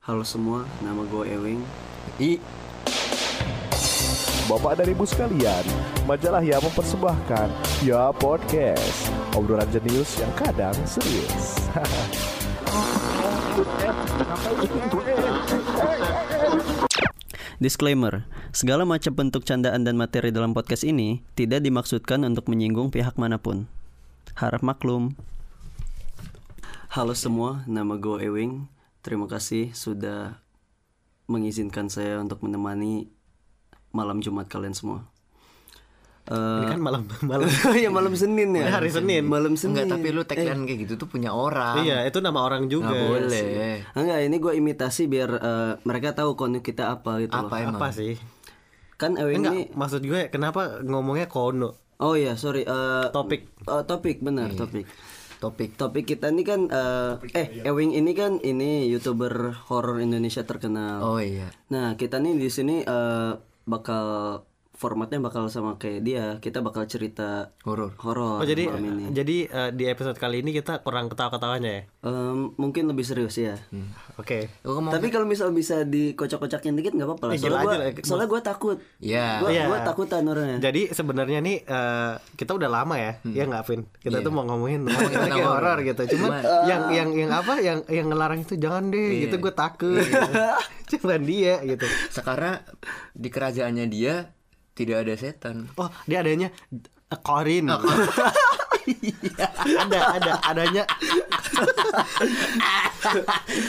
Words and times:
Halo 0.00 0.24
semua, 0.24 0.64
nama 0.80 1.04
gue 1.04 1.28
Ewing. 1.28 1.60
I 2.16 2.40
Bapak 4.48 4.80
dan 4.80 4.88
Ibu 4.96 5.04
sekalian, 5.04 5.60
majalah 6.08 6.40
yang 6.40 6.64
mempersembahkan 6.64 7.52
Ya 7.84 8.08
Podcast 8.08 9.12
Obrolan 9.36 9.68
jenius 9.68 10.16
yang 10.16 10.32
kadang 10.40 10.72
serius 10.88 11.68
Disclaimer, 17.60 18.24
segala 18.56 18.88
macam 18.88 19.12
bentuk 19.12 19.44
candaan 19.44 19.84
dan 19.84 20.00
materi 20.00 20.32
dalam 20.32 20.56
podcast 20.56 20.88
ini 20.88 21.20
tidak 21.36 21.60
dimaksudkan 21.60 22.24
untuk 22.24 22.48
menyinggung 22.48 22.88
pihak 22.88 23.20
mana 23.20 23.36
pun. 23.36 23.68
Harap 24.32 24.64
maklum. 24.64 25.12
Halo 26.88 27.12
semua, 27.12 27.68
nama 27.68 28.00
gue 28.00 28.16
Ewing. 28.24 28.79
Terima 29.00 29.24
kasih 29.24 29.72
sudah 29.72 30.40
mengizinkan 31.24 31.88
saya 31.88 32.20
untuk 32.20 32.42
menemani 32.42 33.08
malam 33.90 34.20
Jumat 34.20 34.46
kalian 34.46 34.76
semua. 34.76 35.08
Ini 36.30 36.66
kan 36.68 36.78
malam 36.78 37.10
malam 37.32 37.48
ya 37.74 37.90
malam 37.90 38.14
Senin 38.14 38.54
ya. 38.54 38.78
Hari 38.78 38.92
Senin. 38.92 39.26
Malam 39.26 39.58
Senin. 39.58 39.82
Enggak 39.82 39.98
tapi 39.98 40.08
lu 40.14 40.22
tagline 40.22 40.62
kayak 40.62 40.78
gitu 40.86 40.92
tuh 40.94 41.08
punya 41.10 41.34
orang 41.34 41.82
Iya, 41.82 42.06
itu 42.06 42.22
nama 42.22 42.38
orang 42.44 42.70
juga. 42.70 42.92
Nggak 42.92 43.02
boleh 43.02 43.46
Enggak, 43.98 44.18
ini 44.22 44.36
gue 44.38 44.52
imitasi 44.54 45.02
biar 45.10 45.30
eh, 45.32 45.72
mereka 45.82 46.14
tahu 46.14 46.38
konuk 46.38 46.62
kita 46.62 46.94
apa 46.94 47.24
gitu 47.24 47.34
loh. 47.34 47.50
Apa 47.50 47.56
emang? 47.64 47.80
Apa 47.82 47.88
sih? 47.90 48.14
Kan 48.94 49.16
Ewing 49.18 49.42
Enggak, 49.42 49.52
ini 49.56 49.60
maksud 49.74 50.02
gue 50.06 50.28
kenapa 50.30 50.84
ngomongnya 50.84 51.26
kono? 51.26 51.74
Oh 51.98 52.14
iya, 52.14 52.36
sorry. 52.38 52.62
eh, 52.62 53.06
Topik. 53.10 53.66
eh, 53.66 53.82
topik 53.88 54.22
benar, 54.22 54.54
topik. 54.54 54.86
Topik 55.40 55.80
Topik 55.80 56.04
kita 56.04 56.28
ini 56.28 56.44
kan 56.44 56.68
eh 56.68 57.12
eh 57.32 57.46
Ewing 57.64 57.96
ini 57.96 58.12
kan 58.12 58.36
ini 58.44 58.92
YouTuber 58.92 59.64
horor 59.72 60.04
Indonesia 60.04 60.44
terkenal. 60.44 61.00
Oh 61.00 61.16
iya 61.16 61.48
Nah, 61.72 61.96
kita 61.96 62.20
nih 62.20 62.36
di 62.36 62.52
sini 62.52 62.84
eh 62.84 63.32
bakal 63.64 64.04
formatnya 64.80 65.20
bakal 65.20 65.44
sama 65.46 65.76
kayak 65.76 66.00
dia. 66.00 66.24
Kita 66.38 66.58
bakal 66.58 66.88
cerita 66.88 67.52
Horor 67.60 67.92
horor 68.00 68.40
Oh, 68.40 68.46
jadi 68.46 68.64
malam 68.64 68.80
ini. 68.88 69.04
jadi 69.12 69.36
eh, 69.44 69.70
di 69.70 69.84
episode 69.84 70.16
kali 70.16 70.40
ini 70.40 70.50
kita 70.50 70.80
kurang 70.80 71.06
ketawa-ketawanya 71.06 71.70
ya. 71.70 71.82
Em, 72.00 72.56
mungkin 72.56 72.88
lebih 72.88 73.04
serius 73.04 73.36
ya. 73.36 73.60
Oke. 74.16 74.48
Lu 74.62 74.72
ngomong 74.72 74.88
Tapi 74.90 75.12
kalau 75.12 75.28
misal 75.28 75.52
bisa 75.52 75.84
dikocok-kocakin 75.84 76.72
dikit 76.72 76.92
nggak 76.92 77.04
apa-apa 77.06 77.24
lah. 77.26 77.34
Eh, 77.34 77.38
Soalnya 77.38 77.60
aja, 77.92 78.00
soalnya 78.00 78.26
gue 78.26 78.40
takut. 78.40 78.76
Iya 78.98 79.26
Gue 79.38 79.50
Iya. 79.52 79.68
gua 79.68 79.78
takutan 79.84 80.24
orangnya. 80.24 80.56
Jadi 80.62 80.88
sebenarnya 80.88 81.38
nih 81.38 81.56
eh, 81.60 82.12
kita 82.34 82.56
udah 82.56 82.70
lama 82.72 82.96
ya, 82.96 83.12
ya 83.22 83.44
nggak 83.44 83.64
Vin? 83.66 83.84
Kita 83.94 84.18
tuh 84.18 84.32
mau 84.32 84.48
ngomongin 84.48 84.88
Ngomongin 84.88 85.44
horor 85.44 85.84
gitu. 85.84 86.16
Cuman 86.16 86.40
yang 86.64 86.82
yang 86.88 87.08
yang 87.12 87.30
apa? 87.30 87.60
Yang 87.60 87.84
yang 87.86 88.08
ngelarang 88.08 88.40
itu 88.40 88.56
jangan 88.56 88.88
deh, 88.88 89.28
gitu 89.28 89.36
gue 89.36 89.52
takut. 89.52 90.00
gitu. 90.00 90.32
Cuman 90.96 91.20
dia 91.20 91.60
gitu. 91.60 91.84
Sekarang 92.08 92.64
di 93.12 93.28
kerajaannya 93.28 93.86
dia 93.86 94.32
Tidak 94.80 94.96
ada 94.96 95.12
setan. 95.12 95.68
Oh, 95.76 95.92
dia 96.08 96.24
adanya 96.24 96.48
Korin. 97.20 97.68
ada 99.76 99.98
ada 100.16 100.32
adanya. 100.46 100.88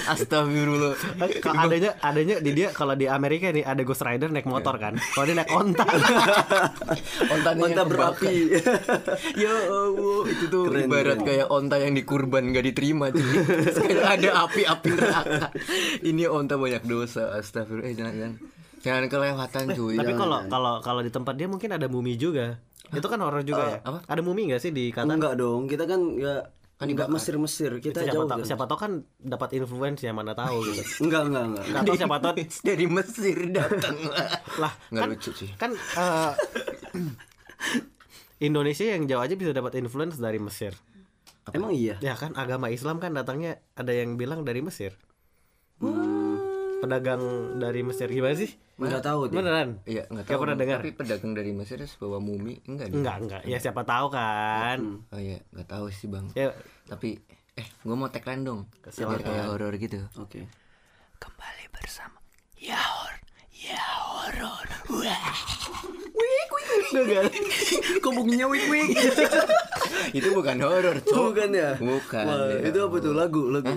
Astagfirullah. 0.08 0.96
Kalau 1.44 1.60
adanya 1.68 1.92
adanya 2.00 2.40
di 2.40 2.56
dia 2.56 2.72
kalau 2.72 2.96
di 2.96 3.12
Amerika 3.12 3.52
nih 3.52 3.68
ada 3.68 3.84
Ghost 3.84 4.08
Rider 4.08 4.32
naik 4.32 4.48
motor 4.48 4.80
kan. 4.80 4.96
Kalau 5.12 5.26
dia 5.28 5.36
naik 5.36 5.52
onta. 5.52 5.84
Onta 7.34 7.50
yang 7.58 7.90
berapi. 7.90 8.56
Ya 9.36 9.52
Allah 9.68 10.22
Itu 10.32 10.46
tuh 10.48 10.64
ibarat 10.72 11.20
kayak 11.26 11.52
onta 11.52 11.76
yang 11.82 11.98
dikurban 11.98 12.54
Gak 12.56 12.66
diterima 12.72 13.10
kayak 13.12 14.06
ada 14.06 14.48
api-api 14.48 14.90
neraka. 14.96 15.50
Ini 16.06 16.24
onta 16.30 16.56
banyak 16.56 16.88
dosa 16.88 17.36
Astagfirullah. 17.36 17.90
Eh 17.90 17.96
jangan 17.98 18.14
jangan 18.16 18.61
Jangan 18.82 19.06
kelewatan 19.08 19.66
cuy 19.78 19.96
Tapi 19.98 20.14
kalau 20.18 20.38
kalau 20.50 20.74
kalau 20.82 21.02
di 21.06 21.12
tempat 21.14 21.38
dia 21.38 21.46
mungkin 21.46 21.70
ada 21.70 21.86
mumi 21.86 22.18
juga. 22.18 22.58
Itu 22.92 23.08
kan 23.08 23.22
horor 23.24 23.46
juga 23.46 23.80
ya. 23.80 23.88
apa? 23.88 24.00
Ada 24.10 24.22
mumi 24.26 24.52
nggak 24.52 24.62
sih 24.62 24.72
di 24.74 24.92
Qatar? 24.92 25.16
Enggak 25.16 25.40
dong, 25.40 25.70
kita 25.70 25.88
kan 25.88 26.02
nggak 26.02 26.42
kan 26.82 26.88
enggak 26.90 27.10
Mesir-Mesir. 27.14 27.72
Kita 27.78 28.02
siapa 28.02 28.18
jauh. 28.18 28.28
tahu 28.28 28.40
gitu. 28.42 28.50
siapa 28.52 28.66
tahu 28.66 28.78
kan 28.82 28.92
dapat 29.22 29.50
influence 29.62 30.02
ya 30.02 30.12
mana 30.12 30.34
tahu 30.34 30.66
gitu. 30.66 30.82
Enggak, 31.06 31.30
enggak, 31.30 31.44
enggak. 31.46 31.64
Nggak 31.70 31.84
tahu 31.86 31.96
siapa 31.96 32.18
tahu 32.18 32.34
Dari 32.68 32.86
Mesir 32.90 33.38
datang 33.54 33.98
lah 34.58 34.74
Nggak 34.90 35.02
kan, 35.06 35.10
lucu 35.14 35.32
sih 35.32 35.50
kan 35.56 35.72
eh, 35.78 36.32
Indonesia 38.42 38.86
yang 38.90 39.06
jauh 39.06 39.22
aja 39.22 39.38
bisa 39.38 39.54
dapat 39.54 39.78
influence 39.78 40.18
dari 40.18 40.42
Mesir. 40.42 40.74
Emang 41.54 41.78
iya. 41.78 42.02
Ya 42.02 42.18
kan 42.18 42.34
agama 42.34 42.74
Islam 42.74 42.98
kan 42.98 43.14
datangnya 43.14 43.62
ada 43.78 43.94
yang 43.94 44.18
bilang 44.18 44.42
dari 44.42 44.66
Mesir. 44.66 44.98
Hmm. 45.78 46.11
Pedagang 46.82 47.22
dari 47.62 47.82
Mesir 47.86 48.10
gimana 48.10 48.34
sih? 48.34 48.50
Enggak 48.82 49.06
tahu 49.06 49.30
dia. 49.30 49.38
Beneran? 49.38 49.70
Iya 49.86 50.04
nggak 50.10 50.26
Nggak 50.26 50.26
tahu 50.26 50.42
pernah 50.42 50.58
dengar? 50.58 50.80
Tapi 50.82 50.92
pedagang 50.98 51.34
dari 51.38 51.52
Mesir 51.54 51.78
bawa 52.02 52.18
mumi 52.18 52.58
Enggak 52.66 52.90
deh 52.90 52.98
Enggak, 52.98 53.16
enggak. 53.22 53.42
Ya 53.46 53.58
siapa 53.62 53.86
tahu 53.86 54.08
kan. 54.10 54.80
Oh 55.14 55.22
iya 55.22 55.38
nggak 55.54 55.70
tahu 55.70 55.86
sih 55.94 56.10
bang 56.10 56.26
Ya 56.34 56.50
Tapi 56.90 57.22
Eh 57.54 57.68
gue 57.68 57.96
mau 57.96 58.10
tagline 58.10 58.42
dong 58.42 58.66
Biar 58.82 59.22
kayak 59.22 59.46
horor 59.54 59.74
gitu 59.78 60.02
Oke. 60.18 60.50
Kembali 61.22 61.64
bersama 61.70 62.18
Ya 62.58 62.80
hor 62.80 63.14
Ya 63.54 63.86
horor 64.02 64.68
Kok 68.02 68.12
bunyinya 68.18 68.48
wik 68.50 68.66
wik? 68.68 68.90
Itu 70.18 70.34
bukan 70.34 70.58
horor 70.60 70.98
cok 71.00 71.16
Bukan 71.32 71.50
ya? 71.54 71.70
Bukan 71.78 72.26
Wah, 72.26 72.50
ya. 72.52 72.68
itu 72.68 72.80
apa 72.82 72.96
tuh 73.00 73.14
lagu, 73.16 73.48
lagu. 73.54 73.76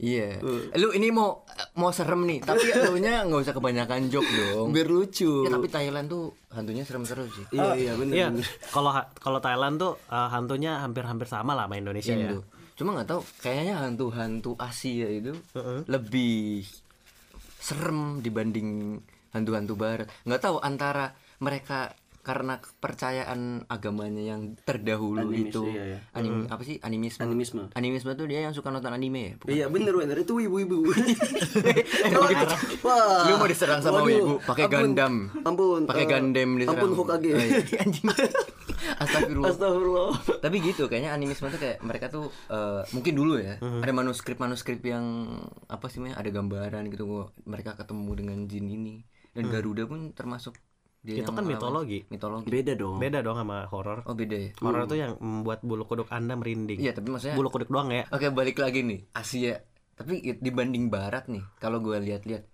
Iya 0.00 0.40
Lu 0.80 0.96
ini 0.96 1.12
mau 1.12 1.44
Mau 1.76 1.92
serem 1.92 2.24
nih 2.24 2.40
Tapi 2.40 2.72
lu 2.88 2.96
nya 2.96 3.28
nggak 3.28 3.40
usah 3.44 3.54
kebanyakan 3.54 4.08
joke 4.08 4.26
dong 4.26 4.72
Biar 4.72 4.88
lucu. 4.88 5.44
Ya 5.44 5.52
tapi 5.52 5.68
Thailand 5.68 6.08
tuh 6.08 6.32
Hantunya 6.50 6.82
serem-serem 6.82 7.28
sih 7.28 7.44
Iya, 7.52 7.70
iya 7.76 7.92
bener. 7.94 8.14
Iya, 8.16 8.28
kalau 8.72 8.90
kalau 9.20 9.38
Thailand 9.38 9.76
tuh 9.78 10.00
eh, 10.08 10.28
hantunya 10.32 10.80
hampir-hampir 10.82 11.28
sama 11.30 11.54
lah 11.54 11.70
sama 11.70 11.76
Indonesia 11.78 12.10
ya. 12.16 12.32
Indo. 12.32 12.42
Cuma 12.74 12.96
nggak 12.96 13.08
tahu 13.12 13.20
kayaknya 13.44 13.76
hantu-hantu 13.78 14.56
Asia 14.58 15.06
itu 15.06 15.36
lebih 15.86 16.64
serem 17.60 18.18
dibanding 18.24 18.98
hantu-hantu 19.30 19.78
barat. 19.78 20.08
Nggak 20.26 20.42
tahu 20.42 20.56
antara 20.58 21.14
mereka 21.38 21.94
karena 22.20 22.60
kepercayaan 22.60 23.64
agamanya 23.66 24.20
yang 24.20 24.54
terdahulu 24.60 25.26
Animis, 25.26 25.48
itu 25.48 25.62
iya, 25.68 25.82
iya. 25.86 25.98
anim 26.12 26.44
apa 26.46 26.60
sih 26.60 26.76
animisme 26.80 27.20
Animisme. 27.24 27.62
animisme 27.72 28.10
tuh 28.12 28.24
dia 28.24 28.44
yang 28.44 28.52
suka 28.52 28.68
nonton 28.68 28.90
anime 28.90 29.20
ya 29.20 29.32
bukan? 29.36 29.50
Iya 29.50 29.64
bener 29.66 29.92
bener 29.96 30.16
itu 30.20 30.32
ibu-ibu. 30.36 30.78
Wah. 32.86 33.24
Lu 33.24 33.32
mau 33.36 33.46
diserang 33.46 33.80
sama 33.80 34.00
Waduh, 34.00 34.10
wibu 34.10 34.32
pakai 34.42 34.64
Gundam. 34.66 35.28
Ampun. 35.42 35.84
Pakai 35.84 36.04
eh, 36.04 36.08
Gundam 36.08 36.48
diserang. 36.56 36.76
Ampun 36.76 36.90
Hokage. 36.94 37.30
Oh, 37.30 37.40
iya. 37.40 37.78
Anjing. 37.82 38.06
Astagfirullah. 38.96 39.48
Astagfirullah. 39.50 40.08
Tapi 40.40 40.56
gitu 40.60 40.82
kayaknya 40.86 41.10
animisme 41.12 41.48
tuh 41.48 41.56
kayak 41.56 41.76
mereka 41.80 42.06
tuh 42.08 42.28
eh, 42.48 42.80
mungkin 42.92 43.12
dulu 43.12 43.32
ya 43.38 43.56
Mhm. 43.60 43.82
ada 43.82 43.92
manuskrip-manuskrip 43.92 44.80
yang 44.82 45.04
apa 45.66 45.84
sih 45.86 46.00
namanya 46.00 46.16
ada 46.16 46.28
gambaran 46.30 46.82
gitu 46.88 47.02
gua 47.04 47.24
mereka 47.44 47.76
ketemu 47.76 48.10
dengan 48.14 48.38
jin 48.46 48.66
ini 48.66 48.94
dan 49.30 49.46
Garuda 49.46 49.84
pun 49.84 50.10
termasuk 50.10 50.56
dia 51.00 51.24
Itu 51.24 51.30
kan 51.30 51.42
mitologi. 51.42 52.04
mitologi 52.06 52.44
Beda 52.46 52.72
dong. 52.74 52.96
Beda 52.96 53.18
dong 53.18 53.34
sama 53.34 53.64
horor. 53.66 54.04
oh 54.04 54.12
beda 54.12 54.36
ya 54.36 54.50
Horor 54.56 54.84
tuh 54.84 54.96
yang 54.96 55.16
membuat 55.16 55.60
bulu 55.60 55.84
kuduk 55.84 56.08
Anda 56.08 56.34
merinding. 56.34 56.76
iya 56.76 56.92
tapi 56.92 57.08
maksudnya 57.08 57.34
Bulu 57.34 57.48
kuduk 57.48 57.68
doang 57.68 57.88
ya. 57.88 58.04
oke 58.06 58.28
balik 58.30 58.56
lagi 58.56 58.80
nih 58.80 59.08
Asia 59.10 59.64
tapi 59.94 60.20
dibanding 60.34 60.88
Barat 60.88 61.26
nih 61.26 61.40
kalau 61.56 61.78
gua 61.78 61.96
lihat-lihat 61.96 62.44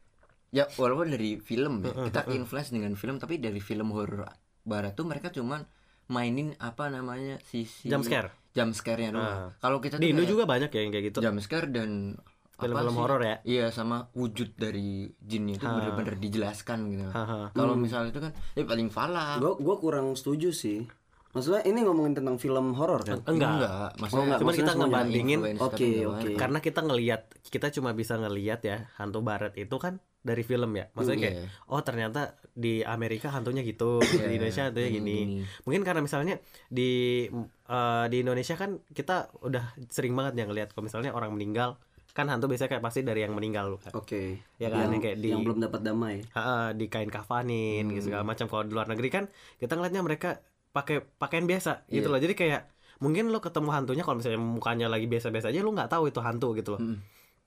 ya 0.48 0.66
walaupun 0.72 1.10
dari 1.10 1.38
film 1.38 1.80
ya 1.80 1.90
kita 2.06 2.30
influence 2.32 2.70
dengan 2.70 2.94
film 2.94 3.16
tapi 3.16 3.36
dari 3.36 3.58
film 3.58 3.90
horor 3.90 4.26
Barat 4.62 4.94
tuh 4.94 5.04
mereka 5.04 5.28
cuman 5.28 5.66
mainin 6.06 6.54
apa 6.56 6.86
namanya 6.86 7.42
sisi 7.42 7.86
Jump 7.86 8.02
scare. 8.02 8.30
jump 8.50 8.72
scare-nya 8.72 9.10
doang 9.10 9.26
Ah. 9.42 9.50
kalau 9.58 9.78
kita 9.78 9.98
Di 9.98 10.08
Indo 10.08 10.22
juga 10.22 10.42
banyak 10.44 10.70
ya 10.70 10.80
yang 10.80 10.90
kayak 10.90 11.06
gitu. 11.08 11.18
jump 11.18 11.38
scare 11.38 11.66
dan 11.68 12.14
Film-film 12.56 12.96
horor 12.96 13.20
ya. 13.20 13.36
Iya 13.42 13.66
sama 13.68 14.08
wujud 14.12 14.54
dari 14.54 15.12
jinnya 15.18 15.54
itu 15.54 15.66
bener-bener 15.66 16.16
dijelaskan 16.16 16.78
gitu. 16.88 17.04
Kalau 17.50 17.74
misalnya 17.74 18.10
itu 18.10 18.20
kan 18.20 18.32
ya 18.52 18.64
paling 18.64 18.88
falah. 18.88 19.36
Gua 19.36 19.54
gua 19.54 19.76
kurang 19.76 20.12
setuju 20.12 20.50
sih. 20.50 20.88
Maksudnya 21.30 21.62
ini 21.64 21.84
ngomongin 21.84 22.16
tentang 22.16 22.36
film 22.36 22.72
horor 22.72 23.04
kan? 23.04 23.20
Enggak. 23.28 23.50
Enggak, 23.52 23.90
maksudnya 23.94 24.16
Oh, 24.16 24.24
enggak, 24.24 24.38
Cuman 24.40 24.48
maksudnya 24.48 24.64
kita 24.64 24.80
ngebandingin 24.80 25.38
Oke, 25.38 25.58
oke. 25.60 25.84
gimana. 26.24 26.38
karena 26.40 26.58
kita 26.58 26.80
ngelihat 26.80 27.20
kita 27.44 27.66
cuma 27.70 27.90
bisa 27.92 28.16
ngelihat 28.16 28.60
ya 28.64 28.88
hantu 28.96 29.20
barat 29.20 29.52
itu 29.52 29.76
kan 29.76 30.00
dari 30.18 30.40
film 30.40 30.72
ya. 30.72 30.88
Maksudnya 30.90 31.20
kayak 31.20 31.36
Iya. 31.36 31.46
oh 31.68 31.80
ternyata 31.80 32.20
di 32.50 32.80
Amerika 32.80 33.28
hantunya 33.28 33.60
gitu, 33.60 34.00
di 34.00 34.32
Indonesia 34.32 34.64
hantunya 34.64 34.88
Hmm, 34.88 34.96
gini. 34.96 35.16
gini. 35.20 35.44
Mungkin 35.62 35.82
karena 35.84 36.00
misalnya 36.00 36.40
di 36.66 37.28
eh, 37.68 38.04
di 38.08 38.16
Indonesia 38.16 38.56
kan 38.56 38.80
kita 38.88 39.28
udah 39.38 39.64
sering 39.86 40.16
banget 40.16 40.40
ya 40.40 40.44
ngelihat 40.48 40.72
kalau 40.72 40.88
misalnya 40.88 41.12
orang 41.12 41.36
meninggal 41.36 41.76
kan 42.16 42.26
hantu 42.26 42.48
biasanya 42.48 42.70
kayak 42.72 42.82
pasti 42.82 43.04
dari 43.04 43.20
yang 43.20 43.36
meninggal 43.36 43.76
kan. 43.76 43.92
Oke. 43.92 44.40
Ya 44.56 44.72
kan, 44.72 44.88
yang, 44.88 44.96
yang 44.96 45.02
kayak 45.04 45.18
di- 45.20 45.30
yang 45.30 45.44
belum 45.44 45.60
dapat 45.60 45.80
damai. 45.84 46.24
Ha, 46.32 46.72
di 46.72 46.88
kain 46.88 47.06
kafanin 47.06 47.92
gitu 47.92 48.08
segala 48.08 48.24
macam. 48.24 48.48
Kalau 48.48 48.64
di 48.64 48.72
luar 48.72 48.88
negeri 48.88 49.08
kan 49.12 49.24
kita 49.54 49.76
ngeliatnya 49.76 50.00
mereka 50.00 50.40
pakai 50.72 51.04
pakaian 51.04 51.44
biasa 51.44 51.84
gitu 51.86 52.08
Iya. 52.08 52.12
loh. 52.12 52.20
Jadi 52.20 52.32
kayak 52.34 52.62
mungkin 52.96 53.28
lo 53.28 53.38
ketemu 53.38 53.68
hantunya 53.70 54.00
kalau 54.00 54.16
misalnya 54.16 54.40
mukanya 54.40 54.88
lagi 54.88 55.04
biasa-biasa 55.04 55.52
aja 55.52 55.60
lo 55.60 55.68
nggak 55.70 55.90
tahu 55.90 56.08
itu 56.08 56.18
hantu 56.18 56.56
gitu 56.56 56.72
loh. 56.74 56.80
Mm. 56.82 56.98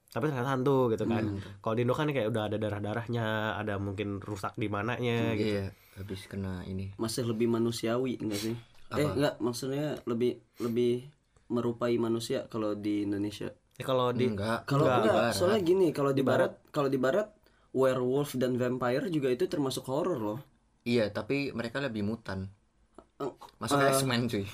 tapi 0.10 0.26
ternyata 0.26 0.50
hantu 0.50 0.90
gitu 0.90 1.06
kan 1.06 1.22
kalau 1.62 1.78
di 1.78 1.86
Indo 1.86 1.94
kan 1.94 2.10
kayak 2.10 2.34
udah 2.34 2.50
ada 2.50 2.58
darah 2.58 2.82
darahnya 2.82 3.26
ada 3.54 3.78
mungkin 3.78 4.18
rusak 4.18 4.58
di 4.58 4.66
mananya 4.66 5.38
gitu 5.38 5.54
Iya, 5.54 5.66
habis 5.96 6.26
kena 6.26 6.66
ini. 6.66 6.98
masih 6.98 7.30
lebih 7.30 7.46
manusiawi 7.46 8.18
enggak 8.18 8.42
sih 8.42 8.58
eh 8.90 9.06
enggak 9.06 9.38
maksudnya 9.38 10.02
lebih 10.06 10.42
lebih 10.58 11.06
merupai 11.46 11.94
manusia 11.96 12.46
kalau 12.46 12.74
di 12.74 13.06
Indonesia 13.06 13.54
Eh, 13.80 13.86
kalau 13.88 14.12
di 14.12 14.28
Enggak. 14.28 14.68
kalau 14.68 14.84
enggak, 14.84 15.00
enggak, 15.02 15.16
Barat. 15.16 15.34
soalnya 15.34 15.62
gini 15.64 15.88
kalau 15.90 16.12
di 16.12 16.20
barat 16.22 16.52
kalau 16.70 16.92
di 16.92 17.00
barat 17.00 17.28
werewolf 17.72 18.36
dan 18.36 18.60
vampire 18.60 19.08
juga 19.08 19.32
itu 19.32 19.48
termasuk 19.48 19.88
horor 19.88 20.20
loh 20.20 20.40
Iya, 20.82 21.12
tapi 21.12 21.52
mereka 21.52 21.80
lebih 21.80 22.02
mutan. 22.02 22.50
Masuk 23.60 23.78
X-Men 23.78 24.26
cuy. 24.26 24.48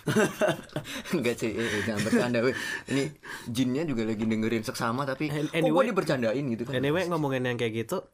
Enggak 1.16 1.38
sih, 1.38 1.54
eh, 1.54 1.64
eh, 1.64 1.82
jangan 1.86 2.02
bercanda 2.02 2.42
weh. 2.42 2.56
Ini 2.88 3.14
jinnya 3.46 3.86
juga 3.86 4.04
lagi 4.04 4.26
dengerin 4.26 4.66
seksama 4.66 5.06
tapi 5.06 5.30
An- 5.30 5.48
kok 5.48 5.54
anyway- 5.54 5.86
gua 5.86 5.86
dibercandain 5.86 6.46
gitu 6.50 6.66
kan. 6.66 6.74
Anyway 6.76 7.06
ngomongin 7.06 7.46
yang 7.46 7.56
kayak 7.56 7.86
gitu 7.86 8.10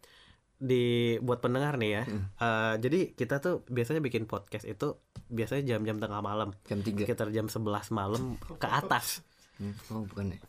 di 0.62 1.16
buat 1.18 1.40
pendengar 1.40 1.80
nih 1.80 1.92
ya. 1.92 2.04
eh, 2.38 2.74
jadi 2.78 3.16
kita 3.16 3.40
tuh 3.40 3.64
biasanya 3.66 4.04
bikin 4.04 4.28
podcast 4.28 4.68
itu 4.68 5.00
biasanya 5.32 5.64
jam-jam 5.66 5.98
tengah 5.98 6.20
malam. 6.20 6.52
Jam 6.68 6.84
3. 6.84 7.08
Sekitar 7.08 7.32
jam 7.32 7.48
11 7.48 7.90
malam 7.90 8.36
ke 8.60 8.68
atas. 8.68 9.24
Hmm, 9.56 9.74
oh, 9.90 10.04
bukan 10.04 10.36
ya. 10.36 10.40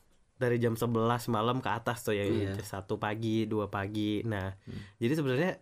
Dari 0.43 0.59
jam 0.59 0.75
11 0.75 0.91
malam 1.31 1.63
ke 1.63 1.71
atas 1.71 2.03
tuh 2.03 2.19
ya. 2.19 2.27
Satu 2.67 2.99
pagi, 2.99 3.47
dua 3.47 3.71
pagi. 3.71 4.27
Nah, 4.27 4.51
jadi 4.99 5.15
sebenarnya 5.15 5.53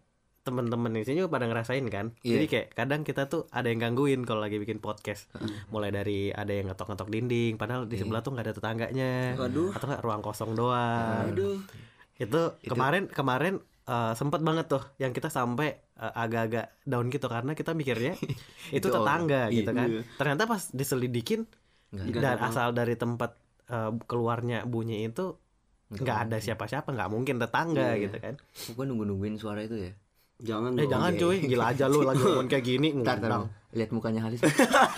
teman-teman 0.41 0.97
di 0.97 1.05
sini 1.05 1.21
juga 1.21 1.37
pada 1.37 1.45
ngerasain 1.53 1.85
kan. 1.93 2.17
Iya. 2.25 2.41
Jadi 2.41 2.45
kayak 2.49 2.67
kadang 2.73 3.05
kita 3.05 3.29
tuh 3.29 3.45
ada 3.53 3.69
yang 3.69 3.85
gangguin 3.85 4.25
kalau 4.25 4.41
lagi 4.41 4.57
bikin 4.57 4.81
podcast. 4.81 5.29
Mulai 5.69 5.93
dari 5.93 6.33
ada 6.33 6.49
yang 6.49 6.73
ngetok-ngetok 6.73 7.13
dinding 7.13 7.61
padahal 7.61 7.85
di 7.85 8.01
sebelah 8.01 8.25
tuh 8.25 8.33
nggak 8.33 8.47
ada 8.49 8.55
tetangganya. 8.57 9.13
Waduh. 9.37 9.77
Atau 9.77 9.87
nggak 9.93 10.03
ruang 10.03 10.23
kosong 10.25 10.57
doang. 10.57 11.29
aduh 11.37 11.61
itu 12.21 12.41
kemarin 12.69 13.09
kemarin 13.09 13.55
eh, 13.89 14.13
sempet 14.13 14.45
banget 14.45 14.69
tuh 14.69 14.85
yang 15.01 15.17
kita 15.17 15.33
sampai 15.33 15.81
eh, 15.97 16.13
agak-agak 16.13 16.77
down 16.85 17.09
gitu 17.09 17.27
karena 17.33 17.57
kita 17.57 17.73
mikirnya 17.73 18.13
itu, 18.77 18.93
Itu 18.93 18.93
tetangga 18.93 19.49
gitu 19.49 19.73
kan 19.73 19.89
ternyata 20.21 20.45
pas 20.45 20.69
diselidikin 20.71 21.49
dan 21.91 22.39
asal 22.39 22.71
dari 22.77 22.95
tempat 22.95 23.40
eh, 23.71 23.91
keluarnya 24.05 24.65
bunyi 24.65 25.07
itu 25.07 25.37
nggak 25.91 26.17
ada 26.27 26.37
siapa-siapa 26.39 26.89
nggak 26.89 27.09
mungkin 27.09 27.37
tetangga 27.37 27.97
gitu 27.97 28.17
kan 28.17 28.35
gua 28.73 28.85
nunggu-nungguin 28.85 29.37
suara 29.37 29.61
itu 29.61 29.77
ya? 29.81 29.93
jangan 30.41 30.73
eh 30.73 30.81
dong. 30.81 30.89
jangan 30.89 31.11
cuy 31.15 31.37
gila 31.43 31.65
aja 31.69 31.85
lu 31.85 32.01
lagi 32.01 32.19
ngomong 32.19 32.47
kayak 32.47 32.65
gini 32.65 32.89
ngundang. 32.97 33.51
lihat 33.71 33.91
mukanya 33.91 34.21
Halis. 34.21 34.43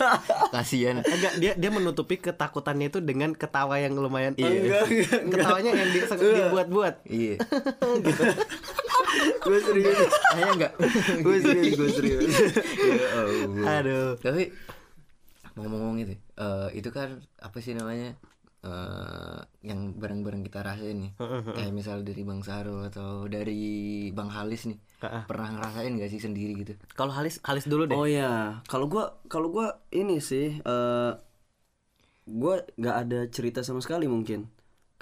Kasihan. 0.54 1.00
enggak 1.00 1.32
dia 1.36 1.52
dia 1.52 1.68
menutupi 1.68 2.16
ketakutannya 2.16 2.88
itu 2.88 3.00
dengan 3.00 3.32
ketawa 3.32 3.76
yang 3.76 3.92
lumayan 3.94 4.32
ketawanya 4.32 5.70
yang 5.74 5.90
di- 5.90 6.06
dibuat-buat 6.06 6.94
Iya. 7.04 7.36
gue 9.42 9.58
serius 9.60 10.10
Saya 10.30 10.46
enggak. 10.50 10.72
gue 11.20 11.36
serius 11.38 11.72
gue 11.74 11.88
serius 11.90 12.22
ya 12.78 13.08
Allah. 13.18 13.66
aduh 13.76 14.10
Tapi 14.18 14.42
ngomong-ngomong 15.52 15.98
itu, 16.00 16.14
eh, 16.16 16.68
itu 16.72 16.88
kan 16.88 17.20
apa 17.36 17.58
sih 17.58 17.72
namanya? 17.72 18.16
Eh 18.62 19.40
yang 19.66 19.98
bareng-bareng 19.98 20.46
kita 20.46 20.62
rasain 20.62 20.98
nih. 21.02 21.12
Kayak 21.54 21.72
misal 21.74 22.06
dari 22.06 22.22
Bang 22.22 22.46
Saro 22.46 22.86
atau 22.86 23.26
dari 23.26 24.08
Bang 24.14 24.30
Halis 24.30 24.70
nih. 24.70 24.78
Heeh. 25.02 25.26
pernah 25.26 25.50
ngerasain 25.50 25.98
gak 25.98 26.10
sih 26.14 26.22
sendiri 26.22 26.54
gitu? 26.62 26.78
Kalau 26.94 27.10
Halis 27.10 27.42
Halis 27.42 27.66
dulu 27.66 27.90
deh. 27.90 27.98
Oh 27.98 28.06
ya 28.06 28.62
kalau 28.70 28.86
gua 28.86 29.18
kalau 29.26 29.50
gua 29.50 29.82
ini 29.90 30.22
sih 30.22 30.62
eh 30.62 31.12
gua 32.30 32.62
nggak 32.78 32.96
ada 33.02 33.20
cerita 33.26 33.66
sama 33.66 33.82
sekali 33.82 34.06
mungkin. 34.06 34.46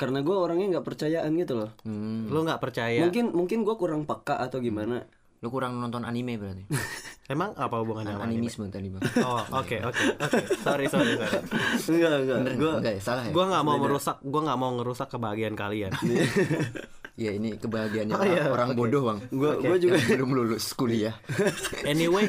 Karena 0.01 0.25
gua 0.25 0.41
orangnya 0.41 0.81
nggak 0.81 0.89
percayaan 0.89 1.37
gitu 1.37 1.53
loh. 1.61 1.77
Hmm. 1.85 2.33
lu 2.33 2.49
nggak 2.49 2.65
percaya? 2.65 3.05
Mungkin 3.05 3.37
mungkin 3.37 3.61
gua 3.61 3.77
kurang 3.77 4.09
peka 4.09 4.41
atau 4.41 4.65
gimana 4.65 5.05
lu 5.41 5.49
kurang 5.49 5.81
nonton 5.81 6.05
anime 6.05 6.37
berarti? 6.37 6.65
Emang 7.33 7.57
apa 7.57 7.81
hubungannya 7.81 8.13
anime? 8.13 8.45
animisme 8.45 8.69
tadi 8.69 8.93
bang. 8.93 9.01
Oh, 9.25 9.41
oke 9.57 9.77
oke 9.81 10.03
oke. 10.21 10.39
Sorry 10.61 10.85
sorry 10.91 11.17
sorry. 11.17 11.41
enggak 11.97 12.11
enggak. 12.21 12.39
Bener 12.45 12.55
gua 12.61 12.73
enggak 12.83 12.93
ya? 12.99 13.01
Salah 13.01 13.25
ya? 13.25 13.33
Gua 13.33 13.45
nggak 13.49 13.65
mau 13.65 13.77
merusak, 13.81 14.17
gua 14.21 14.41
nggak 14.51 14.59
mau 14.61 14.71
ngerusak 14.77 15.09
kebahagiaan 15.09 15.57
kalian. 15.57 15.93
ya 17.25 17.31
ini 17.33 17.57
kebahagiaannya 17.57 18.15
Oh, 18.17 18.25
iya, 18.27 18.53
orang 18.53 18.77
bodoh 18.77 19.03
bang. 19.09 19.19
Gua 19.33 19.57
gua 19.57 19.77
juga 19.81 19.97
yang 19.97 20.21
belum 20.21 20.31
lulus 20.37 20.75
kuliah. 20.77 21.15
Anyway, 21.89 22.29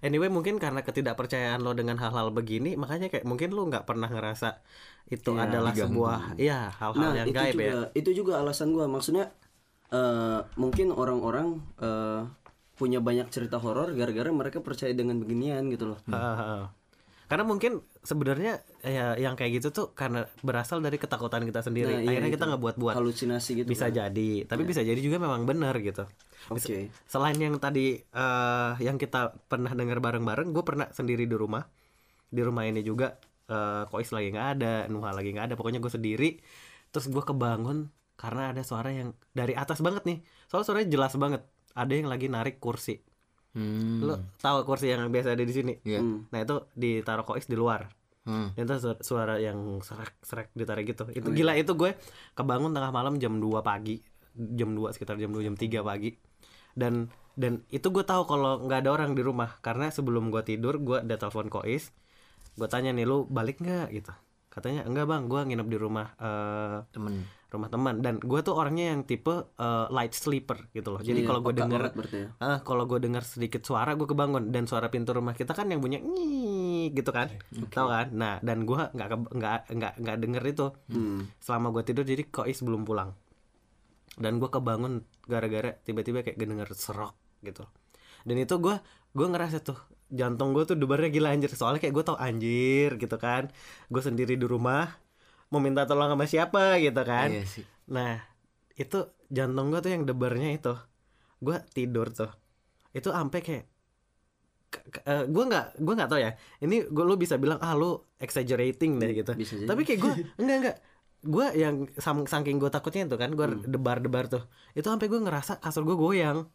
anyway 0.00 0.28
mungkin 0.32 0.58
karena 0.58 0.82
ketidakpercayaan 0.82 1.62
lo 1.62 1.72
dengan 1.72 1.96
hal-hal 2.02 2.34
begini, 2.34 2.74
makanya 2.74 3.12
kayak 3.12 3.24
mungkin 3.28 3.54
lo 3.54 3.62
nggak 3.68 3.86
pernah 3.86 4.10
ngerasa 4.10 4.60
itu 5.06 5.38
Iya, 5.38 5.46
adalah 5.46 5.70
sebuah, 5.70 6.34
ya 6.34 6.74
hal-hal 6.74 6.98
nah 6.98 7.12
yang 7.14 7.28
itu 7.30 7.38
gaib 7.38 7.54
juga 7.54 7.62
ya. 7.62 7.74
itu 7.94 8.10
juga 8.10 8.32
alasan 8.42 8.74
gua. 8.74 8.90
Maksudnya 8.90 9.30
eh 9.92 10.40
mungkin 10.58 10.90
orang-orang 10.90 11.62
eh 11.78 12.22
punya 12.76 13.00
banyak 13.00 13.32
cerita 13.32 13.56
horor 13.56 13.88
gara-gara 13.96 14.28
mereka 14.28 14.60
percaya 14.60 14.92
dengan 14.92 15.16
beginian 15.22 15.72
gitu 15.72 15.96
loh 15.96 15.98
Hahaha. 16.08 16.68
Karena 17.26 17.42
mungkin 17.42 17.82
sebenarnya 18.06 18.62
ya 18.86 19.18
yang 19.18 19.34
kayak 19.34 19.58
gitu 19.58 19.74
tuh 19.74 19.86
karena 19.98 20.30
berasal 20.46 20.78
dari 20.78 20.94
ketakutan 20.94 21.42
kita 21.42 21.58
sendiri. 21.58 21.90
Nah, 21.90 21.98
iya 22.06 22.08
Akhirnya 22.14 22.30
kita 22.30 22.44
itu. 22.46 22.50
nggak 22.54 22.62
buat-buat. 22.62 22.94
halusinasi 22.94 23.50
gitu 23.58 23.66
Bisa 23.66 23.90
kan. 23.90 23.98
jadi, 23.98 24.30
tapi 24.46 24.62
bisa 24.62 24.86
jadi 24.86 25.00
juga 25.02 25.18
memang 25.18 25.42
benar 25.42 25.74
gitu. 25.82 26.06
oke 26.46 26.86
Selain 27.10 27.34
yang 27.34 27.58
tadi 27.58 27.98
eh 27.98 28.72
yang 28.78 28.94
kita 28.94 29.34
pernah 29.50 29.74
dengar 29.74 29.98
bareng-bareng, 29.98 30.54
gue 30.54 30.62
pernah 30.62 30.86
sendiri 30.94 31.26
di 31.26 31.34
rumah. 31.34 31.66
Di 32.30 32.46
rumah 32.46 32.62
ini 32.62 32.86
juga 32.86 33.18
eh 33.50 33.82
Kois 33.90 34.06
lagi 34.14 34.30
nggak 34.30 34.48
ada, 34.62 34.74
Nuha 34.86 35.10
lagi 35.10 35.34
nggak 35.34 35.50
ada. 35.50 35.54
Pokoknya 35.58 35.82
gue 35.82 35.90
sendiri. 35.90 36.30
Terus 36.94 37.10
gue 37.10 37.22
kebangun 37.26 37.90
karena 38.16 38.50
ada 38.50 38.64
suara 38.64 38.88
yang 38.90 39.12
dari 39.30 39.52
atas 39.52 39.84
banget 39.84 40.02
nih. 40.08 40.18
Soalnya 40.48 40.66
suaranya 40.66 40.88
jelas 40.88 41.12
banget. 41.20 41.42
Ada 41.76 41.92
yang 41.92 42.08
lagi 42.08 42.26
narik 42.32 42.56
kursi. 42.56 42.96
hmm. 43.52 44.00
Lo 44.00 44.16
tahu 44.40 44.64
kursi 44.64 44.88
yang 44.88 45.08
biasa 45.12 45.36
ada 45.36 45.44
di 45.44 45.54
sini? 45.54 45.76
Iya. 45.84 46.00
Nah 46.02 46.38
itu 46.40 46.56
ditaruh 46.72 47.28
Kois 47.28 47.44
di 47.44 47.56
luar. 47.56 47.92
Hmm. 48.26 48.56
Itu 48.58 48.74
su- 48.80 49.00
suara 49.04 49.38
yang 49.38 49.78
serak-serak 49.84 50.50
ditarik 50.56 50.88
gitu. 50.88 51.06
Itu 51.12 51.30
gila 51.30 51.54
itu 51.54 51.76
gue 51.76 51.94
kebangun 52.34 52.72
tengah 52.74 52.90
malam 52.90 53.20
jam 53.20 53.36
2 53.38 53.60
pagi. 53.60 54.00
Jam 54.34 54.72
2 54.72 54.90
sekitar 54.96 55.20
jam 55.20 55.30
2 55.30 55.46
jam 55.46 55.54
3 55.54 55.84
pagi. 55.84 56.10
Dan 56.72 57.12
dan 57.36 57.60
itu 57.68 57.92
gue 57.92 58.02
tahu 58.02 58.24
kalau 58.24 58.64
nggak 58.64 58.80
ada 58.82 58.90
orang 58.96 59.12
di 59.12 59.20
rumah 59.20 59.60
karena 59.60 59.92
sebelum 59.92 60.32
gue 60.32 60.40
tidur 60.40 60.80
gue 60.80 61.04
ada 61.04 61.20
telepon 61.20 61.52
Kois. 61.52 61.92
Gue 62.56 62.68
tanya 62.72 62.90
nih 62.96 63.04
lu 63.04 63.28
balik 63.28 63.60
nggak 63.60 63.92
gitu. 63.92 64.12
Katanya 64.48 64.88
enggak 64.88 65.04
bang, 65.04 65.28
gue 65.28 65.40
nginep 65.52 65.68
di 65.68 65.76
rumah 65.76 66.16
eh, 66.16 66.76
temen 66.88 67.20
rumah 67.46 67.70
teman. 67.70 68.02
Dan 68.02 68.18
gue 68.18 68.40
tuh 68.42 68.58
orangnya 68.58 68.94
yang 68.94 69.06
tipe 69.06 69.30
eh, 69.30 69.86
light 69.90 70.12
sleeper 70.12 70.68
gitu 70.74 70.94
loh. 70.94 71.00
Jadi 71.00 71.22
Iya, 71.22 71.28
kalau 71.30 71.40
gue 71.42 71.54
denger 71.54 71.82
berarti 71.94 72.18
ya. 72.18 72.28
Ah, 72.42 72.58
kalau 72.66 72.84
gue 72.90 72.98
dengar 72.98 73.22
sedikit 73.22 73.62
suara 73.62 73.94
gue 73.94 74.06
kebangun. 74.06 74.50
Dan 74.50 74.66
suara 74.66 74.90
pintu 74.90 75.14
rumah 75.14 75.32
kita 75.34 75.54
kan 75.54 75.70
yang 75.70 75.78
bunyi 75.78 76.02
ngii 76.02 76.94
gitu 76.94 77.10
kan, 77.10 77.30
tahu 77.70 77.88
kan? 77.90 78.06
Nah 78.14 78.38
dan 78.42 78.62
gue 78.62 78.78
nggak 78.78 79.08
nggak 79.34 79.58
nggak 79.74 79.92
nggak 80.02 80.16
denger 80.22 80.42
itu. 80.46 80.66
Hmm. 80.90 81.30
selama 81.42 81.70
gue 81.74 81.82
tidur 81.86 82.04
jadi 82.06 82.22
kois 82.26 82.58
belum 82.62 82.82
pulang. 82.86 83.14
Dan 84.16 84.40
gue 84.40 84.48
kebangun 84.48 85.04
gara-gara 85.28 85.76
tiba-tiba 85.84 86.24
kayak 86.24 86.38
denger 86.40 86.68
serok 86.72 87.14
gitu. 87.44 87.66
Dan 88.26 88.42
itu 88.42 88.54
gue 88.58 88.76
gue 89.16 89.26
ngerasa 89.26 89.62
tuh 89.62 89.78
jantung 90.06 90.54
gue 90.54 90.64
tuh 90.66 90.74
debarnya 90.78 91.10
gila 91.10 91.30
anjir. 91.34 91.50
Soalnya 91.52 91.82
kayak 91.82 91.94
gue 91.94 92.04
tau 92.06 92.18
anjir 92.18 92.96
gitu 92.98 93.16
kan. 93.18 93.50
Gue 93.90 94.02
sendiri 94.02 94.34
di 94.38 94.46
rumah 94.46 95.05
mau 95.48 95.58
minta 95.58 95.84
tolong 95.84 96.10
sama 96.10 96.24
siapa 96.24 96.76
gitu 96.78 97.02
kan 97.02 97.30
iya 97.30 97.44
sih 97.44 97.64
Nah, 97.86 98.18
itu 98.74 98.98
jantung 99.28 99.70
gue 99.70 99.78
tuh 99.78 99.94
yang 99.94 100.02
debarnya 100.02 100.50
itu. 100.52 100.74
Gue 101.38 101.54
tidur 101.70 102.10
tuh. 102.10 102.26
Itu 102.90 103.14
sampai 103.14 103.38
kayak 103.38 103.64
gue 105.30 105.44
nggak 105.46 105.66
gue 105.78 105.94
nggak 105.94 106.10
tahu 106.10 106.18
ya. 106.18 106.34
Ini 106.58 106.90
gue 106.90 107.04
lu 107.06 107.14
bisa 107.14 107.38
bilang 107.38 107.62
ah 107.62 107.72
lu 107.72 107.94
exaggerating 108.18 108.98
deh 108.98 109.14
gitu. 109.14 109.32
bisa 109.32 109.54
jadi. 109.54 109.68
Tapi 109.70 109.82
kayak 109.86 110.00
gue 110.02 110.12
enggak 110.42 110.56
enggak. 110.58 110.76
Gue 111.22 111.46
yang 111.54 111.86
saking 111.96 112.58
gue 112.58 112.66
takutnya 112.66 113.06
itu 113.06 113.14
kan 113.14 113.30
gue 113.32 113.46
Hmm. 113.46 113.62
debar-debar 113.64 114.26
tuh. 114.26 114.42
Itu 114.74 114.90
sampai 114.90 115.06
gue 115.06 115.20
ngerasa 115.22 115.62
kasur 115.62 115.86
gue 115.86 115.94
goyang. 115.94 116.50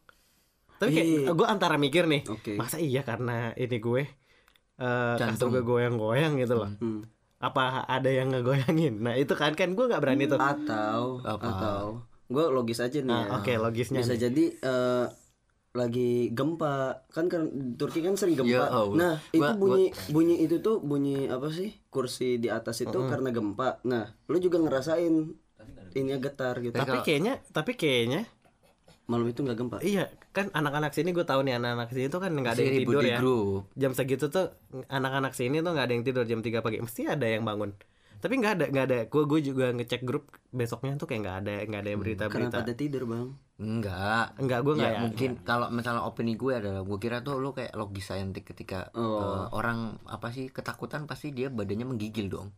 Tapi 0.76 0.92
Iya. 0.92 1.02
kayak 1.32 1.36
gue 1.38 1.48
antara 1.48 1.76
mikir 1.78 2.10
nih, 2.10 2.28
Oke. 2.28 2.58
masa 2.58 2.76
iya 2.76 3.06
karena 3.06 3.56
ini 3.56 3.78
gue 3.78 4.04
eh 4.82 5.16
kasur 5.16 5.48
gue 5.48 5.64
goyang-goyang 5.64 6.36
gitu 6.36 6.60
loh. 6.60 6.68
Hmm. 6.76 7.08
Apa 7.42 7.84
ada 7.86 8.08
yang 8.08 8.30
ngegoyangin? 8.30 9.02
Nah 9.02 9.18
itu 9.18 9.34
kan 9.34 9.52
kan 9.54 9.74
gue 9.74 9.86
nggak 9.86 9.98
berani 10.00 10.30
tuh. 10.30 10.38
atau 10.38 11.20
Apa? 11.26 11.46
atau 11.48 11.82
gue 12.30 12.46
logis 12.48 12.80
aja 12.80 12.96
nih 12.96 13.10
Nah, 13.10 13.24
ya. 13.26 13.32
oke 13.36 13.54
logisnya 13.60 14.00
bisa 14.00 14.14
nih. 14.14 14.22
jadi 14.24 14.46
eh, 14.62 15.06
lagi 15.72 16.32
gempa 16.32 17.08
kan 17.08 17.28
kan 17.28 17.48
Turki 17.76 18.00
kan 18.00 18.16
sering 18.16 18.36
gempa 18.36 18.52
Ya 18.52 18.68
Allah. 18.68 18.96
nah 18.96 19.16
itu 19.32 19.40
Gua- 19.42 19.56
bunyi 19.56 19.86
bunyi 20.08 20.36
itu 20.40 20.60
tuh 20.60 20.80
bunyi 20.80 21.28
apa 21.28 21.48
sih 21.50 21.72
kursi 21.88 22.36
di 22.38 22.48
atas 22.48 22.80
itu 22.80 22.96
karena 23.08 23.32
gempa 23.32 23.80
nah 23.84 24.12
lu 24.28 24.38
juga 24.38 24.60
ngerasain 24.60 25.32
ini 25.92 26.10
getar 26.20 26.60
gitu 26.60 26.72
Tapi 26.72 26.98
kayaknya 27.02 27.40
tapi 27.52 27.76
kayaknya 27.76 28.28
malam 29.08 29.28
itu 29.28 29.44
nggak 29.44 29.58
gempa 29.58 29.78
iya 29.82 30.08
kan 30.32 30.48
anak-anak 30.50 30.92
sini 30.92 31.12
gue 31.12 31.24
tahu 31.24 31.42
nih 31.42 31.56
anak-anak 31.56 31.90
sini 31.90 32.08
tuh 32.08 32.20
kan 32.20 32.32
nggak 32.32 32.54
ada 32.54 32.62
yang 32.62 32.74
ribut 32.74 32.94
tidur 32.94 33.02
di 33.02 33.10
ya. 33.10 33.18
grup 33.20 33.62
Jam 33.74 33.92
segitu 33.92 34.26
tuh 34.28 34.48
anak-anak 34.88 35.32
sini 35.32 35.60
tuh 35.60 35.72
nggak 35.72 35.86
ada 35.86 35.94
yang 35.94 36.04
tidur 36.04 36.24
jam 36.24 36.40
3 36.40 36.60
pagi 36.60 36.80
mesti 36.80 37.02
ada 37.06 37.26
yang 37.26 37.44
bangun. 37.44 37.76
Tapi 38.18 38.34
nggak 38.38 38.54
ada 38.54 38.66
nggak 38.68 38.86
ada. 38.86 38.98
Gue 39.06 39.24
gue 39.26 39.40
juga 39.44 39.66
ngecek 39.70 40.02
grup 40.02 40.30
besoknya 40.50 40.94
tuh 40.96 41.06
kayak 41.06 41.22
nggak 41.22 41.38
ada 41.38 41.52
nggak 41.66 41.82
ada 41.82 41.90
Hmm, 41.90 42.00
berita 42.00 42.24
Karena 42.26 42.36
berita. 42.48 42.58
pada 42.60 42.74
tidur 42.74 43.04
bang. 43.06 43.28
Enggak. 43.58 44.26
Enggak 44.38 44.60
gue 44.62 44.74
Ya, 44.74 44.78
nggak 44.78 44.94
ya. 44.94 45.00
mungkin 45.02 45.30
kalau 45.42 45.68
misalnya 45.70 46.02
opini 46.02 46.34
gue 46.34 46.54
adalah 46.56 46.82
gue 46.82 46.98
kira 46.98 47.20
tuh 47.20 47.36
lu 47.36 47.52
kayak 47.52 47.74
logis 47.74 48.06
saintik 48.06 48.46
ketika 48.46 48.94
Oh. 48.94 49.18
eh, 49.18 49.46
orang 49.52 49.80
apa 50.06 50.30
sih 50.30 50.48
ketakutan 50.48 51.06
pasti 51.06 51.30
dia 51.30 51.50
badannya 51.50 51.86
menggigil 51.88 52.28
dong. 52.28 52.54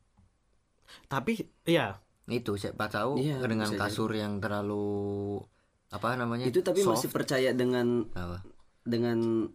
Tapi 1.05 1.33
ya 1.63 1.97
Itu 2.23 2.55
siapa 2.55 2.87
tahu 2.87 3.19
Iya, 3.19 3.41
dengan 3.41 3.67
kasur 3.69 4.07
yang 4.11 4.39
terlalu 4.39 5.39
apa 5.93 6.17
namanya? 6.17 6.43
Itu 6.43 6.59
tapi 6.59 6.81
masih 6.81 7.05
soft. 7.05 7.13
percaya 7.13 7.53
dengan 7.53 8.09
Apa? 8.09 8.41
dengan 8.81 9.47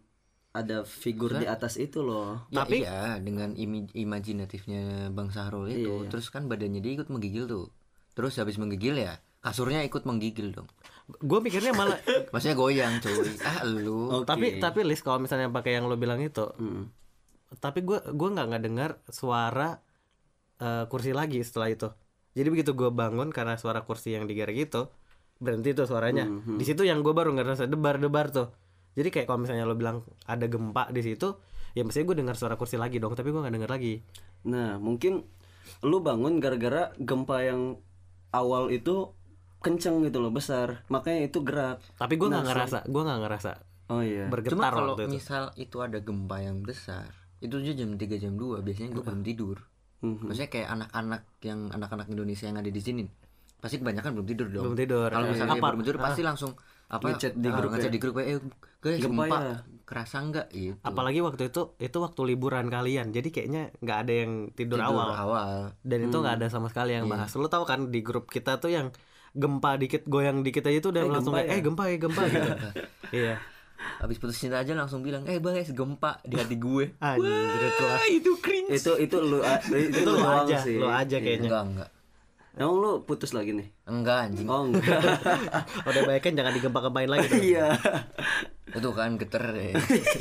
ada 0.51 0.83
figur 0.83 1.35
di 1.35 1.45
atas 1.45 1.77
itu 1.77 2.01
loh. 2.01 2.47
Ya, 2.49 2.63
Tapi- 2.63 2.81
iya 2.81 3.19
dengan 3.19 3.53
imi- 3.55 3.91
imajinatifnya 3.93 4.83
Bang 5.09 5.29
Sahrul 5.29 5.69
itu, 5.69 6.03
Iya. 6.03 6.09
terus 6.09 6.29
kan 6.29 6.47
badannya 6.47 6.79
dia 6.79 6.95
ikut 6.95 7.09
menggigil 7.09 7.45
tuh. 7.45 7.69
Terus 8.13 8.35
habis 8.37 8.57
menggigil 8.57 8.97
ya 8.97 9.15
kasurnya 9.39 9.83
ikut 9.83 10.03
menggigil 10.05 10.51
dong. 10.53 10.67
gue 11.09 11.41
mikirnya 11.41 11.73
malah 11.73 11.97
Maksudnya 12.33 12.53
goyang 12.55 12.99
cuy. 12.99 13.17
ah 13.41 13.63
lu. 13.63 14.11
Oke. 14.13 14.27
tapi 14.27 14.59
tapi 14.59 14.83
list 14.83 15.01
kalau 15.01 15.17
misalnya 15.19 15.49
pakai 15.49 15.73
yang 15.73 15.87
lo 15.87 15.95
bilang 15.95 16.19
itu 16.19 16.45
Mm. 16.55 16.85
tapi 17.57 17.81
gue 17.81 17.97
gue 18.05 18.29
nggak 18.29 18.47
nggak 18.47 18.63
dengar 18.63 18.91
suara 19.07 19.81
eh, 20.59 20.85
kursi 20.87 21.11
lagi 21.11 21.41
setelah 21.41 21.71
itu 21.71 21.89
jadi 22.31 22.49
begitu 22.49 22.75
gue 22.75 22.91
bangun 22.91 23.31
karena 23.31 23.57
suara 23.57 23.81
kursi 23.81 24.13
yang 24.13 24.27
digerak 24.27 24.53
itu 24.55 24.85
berhenti 25.39 25.71
tuh 25.71 25.85
suaranya 25.85 26.25
Mhm. 26.25 26.59
di 26.59 26.65
situ 26.65 26.83
yang 26.83 27.01
gue 27.01 27.11
baru 27.11 27.31
ngerasa 27.33 27.65
debar 27.65 27.97
debar 27.97 28.29
tuh 28.29 28.51
jadi 28.93 29.09
kayak 29.09 29.27
kalau 29.27 29.41
misalnya 29.41 29.63
lo 29.63 29.75
bilang 29.75 30.03
ada 30.25 30.45
gempa 30.45 30.91
di 30.91 31.01
situ 31.01 31.39
ya 31.73 31.83
mestinya 31.83 32.07
gue 32.07 32.17
dengar 32.19 32.35
suara 32.35 32.55
kursi 32.55 32.75
lagi 32.75 32.99
dong 32.99 33.13
tapi 33.13 33.29
gue 33.29 33.39
nggak 33.39 33.55
dengar 33.55 33.71
lagi 33.71 34.03
Nah 34.41 34.77
mungkin 34.77 35.23
lu 35.81 35.99
bangun 35.99 36.39
gara-gara 36.39 36.91
gempa 36.97 37.43
yang 37.43 37.79
awal 38.29 38.69
itu 38.69 39.11
kenceng 39.59 40.03
gitu 40.03 40.19
loh 40.19 40.31
besar 40.31 40.87
makanya 40.87 41.27
itu 41.27 41.39
gerak. 41.41 41.83
tapi 41.95 42.15
gue 42.15 42.27
nggak 42.27 42.41
Nah, 42.41 42.49
ngerasa 42.49 42.79
gue 42.85 43.03
nggak 43.03 43.21
ngerasa 43.21 43.53
Oh 43.89 44.05
iya. 44.05 44.29
Cuma 44.29 44.33
bergetar 44.35 44.69
kalau 44.71 44.93
waktu 44.93 45.03
itu 45.03 45.13
misal 45.15 45.43
itu 45.57 45.77
ada 45.79 45.97
gempa 45.99 46.37
yang 46.39 46.61
besar, 46.61 47.09
itu 47.39 47.57
aja 47.57 47.73
jam 47.75 47.97
3 47.97 48.21
jam 48.21 48.37
2 48.37 48.61
biasanya 48.61 48.93
gue 48.93 49.01
belum 49.01 49.25
tidur. 49.25 49.65
Mhm. 50.01 50.29
Maksudnya 50.29 50.51
kayak 50.53 50.69
anak-anak 50.71 51.23
yang 51.41 51.61
anak-anak 51.73 52.07
Indonesia 52.07 52.45
yang 52.45 52.61
ada 52.61 52.69
di 52.69 52.79
sini. 52.79 53.09
Pasti 53.59 53.77
kebanyakan 53.77 54.11
belum 54.15 54.27
tidur 54.27 54.47
dong. 54.49 54.65
belum 54.65 54.77
tidur 54.77 55.09
Kalau 55.09 55.25
Eh, 55.25 55.31
misalnya 55.31 55.53
dia 55.53 55.61
apa 55.61 55.69
belum 55.69 55.83
tidur 55.83 55.97
pasti 55.99 56.23
langsung 56.23 56.53
apa 56.89 57.05
Ngechat 57.07 57.33
di 57.35 57.45
ah, 57.45 57.53
grup 57.53 57.71
ngechat 57.71 57.85
ya. 57.85 57.93
di 57.93 58.01
grup 58.01 58.15
eh 58.17 58.39
guys 58.79 58.97
Gempa 58.97 59.25
gempa, 59.25 59.39
ya? 59.39 59.57
kerasa 59.85 60.17
enggak 60.19 60.47
gitu. 60.51 60.81
apalagi 60.81 61.19
waktu 61.19 61.43
itu 61.49 61.63
itu 61.77 61.97
waktu 61.99 62.21
liburan 62.27 62.67
kalian 62.67 63.07
jadi 63.09 63.29
kayaknya 63.29 63.63
nggak 63.75 63.99
ada 63.99 64.13
yang 64.15 64.33
tidur, 64.53 64.79
awal 64.79 65.09
awal. 65.11 65.53
dan 65.81 65.99
itu 66.03 66.13
nggak 66.15 66.35
ada 66.35 66.47
sama 66.47 66.69
sekali 66.69 66.93
yang 66.93 67.05
bahas 67.07 67.33
lu 67.35 67.45
tahu 67.47 67.65
kan 67.65 67.89
di 67.89 68.01
grup 68.01 68.25
kita 68.27 68.57
tuh 68.57 68.69
yang 68.69 68.89
gempa 69.31 69.77
dikit 69.77 70.05
goyang 70.05 70.41
dikit 70.41 70.63
aja 70.63 70.79
tuh 70.79 70.91
udah 70.91 71.03
Eh, 71.03 71.11
langsung 71.11 71.33
gempa 71.33 71.41
kayak 71.41 71.51
ya? 71.51 71.53
eh 71.53 71.63
gempa 71.63 71.83
ya 71.85 71.97
gempa 71.99 72.23
gitu 72.27 72.51
iya 73.21 73.35
Habis 73.99 74.17
putus 74.17 74.37
cinta 74.37 74.59
aja 74.59 74.75
langsung 74.75 75.01
bilang, 75.01 75.23
"Eh, 75.25 75.39
guys, 75.39 75.71
gempa 75.71 76.19
di 76.23 76.35
hati 76.35 76.57
gue." 76.57 76.99
anjir 76.99 77.31
itu 77.65 77.85
Ah, 77.85 78.07
itu 78.09 78.33
cringe. 78.37 78.71
itu 78.73 78.93
itu 78.99 79.17
lu 79.17 79.39
itu, 79.71 79.75
itu 79.95 80.09
lu 80.09 80.19
aja 80.21 80.57
sih. 80.59 80.77
lu 80.77 80.87
aja 80.87 81.17
kayaknya 81.17 81.47
Enggak, 81.47 81.63
enggak. 81.65 81.89
Emang 82.59 82.75
lu 82.75 83.07
putus 83.07 83.31
lagi 83.31 83.55
nih? 83.55 83.71
Enggak 83.87 84.29
anjing. 84.29 84.51
Oh 84.51 84.67
enggak. 84.67 84.99
udah 85.89 86.03
baik 86.05 86.27
kan 86.27 86.35
jangan 86.35 86.53
digempa 86.53 86.83
gempain 86.83 87.07
lagi 87.07 87.27
dong. 87.31 87.39
Iya. 87.39 87.67
Itu 88.75 88.91
kan 88.91 89.15
geter 89.15 89.45
deh. 89.55 89.73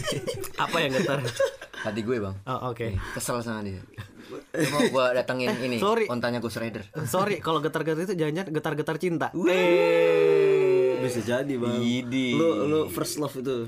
apa 0.64 0.78
yang 0.78 0.92
getar 0.94 1.20
hati 1.78 2.02
gue, 2.02 2.18
Bang. 2.22 2.38
oh 2.46 2.74
oke 2.74 2.94
Kesel 3.18 3.42
sama 3.42 3.66
dia. 3.66 3.82
Mau 4.70 4.82
gua 4.92 5.16
datengin 5.16 5.56
ini, 5.62 5.78
Sorry. 5.80 6.06
ontanya 6.12 6.38
Ghost 6.38 6.60
Rider. 6.60 6.84
sorry 7.08 7.40
kalau 7.40 7.64
getar-getar 7.64 8.04
itu 8.04 8.14
jangan-jangan 8.18 8.52
getar-getar 8.52 8.96
cinta 9.00 9.28
eh 9.34 10.47
Bisa 11.08 11.22
jadi, 11.24 11.54
Bang. 11.56 11.80
Idi. 11.80 12.36
Lu 12.36 12.68
lu 12.68 12.80
first 12.92 13.16
love 13.18 13.34
itu. 13.40 13.66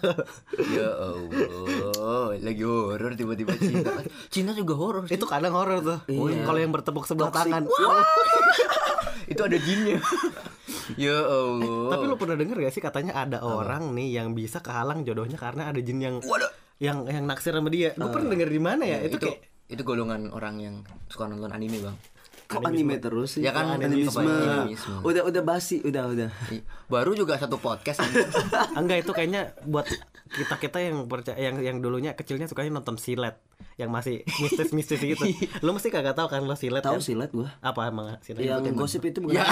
ya 0.76 0.88
Allah, 0.90 2.34
lagi 2.38 2.64
horor 2.66 3.12
tiba-tiba 3.14 3.54
cinta. 3.54 3.90
Cinta 4.34 4.52
juga 4.52 4.74
horor. 4.74 5.04
itu 5.06 5.24
kadang 5.24 5.54
horor 5.54 5.78
tuh 5.80 5.98
kalau 6.44 6.58
yang 6.58 6.72
bertepuk 6.74 7.06
sebelah 7.06 7.30
tangan 7.30 7.64
itu 9.32 9.40
ada 9.40 9.56
jinnya. 9.56 9.98
ya 11.00 11.16
Allah. 11.16 11.96
tapi 11.96 12.04
lu 12.04 12.16
pernah 12.20 12.36
denger 12.36 12.56
gak 12.60 12.74
sih 12.76 12.82
katanya 12.84 13.16
ada 13.16 13.40
orang 13.40 13.96
nih 13.96 14.20
yang 14.20 14.36
bisa 14.36 14.60
kehalang 14.60 15.00
jodohnya 15.06 15.40
karena 15.40 15.72
ada 15.72 15.80
jin 15.80 15.96
yang 15.96 16.16
Waduh. 16.20 16.50
yang 16.76 17.08
yang 17.08 17.24
naksir 17.24 17.56
sama 17.56 17.72
dia 17.72 17.96
gue 17.96 18.10
pernah 18.12 18.28
denger 18.28 18.50
di 18.52 18.60
mana 18.60 18.84
ya 18.84 18.98
itu, 19.00 19.16
itu 19.16 19.24
kayak 19.24 19.40
itu 19.64 19.80
golongan 19.80 20.28
orang 20.28 20.60
yang 20.60 20.74
suka 21.08 21.24
nonton 21.24 21.48
anime, 21.48 21.80
Bang. 21.80 21.96
Kok 22.44 22.60
anime 22.62 22.96
terus 22.96 23.28
sih? 23.30 23.40
Ya 23.40 23.50
kan, 23.50 23.72
animisme. 23.72 24.20
animisme. 24.20 25.00
Udah 25.00 25.22
udah 25.22 25.42
basi, 25.42 25.80
udah 25.80 26.06
udah. 26.06 26.28
Baru 26.86 27.12
juga 27.12 27.34
satu 27.34 27.56
podcast 27.56 28.04
enggak 28.78 29.00
itu 29.00 29.10
kayaknya 29.10 29.56
buat 29.62 29.88
kita 30.26 30.56
kita 30.58 30.78
yang 30.80 31.04
percaya 31.04 31.38
yang 31.38 31.56
yang 31.58 31.76
dulunya 31.78 32.12
kecilnya 32.12 32.44
sukanya 32.44 32.74
nonton 32.74 32.96
silet 32.96 33.38
yang 33.74 33.88
masih 33.88 34.22
mistis-mistis 34.38 34.98
gitu 34.98 35.24
lu 35.64 35.70
mesti 35.70 35.88
kagak 35.88 36.12
tahu 36.12 36.26
kan 36.26 36.42
lo 36.42 36.54
silet 36.54 36.80
Tahu 36.80 36.96
kan? 36.96 37.02
silet 37.02 37.30
gua. 37.30 37.54
apa 37.60 37.80
emang 37.84 38.18
silet 38.20 38.44
Yang 38.44 38.74
gosip 38.74 39.02
itu 39.02 39.18
bukan. 39.20 39.36
Ya. 39.36 39.46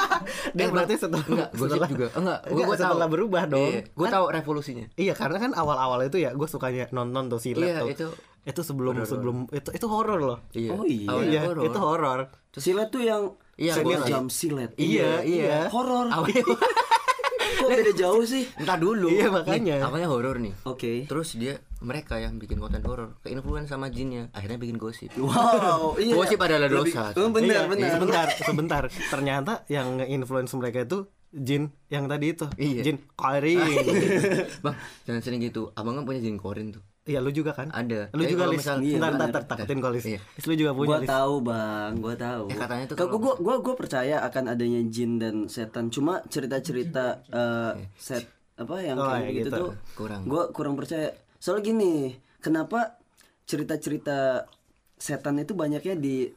dia 0.56 0.68
berarti 0.68 0.94
setelah 0.96 1.24
Enggak, 1.24 1.48
setelah- 1.52 1.88
juga. 1.88 2.06
Enggak, 2.14 2.38
gua, 2.40 2.50
Enggak, 2.50 2.64
gua 2.64 2.74
tahu. 2.74 2.84
setelah 2.84 3.08
berubah 3.08 3.42
dong 3.46 3.68
Iya, 3.68 3.80
gua 3.92 4.08
tahu 4.10 4.24
revolusinya. 4.30 4.86
Iya 4.94 5.12
karena 5.12 5.38
kan 5.38 5.50
awal-awal 5.52 6.00
itu 6.02 6.16
ya 6.18 6.30
gue 6.30 6.46
sukanya 6.46 6.88
nonton 6.90 7.26
tuh 7.26 7.38
silet 7.38 7.68
Iya, 7.68 7.78
tuh. 7.80 7.88
itu 7.90 8.06
itu 8.44 8.60
sebelum 8.60 8.94
sebelum 9.02 9.36
itu 9.50 9.68
itu 9.70 9.86
horor 9.86 10.20
loh. 10.20 10.38
Iya. 10.50 10.70
Oh, 10.70 10.84
iya. 10.84 11.08
Awalnya 11.08 11.30
Iya, 11.30 11.40
horor. 11.44 11.64
itu 11.64 11.78
horor. 11.78 12.20
Silet 12.54 12.88
tuh 12.88 13.02
yang 13.02 13.22
Iya, 13.54 13.72
gua- 13.80 14.04
jam 14.04 14.26
silet. 14.28 14.70
Iya, 14.74 15.22
iya. 15.22 15.58
Horor. 15.68 16.06
Awalnya 16.08 16.42
Kok 17.54 17.70
beda 17.70 17.92
jauh 17.94 18.24
sih? 18.24 18.44
Entah 18.56 18.76
dulu. 18.76 19.08
Iya, 19.08 19.30
makanya. 19.30 19.78
Nih, 19.78 19.86
awalnya 19.86 20.08
horor 20.10 20.36
nih. 20.36 20.52
Oke. 20.64 21.06
Terus 21.06 21.32
dia 21.34 21.54
mereka 21.80 22.16
yang 22.16 22.36
bikin 22.36 22.58
konten 22.58 22.82
horor, 22.82 23.16
keinfluence 23.20 23.70
sama 23.70 23.88
jinnya, 23.88 24.28
akhirnya 24.30 24.58
bikin 24.58 24.76
gosip. 24.76 25.08
Wow, 25.16 25.94
iya. 25.96 26.12
Gosip 26.12 26.36
adalah 26.38 26.66
Lebih- 26.66 26.92
dosa. 26.92 27.14
Oh, 27.14 27.30
benar, 27.30 27.64
Iya, 27.64 27.70
benar. 27.70 27.90
Sebentar, 27.90 28.26
sebentar. 28.44 28.82
Ternyata 29.08 29.52
yang 29.66 29.96
nge-influence 29.96 30.52
mereka 30.52 30.82
itu 30.82 30.98
jin 31.30 31.70
yang 31.88 32.04
tadi 32.04 32.26
itu. 32.30 32.46
Iya. 32.54 32.80
Jin 32.82 32.96
Kairi. 33.14 33.56
Bang, 34.60 34.74
jangan 35.02 35.20
sering 35.20 35.40
gitu. 35.40 35.70
Abang 35.72 35.94
kan 35.94 36.04
punya 36.04 36.20
jin 36.20 36.36
korin 36.36 36.68
tuh. 36.70 36.82
Iya, 37.04 37.20
lu 37.20 37.28
juga 37.28 37.52
kan? 37.52 37.68
Ada. 37.68 38.08
Lu 38.10 38.24
juga 38.24 38.48
kalau 38.48 38.56
lis. 38.56 38.64
misal- 38.64 38.80
Iya, 38.80 38.96
Ntar, 38.96 39.12
ntar, 39.28 39.42
takutin 39.44 39.78
kau 39.78 39.92
lis. 39.92 40.04
Iya. 40.06 40.20
Lu 40.40 40.52
juga 40.54 40.70
punya 40.72 40.88
Gua 40.88 40.98
lis. 40.98 41.08
tahu, 41.08 41.34
Bang. 41.40 41.92
Gua 42.00 42.14
tahu. 42.16 42.44
Eh, 42.48 42.56
katanya 42.56 42.84
tuh 42.88 42.96
kalau- 42.96 43.20
gua 43.20 43.34
gua 43.36 43.56
gua 43.60 43.74
percaya 43.74 44.16
akan 44.22 44.44
adanya 44.48 44.80
jin 44.86 45.16
dan 45.16 45.44
setan. 45.46 45.88
Cuma 45.88 46.24
cerita-cerita 46.24 47.20
eh, 47.26 47.72
set 47.94 48.24
apa 48.54 48.76
yang 48.80 48.96
Oh, 48.96 49.04
kayak 49.06 49.20
ya, 49.22 49.32
gitu, 49.34 49.48
gitu. 49.48 49.58
tuh 49.58 49.70
Kurang. 49.94 50.22
Gua 50.24 50.48
kurang 50.48 50.74
percaya. 50.74 51.12
Soalnya 51.36 51.64
gini, 51.66 51.94
kenapa 52.38 52.96
cerita-cerita 53.44 54.48
setan 54.94 55.36
itu 55.38 55.52
banyaknya 55.52 55.94
di 55.94 56.32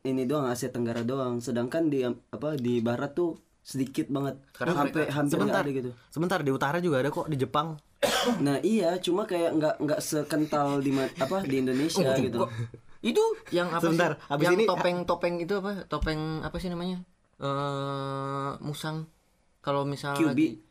ini 0.00 0.22
doang 0.24 0.46
Asia 0.46 0.66
Tenggara 0.68 1.02
doang, 1.02 1.38
sedangkan 1.38 1.86
di 1.86 2.02
apa 2.02 2.54
di 2.54 2.78
barat 2.80 3.12
tuh 3.12 3.38
sedikit 3.68 4.08
banget. 4.08 4.40
Karena 4.50 4.72
hampir 4.80 5.04
hampir 5.06 5.36
Sebentar, 5.36 5.60
ada 5.60 5.68
gitu. 5.70 5.90
sebentar 6.08 6.38
di 6.40 6.48
utara 6.48 6.80
juga 6.80 7.04
ada 7.04 7.12
kok 7.12 7.28
di 7.28 7.36
Jepang. 7.36 7.76
Nah, 8.38 8.56
iya, 8.62 8.96
cuma 8.96 9.24
kayak 9.24 9.56
nggak 9.56 9.74
nggak 9.78 10.00
sekental 10.00 10.78
di 10.78 10.92
apa 10.96 11.42
di 11.42 11.56
Indonesia 11.58 12.12
gitu. 12.16 12.44
Kok- 12.44 12.52
itu 13.00 13.24
yang 13.50 13.68
apa 13.68 13.84
Sebentar, 13.84 14.10
sih? 14.14 14.26
habis 14.28 14.44
yang 14.44 14.56
ini- 14.56 14.66
topeng-topeng 14.66 15.34
itu 15.38 15.54
apa? 15.54 15.84
Topeng 15.84 16.20
apa 16.40 16.56
sih 16.56 16.68
namanya? 16.68 17.04
Eh 17.38 18.50
musang. 18.60 19.06
Kalau 19.60 19.84
misalnya 19.84 20.32
lagi 20.32 20.64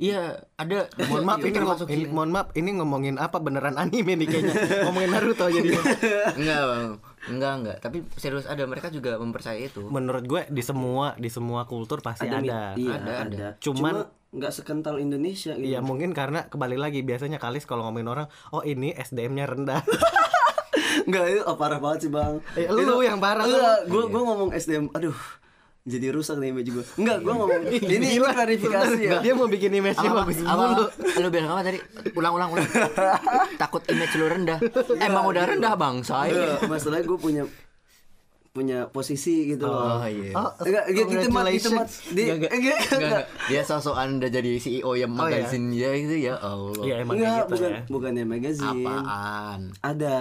Iya, 0.00 0.32
ada. 0.56 0.88
Mohon 1.04 1.24
maaf 1.26 1.38
Itu 1.38 1.46
ini, 1.46 1.56
termasuk 1.60 1.84
ngom- 1.84 1.92
ini 1.92 2.04
mohon 2.08 2.30
maaf 2.32 2.48
ini 2.54 2.70
ngomongin 2.72 3.16
apa 3.16 3.36
beneran 3.36 3.76
anime 3.76 4.16
nih 4.16 4.26
kayaknya. 4.26 4.54
ngomongin 4.88 5.10
Naruto 5.12 5.44
jadi. 5.46 5.68
enggak, 6.40 6.60
Bang. 6.64 6.90
Enggak, 7.26 7.52
enggak. 7.54 7.76
Tapi 7.80 8.06
serius 8.14 8.46
ada 8.46 8.64
mereka 8.64 8.88
juga 8.88 9.16
mempercayai 9.16 9.68
itu. 9.68 9.84
Menurut 9.84 10.24
gue 10.24 10.42
di 10.48 10.62
semua 10.62 11.12
di 11.14 11.28
semua 11.28 11.64
kultur 11.64 12.00
pasti 12.00 12.24
ada. 12.24 12.40
mi- 12.40 12.48
Iya, 12.80 12.96
Ada, 12.96 13.10
ada. 13.10 13.12
ada. 13.26 13.48
Cuman- 13.58 14.06
Cuma 14.06 14.18
nggak 14.30 14.52
sekental 14.54 14.96
Indonesia 14.96 15.52
gitu. 15.52 15.66
Iya 15.66 15.82
mungkin 15.82 16.14
karena 16.14 16.46
kembali 16.46 16.78
lagi 16.78 17.02
biasanya 17.02 17.36
kalis 17.36 17.66
kalau 17.66 17.82
ngomongin 17.82 18.08
orang, 18.08 18.26
oh 18.48 18.62
ini 18.62 18.94
SDM-nya 18.94 19.44
rendah. 19.44 19.82
Enggak 21.06 21.24
itu 21.28 21.42
oh, 21.42 21.56
parah 21.56 21.78
banget 21.78 22.06
sih 22.06 22.10
bang. 22.10 22.38
Eh, 22.54 22.66
lu 22.70 23.02
yang 23.02 23.18
parah, 23.18 23.42
lu. 23.42 23.52
Enggak, 23.52 23.78
gue 23.86 24.02
gue 24.06 24.22
ngomong 24.22 24.50
SDM. 24.52 24.86
Aduh, 24.92 25.16
jadi 25.80 26.06
rusak 26.12 26.36
nih 26.36 26.52
image 26.52 26.70
gue. 26.70 26.84
Enggak, 27.00 27.18
gue 27.24 27.32
ngomong 27.32 27.62
ini 27.72 27.96
ini 27.96 28.20
klarifikasi 28.20 29.00
ya. 29.00 29.18
Dia 29.24 29.32
mau 29.32 29.48
bikin 29.48 29.72
image-nya 29.72 30.10
Apa, 30.12 30.18
bagus 30.22 30.36
apa, 30.44 30.64
lu 31.16 31.28
bilang 31.32 31.50
apa 31.56 31.62
tadi? 31.64 31.78
Ulang, 32.12 32.32
ulang, 32.36 32.48
ulang. 32.52 32.68
Takut 33.56 33.80
image 33.88 34.14
lu 34.14 34.28
rendah. 34.28 34.60
Emang 35.00 35.24
udah 35.24 35.44
rendah 35.48 35.72
bang, 35.74 36.04
saya. 36.04 36.30
Enggak, 36.30 36.68
masalahnya 36.68 37.04
gue 37.08 37.18
punya 37.18 37.44
punya 38.50 38.90
posisi 38.90 39.46
gitu 39.46 39.62
loh. 39.62 40.02
Oh 40.02 40.06
iya. 40.10 40.34
Oh, 40.34 40.50
Enggak, 40.66 40.84
enggak 40.90 41.06
gitu 41.06 41.28
mat, 41.30 41.46
itu 41.48 41.68
mat. 41.70 41.86
Di, 42.10 42.22
Enggak, 42.26 42.34
enggak, 42.34 42.50
enggak, 42.50 42.76
enggak, 42.82 42.98
enggak. 42.98 43.24
Dia 43.46 43.62
sosokan 43.62 44.08
udah 44.18 44.30
jadi 44.34 44.52
CEO 44.58 44.90
yang 44.98 45.14
Oh, 45.14 45.30
iya. 45.30 45.46
magazine 45.46 45.66
ya 45.70 45.90
itu 45.94 46.16
ya 46.18 46.34
Allah. 46.34 46.82
Iya 46.82 46.94
emang 47.06 47.14
Enggak, 47.14 47.30
gitu 47.38 47.52
bukan 47.54 47.70
ya. 47.70 47.80
bukannya 47.86 48.24
magazine. 48.26 48.82
Apaan? 48.82 49.60
Ada. 49.80 50.18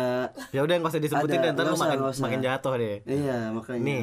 Ya 0.53 0.59
udah 0.61 0.75
nggak 0.77 0.91
usah 0.93 1.01
disebutin 1.01 1.35
Ada, 1.35 1.43
deh, 1.43 1.51
ntar 1.57 1.63
nggak 1.65 1.73
lu 1.73 1.81
makin, 1.81 1.99
makin 2.21 2.39
jatuh 2.45 2.73
deh. 2.77 2.95
Iya, 3.09 3.37
makanya. 3.49 3.81
Nih, 3.81 4.01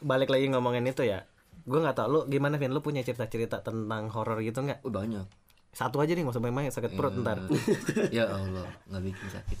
balik 0.00 0.28
lagi 0.32 0.46
ngomongin 0.52 0.84
itu 0.86 1.06
ya. 1.06 1.24
Gue 1.66 1.82
nggak 1.82 1.96
tau 1.98 2.08
lu 2.08 2.20
gimana 2.28 2.60
Vin, 2.60 2.70
lu 2.70 2.84
punya 2.84 3.02
cerita-cerita 3.02 3.64
tentang 3.64 4.12
horor 4.12 4.38
gitu 4.44 4.62
nggak? 4.62 4.86
Oh, 4.86 4.92
banyak. 4.92 5.26
Satu 5.72 6.00
aja 6.00 6.12
nih, 6.16 6.24
nggak 6.24 6.36
usah 6.36 6.44
banyak 6.44 6.72
sakit 6.72 6.92
perut 6.94 7.14
ntar. 7.20 7.44
ya 8.16 8.30
Allah, 8.30 8.68
nggak 8.88 9.02
bikin 9.02 9.28
sakit. 9.28 9.58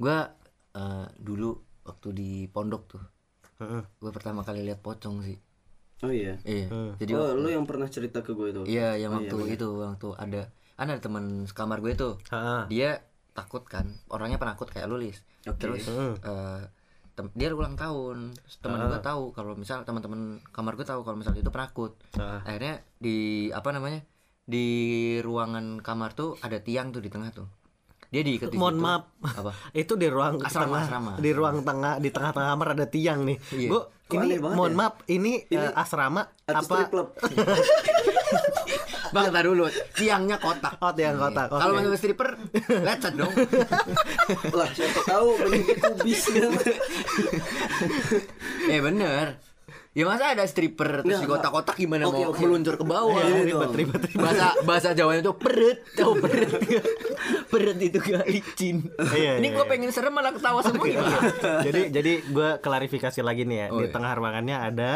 Gua 0.00 0.28
eh, 0.76 1.06
dulu 1.16 1.56
waktu 1.88 2.08
di 2.12 2.30
pondok 2.52 2.82
tuh, 2.84 3.02
Heeh. 3.64 3.82
gue 3.96 4.10
pertama 4.12 4.44
kali 4.44 4.60
lihat 4.60 4.84
pocong 4.84 5.24
sih. 5.24 5.40
Oh 6.04 6.12
iya. 6.12 6.38
Iya. 6.44 6.94
Jadi 7.00 7.12
oh, 7.16 7.34
lu 7.34 7.48
yang 7.50 7.64
pernah 7.64 7.88
cerita 7.90 8.20
ke 8.20 8.36
gue 8.36 8.52
itu. 8.52 8.62
Iya, 8.68 9.00
yang 9.00 9.16
waktu 9.16 9.56
itu 9.56 9.66
waktu 9.82 10.08
ada 10.14 10.52
ada 10.78 10.94
teman 11.00 11.48
sekamar 11.48 11.82
gue 11.82 11.96
tuh. 11.96 12.20
Heeh. 12.30 12.62
Dia 12.70 12.90
takut 13.34 13.64
kan, 13.66 13.88
orangnya 14.12 14.38
penakut 14.38 14.70
kayak 14.70 14.86
lu 14.86 15.00
Lis. 15.00 15.24
Terus 15.42 15.86
eh, 15.90 16.62
tem- 17.18 17.34
dia 17.34 17.50
ulang 17.50 17.74
tahun, 17.74 18.30
teman 18.62 18.86
gue 18.86 19.02
tahu 19.02 19.34
kalau 19.34 19.58
misal 19.58 19.82
teman-teman 19.82 20.38
kamar 20.54 20.78
gue 20.78 20.86
tahu 20.86 21.02
kalau 21.02 21.18
misal 21.18 21.34
itu 21.34 21.50
penakut. 21.50 21.98
Ah. 22.14 22.38
Akhirnya 22.46 22.86
di 22.96 23.50
apa 23.50 23.74
namanya? 23.74 24.06
Di 24.46 24.66
ruangan 25.20 25.82
kamar 25.82 26.14
tuh 26.14 26.38
ada 26.38 26.62
tiang 26.62 26.94
tuh 26.94 27.02
di 27.02 27.10
tengah 27.10 27.34
tuh. 27.34 27.50
Dia 28.08 28.24
diikat 28.24 28.48
di 28.48 28.56
Mohon 28.56 28.72
situ. 28.72 28.84
maaf. 28.86 29.02
Apa? 29.36 29.50
itu 29.82 29.92
di 29.98 30.06
ruang 30.08 30.40
Asrama, 30.40 30.64
tengah, 30.64 30.82
asrama. 30.86 31.12
di 31.18 31.30
ruang 31.34 31.58
tengah, 31.60 31.94
di 31.98 32.08
tengah-tengah 32.08 32.50
kamar 32.54 32.68
ada 32.72 32.86
tiang 32.86 33.20
nih. 33.26 33.36
Iya. 33.52 33.68
Gue 33.68 33.82
Kok 34.08 34.24
ini 34.24 34.40
mohon 34.40 34.72
ya? 34.72 34.78
maaf, 34.80 34.94
ini, 35.04 35.44
eh, 35.52 35.68
asrama 35.76 36.24
Atau 36.48 36.64
apa? 36.64 36.88
Bang, 39.10 39.26
tar 39.28 39.44
dulu. 39.44 39.64
Tiangnya 39.92 40.36
kotak. 40.36 40.76
Oh, 40.78 40.90
tiang 40.90 41.16
kotak. 41.16 41.48
Kalau 41.48 41.72
masuk 41.72 41.94
stripper, 41.94 42.28
lecet 42.82 43.12
dong. 43.14 43.32
lah, 44.58 44.68
siapa 44.70 45.00
tahu 45.04 45.28
bentuknya 45.38 45.76
kubis 45.80 46.22
kan. 46.28 46.50
eh 48.72 48.80
bener. 48.80 49.26
Ya 49.96 50.06
masa 50.06 50.30
ada 50.30 50.46
stripper 50.46 51.02
terus 51.02 51.18
di 51.18 51.26
kotak-kotak 51.26 51.74
gimana 51.74 52.06
Oke, 52.06 52.22
mau 52.22 52.30
oke. 52.30 52.38
meluncur 52.38 52.78
ke 52.78 52.86
bawah? 52.86 53.18
Iya, 53.18 53.50
Gitu. 53.50 53.66
ribet, 53.74 54.02
Bahasa 54.14 54.54
bahasa 54.62 54.88
Jawanya 54.94 55.26
tuh 55.26 55.34
peret, 55.34 55.82
tahu 55.90 56.22
peret. 56.22 56.54
peret 57.50 57.78
itu 57.82 57.98
gak 57.98 58.30
licin. 58.30 58.86
Iya, 58.94 59.42
Ini 59.42 59.48
iya, 59.48 59.56
gue 59.58 59.64
iya. 59.64 59.66
pengen 59.66 59.90
serem 59.90 60.14
malah 60.14 60.30
ketawa 60.30 60.62
semua 60.62 60.86
gimana? 60.86 61.18
jadi 61.66 61.90
jadi 61.90 62.12
gue 62.22 62.48
klarifikasi 62.62 63.20
lagi 63.20 63.42
nih 63.42 63.58
ya 63.58 63.66
Oh, 63.68 63.82
di 63.82 63.90
iya. 63.90 63.92
tengah 63.92 64.12
ruangannya 64.14 64.56
ada 64.62 64.90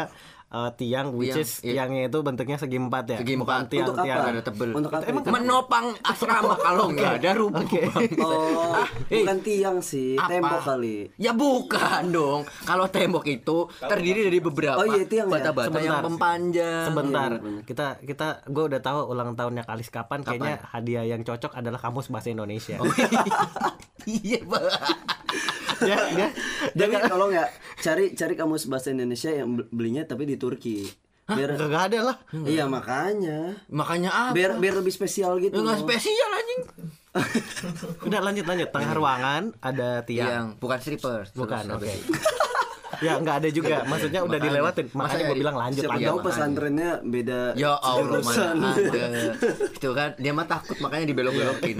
eh, 0.53 0.71
tiang 0.75 1.07
which 1.11 1.33
Tiang, 1.33 1.41
is 1.41 1.51
iya. 1.59 1.73
tiangnya 1.81 2.01
itu 2.07 2.17
bentuknya 2.19 2.55
segi 2.55 2.77
empat 2.77 3.03
ya 3.07 3.17
Segi 3.17 3.33
bukan 3.33 3.57
empat. 3.59 3.67
tiang 3.67 3.83
Untuk 3.83 3.95
apa? 3.95 4.05
tiang 4.05 4.21
Ada 4.23 4.41
tebel. 4.43 4.69
Untuk 4.71 4.91
apa? 4.91 5.03
Emang? 5.03 5.23
Menopang 5.25 5.85
asrama 5.99 6.53
kalau 6.55 6.85
nggak 6.87 7.11
ada 7.17 7.31
rubuh. 7.33 7.59
Oke. 7.59 7.81
Oh, 8.19 8.77
eh. 9.09 9.19
bukan 9.19 9.37
tiang 9.41 9.77
sih, 9.79 10.13
Apa? 10.13 10.29
tembok 10.31 10.61
kali. 10.63 10.97
Ya 11.17 11.31
bukan 11.31 12.03
dong. 12.07 12.41
Kalau 12.61 12.85
tembok 12.87 13.25
itu 13.25 13.57
terdiri 13.81 14.23
dari 14.23 14.39
beberapa 14.39 14.77
Oh, 14.77 14.85
iya, 14.87 15.03
tiang 15.03 15.27
ya? 15.27 15.33
bata-bata 15.33 15.73
yang 15.73 15.97
Sebentar. 15.97 16.03
mempanjang. 16.05 16.83
sebentar 16.85 17.31
Iya, 17.33 17.61
kita 17.63 17.85
kita 18.03 18.27
gue 18.45 18.63
udah 18.65 18.79
tahu 18.79 18.99
ulang 19.07 19.33
tahunnya 19.33 19.63
Kalis 19.63 19.89
kapan, 19.89 20.21
kayaknya 20.21 20.61
hadiah 20.67 21.03
yang 21.03 21.21
cocok 21.21 21.55
adalah 21.55 21.79
kamus 21.79 22.07
bahasa 22.07 22.29
Indonesia 22.29 22.77
Iya, 24.03 24.43
Bang. 24.43 24.67
ya 25.81 25.97
ya 26.13 26.27
Jadi 26.73 26.93
kalau 27.03 27.27
nggak 27.27 27.49
cari 27.77 28.13
cari 28.13 28.33
kamus 28.33 28.67
bahasa 28.67 28.91
Indonesia 28.91 29.29
yang 29.29 29.47
bel- 29.53 29.69
belinya 29.69 30.03
tapi 30.03 30.23
di 30.23 30.35
Turki. 30.43 30.83
Biar 31.23 31.55
gak 31.55 31.83
ada 31.87 31.99
lah 32.03 32.17
Iya 32.35 32.67
makanya. 32.67 33.55
Makanya 33.71 34.11
apa? 34.11 34.35
Biar 34.35 34.59
biar 34.59 34.75
lebih 34.75 34.91
spesial 34.91 35.39
gitu. 35.39 35.55
Enggak 35.55 35.79
loh. 35.79 35.87
spesial 35.87 36.29
anjing. 36.29 36.61
udah 38.03 38.19
lanjut 38.21 38.43
lanjut 38.43 38.69
tengah 38.69 38.91
ruangan 38.91 39.43
ada 39.59 40.01
tiang 40.03 40.27
Yang 40.27 40.45
bukan 40.57 40.77
stripper. 40.79 41.19
bukan 41.31 41.63
oke 41.69 41.85
habis- 41.85 42.09
ya 43.05 43.19
nggak 43.19 43.35
ada 43.37 43.49
juga 43.49 43.83
maksudnya 43.83 44.21
udah 44.21 44.33
Makanya. 44.33 44.47
dilewatin 44.49 44.85
makanya 44.91 45.13
ya 45.13 45.27
gue 45.27 45.35
di- 45.35 45.41
bilang 45.43 45.57
lanjut 45.57 45.83
Siapa 45.83 45.97
tahu 45.99 46.17
pesantrennya 46.23 46.91
beda 47.03 47.39
Ya 47.53 47.71
Allah 47.75 48.17
mana. 48.17 48.69
Itu 49.75 49.89
kan 49.91 50.09
dia 50.15 50.31
mah 50.31 50.47
takut 50.47 50.77
makanya 50.79 51.05
dibelok-belokin. 51.07 51.77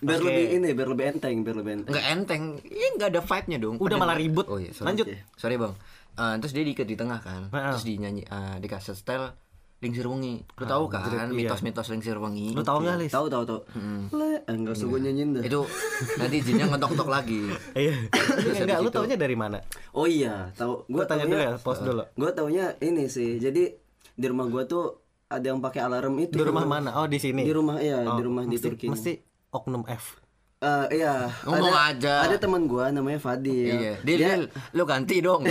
biar 0.00 0.18
Oke. 0.18 0.26
lebih 0.26 0.46
ini, 0.52 0.68
biar 0.72 0.88
lebih 0.88 1.04
enteng, 1.08 1.36
biar 1.40 1.56
lebih 1.56 1.72
enteng. 1.76 1.92
Enggak 1.92 2.06
enteng. 2.08 2.42
Iya 2.64 2.88
enggak 2.90 3.08
ada 3.10 3.20
vibe-nya 3.20 3.58
dong. 3.58 3.74
Udah 3.76 3.84
Padahal- 3.84 4.02
malah 4.02 4.16
ribut. 4.16 4.46
Oh 4.48 4.56
iya, 4.56 4.70
sorry. 4.72 4.86
Lanjut. 4.88 5.06
Sorry, 5.36 5.56
Bang. 5.56 5.74
Eh, 6.12 6.34
terus 6.40 6.52
dia 6.52 6.64
diikat 6.64 6.86
di 6.86 6.96
tengah 6.96 7.20
kan. 7.20 7.48
Heeh. 7.48 7.72
Terus 7.72 7.84
dinyanyi 7.84 8.22
eh, 8.24 8.56
dikasih 8.60 8.92
setel 8.92 9.32
Lingsir 9.82 10.06
Wengi. 10.06 10.38
Lu 10.46 10.64
tahu 10.64 10.86
kan 10.86 11.02
iya. 11.10 11.26
mitos-mitos 11.26 11.90
Lingsir 11.90 12.14
Wengi? 12.14 12.54
lu 12.54 12.62
tahu 12.62 12.86
nggak 12.86 13.02
lis 13.02 13.10
Tahu 13.10 13.26
tahu 13.26 13.42
tahu. 13.42 13.60
Le, 14.14 14.38
eh, 14.38 14.54
enggak 14.54 14.78
usah 14.78 14.86
gue 14.86 15.00
nyanyiin 15.02 15.28
dah. 15.34 15.42
Itu 15.42 15.60
nanti 16.22 16.36
jinnya 16.38 16.70
ngetok-ngetok 16.70 17.08
lagi. 17.10 17.50
iya 17.82 17.94
enggak 18.62 18.78
lu 18.78 18.88
taunya 18.94 19.18
dari 19.18 19.34
mana 19.34 19.58
Oh 19.90 20.06
iya, 20.06 20.54
tahu. 20.54 20.86
gue 20.86 21.02
tanya 21.02 21.26
dulu 21.26 21.42
ya 21.42 21.52
pause 21.58 21.82
dulu 21.82 22.04
Gue 22.14 22.30
taunya 22.30 22.78
ini 22.78 23.10
sih. 23.10 23.42
Jadi 23.42 23.74
di 24.14 24.26
rumah 24.30 24.46
gue 24.46 24.62
tuh 24.70 25.02
ada 25.26 25.42
yang 25.42 25.58
pakai 25.58 25.82
alarm 25.82 26.14
itu. 26.20 26.36
di 26.38 26.44
rumah 26.46 26.62
mana 26.62 26.94
oh 27.02 27.08
di 27.10 27.18
sini 27.18 27.42
Di 27.42 27.50
rumah 27.50 27.82
iya, 27.82 28.06
Oh, 28.06 28.14
di 28.14 28.22
rumah 28.22 28.46
di 28.46 28.54
mesti, 28.54 28.62
Turki. 28.62 28.86
mesti 28.86 29.12
oknum 29.50 29.82
F 29.90 30.21
Eh, 30.62 30.86
iya. 30.94 31.26
Ngomong 31.42 31.74
ada, 31.74 31.90
aja. 31.90 32.14
Ada 32.22 32.36
teman 32.38 32.70
gua 32.70 32.88
namanya 32.88 33.18
Fadil. 33.18 33.66
Iya. 33.66 33.94
Dil, 33.98 34.14
Dia- 34.16 34.28
Dil, 34.32 34.42
lu 34.72 34.82
ganti 34.86 35.18
dong. 35.18 35.42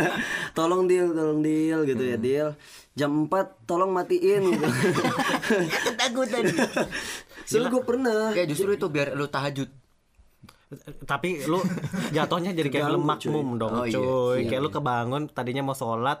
tolong 0.56 0.88
deal, 0.88 1.12
tolong 1.12 1.40
deal 1.40 1.84
gitu 1.84 2.00
ya, 2.00 2.16
deal. 2.16 2.48
Jam 2.94 3.28
4 3.28 3.68
tolong 3.68 3.92
matiin 3.92 4.40
gitu. 4.48 4.64
Ketakutan. 5.86 6.42
Soalnya 7.44 7.68
gue 7.68 7.82
pernah. 7.82 8.32
Ya 8.32 8.44
justru 8.44 8.72
itu 8.72 8.86
biar 8.88 9.12
lu 9.12 9.28
tahajud. 9.28 9.68
tapi 11.06 11.38
lu 11.44 11.62
jatuhnya 12.10 12.50
jadi 12.50 12.66
kayak 12.66 12.90
Keganggu, 12.90 13.06
makmum 13.06 13.48
dong 13.54 13.72
Oh, 13.76 13.86
iya. 13.86 13.94
cuy 13.94 14.42
Iya, 14.42 14.48
kayak 14.50 14.62
lu 14.64 14.70
kebangun 14.74 15.22
tadinya 15.30 15.62
mau 15.62 15.76
sholat 15.76 16.18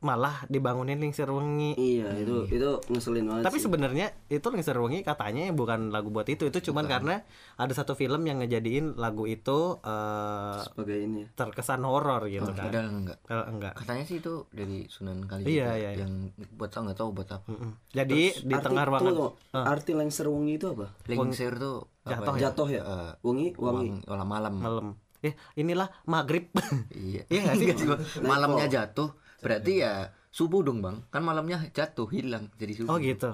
malah 0.00 0.46
dibangunin 0.46 0.94
lingsir 0.96 1.26
wengi 1.26 1.74
Iya, 1.74 2.14
itu 2.16 2.46
itu 2.48 2.70
ngeselin 2.86 3.26
banget. 3.26 3.42
tapi 3.42 3.58
sebenarnya 3.58 4.06
itu 4.26 4.46
lingsir 4.46 4.74
wengi 4.74 5.02
katanya 5.02 5.50
bukan 5.50 5.90
lagu 5.90 6.08
buat 6.08 6.22
itu 6.24 6.44
itu 6.44 6.58
cuman 6.64 6.86
karena 6.86 7.26
ada 7.54 7.72
satu 7.72 7.92
film 7.92 8.22
yang 8.22 8.38
ngejadiin 8.38 8.94
lagu 8.94 9.26
itu 9.26 9.82
eh, 9.82 10.58
sebagai 10.62 10.98
ini. 11.00 11.20
ya. 11.20 11.28
terkesan 11.36 11.82
horor 11.82 12.26
gitu 12.26 12.46
kan 12.48 12.70
Padahal 12.70 12.88
enggak. 12.92 13.18
Kalau 13.20 13.44
enggak 13.48 13.72
Katanya 13.74 14.04
sih 14.04 14.16
itu 14.16 14.46
dari 14.48 14.86
Sunan 14.86 15.18
Kalijaga 15.20 15.50
Iya, 15.50 15.66
iya, 15.72 15.90
iya. 15.90 15.90
yang 16.00 16.12
buat 16.52 16.68
tau 16.68 16.82
nggak 16.84 16.94
tahu 16.96 17.10
buat 17.12 17.28
apa. 17.28 17.46
Mm-mm. 17.48 17.72
jadi 17.90 18.20
di 18.38 18.54
Arti- 18.54 18.64
tengah 18.64 18.84
ruangan 18.84 19.10
tunggu, 19.10 19.28
Arti 19.52 19.92
lengser 19.92 20.26
wengi 20.26 20.54
itu 20.54 20.66
apa? 20.68 20.86
Lingsir 21.04 21.52
tuh 21.56 21.90
Jatuh 22.00 22.22
apa 22.24 22.30
ya? 22.32 22.42
Jatuh 22.46 22.68
ya? 22.70 22.82
Eh, 22.82 23.10
Wengi, 23.20 23.48
wangi 23.52 23.88
malam. 24.06 24.54
malam 24.54 24.86
eh 25.18 25.34
inilah 25.54 25.90
maghrib 26.04 26.54
Iya. 26.88 27.26
Iya 27.34 27.40
nggak 27.44 27.56
sih? 27.58 27.86
Malamnya 28.22 28.70
jatuh 28.70 29.10
berarti 29.38 29.72
ya 29.78 29.92
subuh 30.28 30.60
dong, 30.60 30.78
Bang. 30.78 31.06
Kan 31.08 31.22
malamnya 31.22 31.62
jatuh 31.68 32.06
hilang 32.06 32.50
jadi 32.54 32.72
subuh. 32.74 32.90
oh 32.90 32.98
gitu 32.98 33.32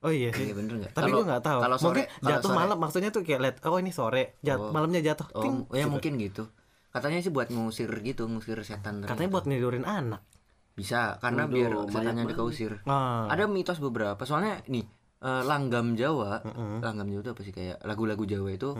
oh 0.00 0.08
iya 0.08 0.32
sih 0.32 0.48
Iya 0.48 0.54
bener 0.54 0.74
nggak? 0.78 0.92
tapi 0.92 1.10
gue 1.10 1.20
nggak 1.22 1.44
tahu 1.44 1.60
Kalau 1.60 1.76
sore, 1.76 1.86
mungkin 2.00 2.04
jatuh 2.24 2.40
sore- 2.46 2.56
malam 2.56 2.76
maksudnya 2.78 3.10
tuh 3.10 3.20
kayak 3.20 3.40
liat 3.40 3.56
oh 3.62 3.76
ini 3.76 3.90
sore 3.90 4.40
jat 4.40 4.56
Oh. 4.56 4.72
malamnya 4.72 5.04
jatuh 5.04 5.28
Oh, 5.30 5.42
ting 5.42 5.54
ya 5.70 5.84
mungkin 5.86 6.16
gitu. 6.16 6.48
Katanya 6.88 7.20
sih 7.20 7.28
buat 7.28 7.46
ngusir 7.48 7.86
gitu, 8.00 8.24
ngusir 8.24 8.56
setan. 8.60 8.98
katanya 9.00 9.30
buat 9.30 9.44
nidurin 9.44 9.84
anak 9.84 10.24
bisa 10.72 11.20
karena 11.20 11.44
Waduh, 11.44 11.52
biar 11.52 11.70
setannya 11.86 12.24
dikausir. 12.24 12.72
ah 12.84 13.28
Ada 13.28 13.44
mitos 13.46 13.76
beberapa. 13.78 14.18
Soalnya 14.20 14.64
nih 14.66 14.88
eh, 15.20 15.42
langgam 15.44 15.92
Jawa, 15.92 16.40
langgam 16.80 17.06
Jawa 17.06 17.20
itu 17.20 17.30
apa 17.30 17.42
sih 17.42 17.52
kayak 17.52 17.84
lagu-lagu 17.84 18.24
Jawa 18.24 18.48
itu 18.50 18.72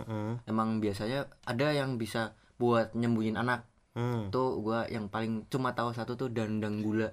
emang 0.43 0.79
biasanya 0.79 1.29
ada 1.45 1.69
yang 1.69 1.95
bisa 1.95 2.33
buat 2.57 2.91
nyembuhin 2.91 3.37
anak. 3.37 3.69
Hmm. 3.93 4.29
Tuh 4.29 4.59
gua 4.59 4.85
yang 4.85 5.07
paling 5.07 5.45
cuma 5.47 5.71
tahu 5.71 5.91
satu 5.91 6.15
tuh 6.15 6.27
dandang 6.27 6.79
gula, 6.79 7.11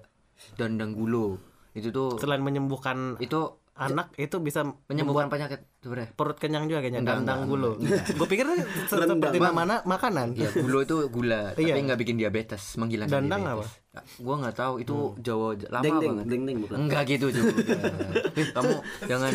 dandang 0.54 0.92
gulo. 0.92 1.38
Itu 1.72 1.90
tuh 1.90 2.16
selain 2.16 2.40
menyembuhkan 2.40 3.16
itu 3.18 3.38
anak 3.72 4.10
itu 4.16 4.34
bisa 4.38 4.66
menyembuhkan 4.90 5.30
penyakit 5.30 5.62
sebenarnya. 5.78 6.10
perut 6.10 6.34
kenyang 6.34 6.66
juga 6.66 6.82
kayaknya 6.82 6.98
Enggak, 6.98 7.14
dandang 7.22 7.38
enggak, 7.46 7.50
gulu 7.54 7.70
gue 8.18 8.26
pikir 8.26 8.44
se- 8.90 9.06
seperti 9.06 9.38
mana 9.38 9.86
makanan 9.86 10.34
Ya 10.34 10.50
gulo 10.50 10.82
itu 10.82 11.06
gula, 11.06 11.54
Iya. 11.54 11.78
tapi 11.78 11.86
nggak 11.86 12.00
bikin 12.02 12.18
diabetes, 12.18 12.74
menghilangkan 12.74 13.14
Dandang 13.22 13.46
diabetes. 13.46 13.70
Gua 14.18 14.34
nggak 14.36 14.56
tahu 14.56 14.82
itu 14.82 15.14
Jawa 15.22 15.54
j- 15.54 15.70
lama 15.70 15.84
Deng 15.86 15.96
deng, 15.96 16.10
banget. 16.10 16.24
deng 16.26 16.42
deng 16.42 16.56
bukan. 16.58 16.76
Enggak 16.76 17.02
gitu 17.06 17.26
juga. 17.30 17.52
Eh, 18.38 18.46
kamu 18.50 18.74
jangan 19.06 19.32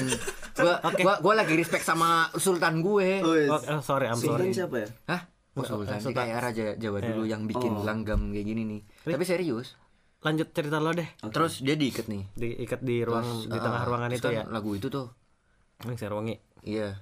gua, 0.54 0.74
gua 0.94 1.14
gua 1.20 1.34
lagi 1.40 1.54
respect 1.56 1.84
sama 1.84 2.28
sultan 2.36 2.80
gue. 2.80 3.24
Oh, 3.24 3.36
iya. 3.36 3.48
oh, 3.48 3.60
oh, 3.60 3.80
sorry 3.80 4.08
I'm 4.08 4.20
Sultan 4.20 4.44
sorry 4.44 4.52
siapa 4.52 4.76
ya? 4.76 4.88
Hah? 5.08 5.22
Sultan. 5.56 6.00
Sultan. 6.00 6.18
kayak 6.18 6.38
raja 6.40 6.66
Jawa 6.76 6.98
dulu 7.00 7.24
yang 7.24 7.46
bikin 7.46 7.72
Oh. 7.72 7.84
langgam 7.84 8.30
kayak 8.30 8.46
gini 8.46 8.62
nih. 8.64 8.82
Tapi 9.06 9.22
serius. 9.24 9.78
lanjut 10.20 10.50
cerita 10.50 10.80
lo 10.80 10.90
deh 10.90 11.04
Terus 11.22 11.60
dia 11.60 11.76
diikat 11.76 12.08
nih. 12.08 12.24
diikat 12.34 12.80
di 12.80 13.04
ruang 13.04 13.44
di 13.44 13.54
tengah 13.54 13.76
Ah, 13.78 13.86
ruangan 13.86 14.08
terus 14.08 14.18
itu 14.18 14.28
kan 14.30 14.34
ya 14.34 14.44
Lagu 14.48 14.72
itu 14.72 14.88
tuh. 14.88 15.08
yang 15.80 16.16
wangi 16.16 16.36
Iya. 16.64 16.96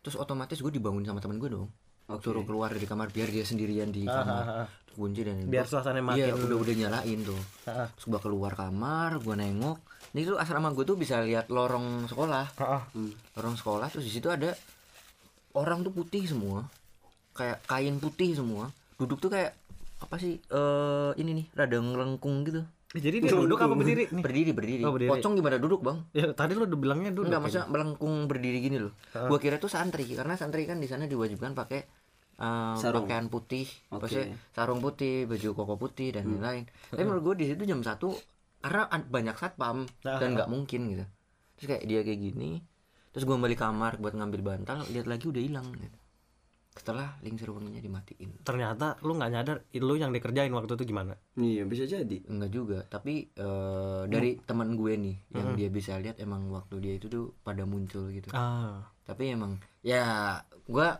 Terus 0.00 0.16
otomatis 0.16 0.58
gue 0.58 0.70
dibangun 0.70 1.02
sama 1.02 1.22
temen 1.22 1.38
gue 1.38 1.46
dong. 1.48 1.70
Suruh 2.18 2.42
keluar 2.42 2.68
dari 2.68 2.82
kamar 2.82 3.08
biar 3.08 3.30
dia 3.30 3.42
sendirian 3.42 3.88
di 3.88 4.02
kamar. 4.02 4.66
kunci 4.92 5.22
dan 5.22 5.44
Biar 5.44 5.62
suasana 5.62 6.00
iya 6.16 6.32
makin- 6.32 6.40
udah 6.42 6.56
udah 6.58 6.74
nyalain 6.74 7.18
tuh 7.20 7.36
Heeh. 7.66 7.86
terus 7.92 8.06
gua 8.06 8.16
keluar 8.16 8.56
kamar 8.56 9.20
gua 9.20 9.36
nengok 9.36 9.76
ini 10.10 10.24
tuh 10.24 10.34
asrama 10.34 10.72
gue 10.72 10.82
tuh 10.82 10.96
bisa 10.96 11.20
lihat 11.20 11.46
lorong 11.46 12.08
sekolah 12.08 12.48
Heeh. 12.56 12.82
lorong 13.36 13.54
sekolah 13.54 13.86
terus 13.86 14.02
di 14.02 14.10
situ 14.10 14.26
ada 14.26 14.56
orang 15.52 15.80
tuh 15.82 15.92
putih 15.92 16.24
semua 16.24 16.64
kayak 17.36 17.60
kain 17.64 17.96
putih 17.96 18.32
semua 18.32 18.72
duduk 18.96 19.20
tuh 19.20 19.28
kayak 19.28 19.52
apa 19.98 20.16
sih 20.16 20.40
eh 20.40 21.10
ini 21.16 21.30
nih 21.34 21.46
rada 21.52 21.76
ngelengkung 21.76 22.42
gitu 22.42 22.64
Jadi 22.96 23.20
dia 23.20 23.28
duduk 23.28 23.60
apa 23.60 23.76
berdiri 23.76 24.08
nih? 24.08 24.24
berdiri 24.24 24.50
berdiri, 24.50 24.82
Oh, 24.82 24.90
berdiri. 24.90 25.10
pocong 25.10 25.36
gimana 25.36 25.56
duduk 25.56 25.80
bang 25.80 26.00
Ya 26.10 26.32
tadi 26.32 26.52
lu 26.52 26.64
udah 26.64 26.74
bilangnya 26.74 27.12
duduk. 27.12 27.28
Enggak 27.28 27.40
maksudnya 27.42 27.68
melengkung 27.68 28.14
berdiri 28.24 28.58
gini 28.58 28.80
loh. 28.80 28.96
Gua 29.12 29.36
kira 29.36 29.56
tuh 29.56 29.68
santri 29.68 30.08
karena 30.08 30.32
santri 30.32 30.64
kan 30.64 30.80
di 30.80 30.88
sana 30.88 31.04
diwajibkan 31.04 31.52
pakai 31.52 31.84
uh, 32.36 32.72
Sarung. 32.74 33.04
pakaian 33.04 33.28
putih, 33.28 33.68
Oke. 33.90 34.08
maksudnya 34.08 34.32
sarung 34.50 34.80
putih, 34.80 35.24
baju 35.24 35.48
koko 35.52 35.74
putih 35.76 36.08
dan 36.10 36.24
lain-lain. 36.30 36.64
Tapi 36.90 37.02
menurut 37.02 37.22
gua 37.22 37.34
di 37.34 37.44
situ 37.46 37.62
jam 37.62 37.80
satu 37.80 38.16
karena 38.58 38.88
an- 38.88 39.04
banyak 39.06 39.36
satpam 39.36 39.84
dan 40.00 40.32
nggak 40.32 40.48
mungkin 40.48 40.80
gitu. 40.88 41.04
Terus 41.54 41.66
kayak 41.66 41.82
dia 41.84 42.00
kayak 42.00 42.20
gini, 42.22 42.50
terus 43.10 43.24
gua 43.24 43.36
balik 43.36 43.60
kamar 43.60 43.96
buat 43.96 44.12
ngambil 44.12 44.40
bantal, 44.42 44.88
lihat 44.88 45.04
lagi 45.04 45.24
udah 45.26 45.42
hilang. 45.42 45.68
Gitu. 45.70 45.96
Setelah 46.76 47.16
lingser 47.24 47.48
wanginya 47.48 47.80
dimatiin. 47.80 48.44
Ternyata 48.44 49.00
lu 49.02 49.16
nggak 49.16 49.30
nyadar 49.32 49.56
lu 49.80 49.94
yang 49.96 50.12
dikerjain 50.12 50.52
waktu 50.52 50.76
itu 50.76 50.84
gimana? 50.92 51.16
Iya 51.40 51.64
bisa 51.64 51.88
jadi. 51.88 52.16
Enggak 52.28 52.50
juga, 52.52 52.78
tapi 52.86 53.32
eh, 53.32 54.02
dari 54.06 54.36
teman 54.44 54.76
gue 54.76 54.92
nih 54.94 55.16
yang 55.32 55.56
dia 55.56 55.68
bisa 55.72 55.96
lihat 55.96 56.20
emang 56.20 56.52
waktu 56.52 56.76
dia 56.78 56.94
itu 57.00 57.08
tuh 57.08 57.32
pada 57.40 57.64
muncul 57.64 58.12
gitu. 58.12 58.28
Ah. 58.36 58.92
tapi 59.06 59.30
emang 59.30 59.62
ya 59.86 60.34
gua 60.66 60.98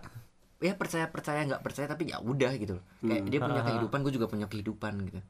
ya 0.62 0.79
percaya 0.79 1.11
percaya 1.11 1.43
nggak 1.43 1.59
percaya 1.59 1.91
tapi 1.91 2.09
ya 2.15 2.23
udah 2.23 2.55
gitu 2.55 2.79
loh 2.79 2.85
kayak 3.03 3.29
dia 3.29 3.41
punya 3.43 3.62
kehidupan 3.67 3.99
gue 4.07 4.12
juga 4.15 4.27
punya 4.31 4.47
kehidupan 4.47 4.95
gitu 5.11 5.21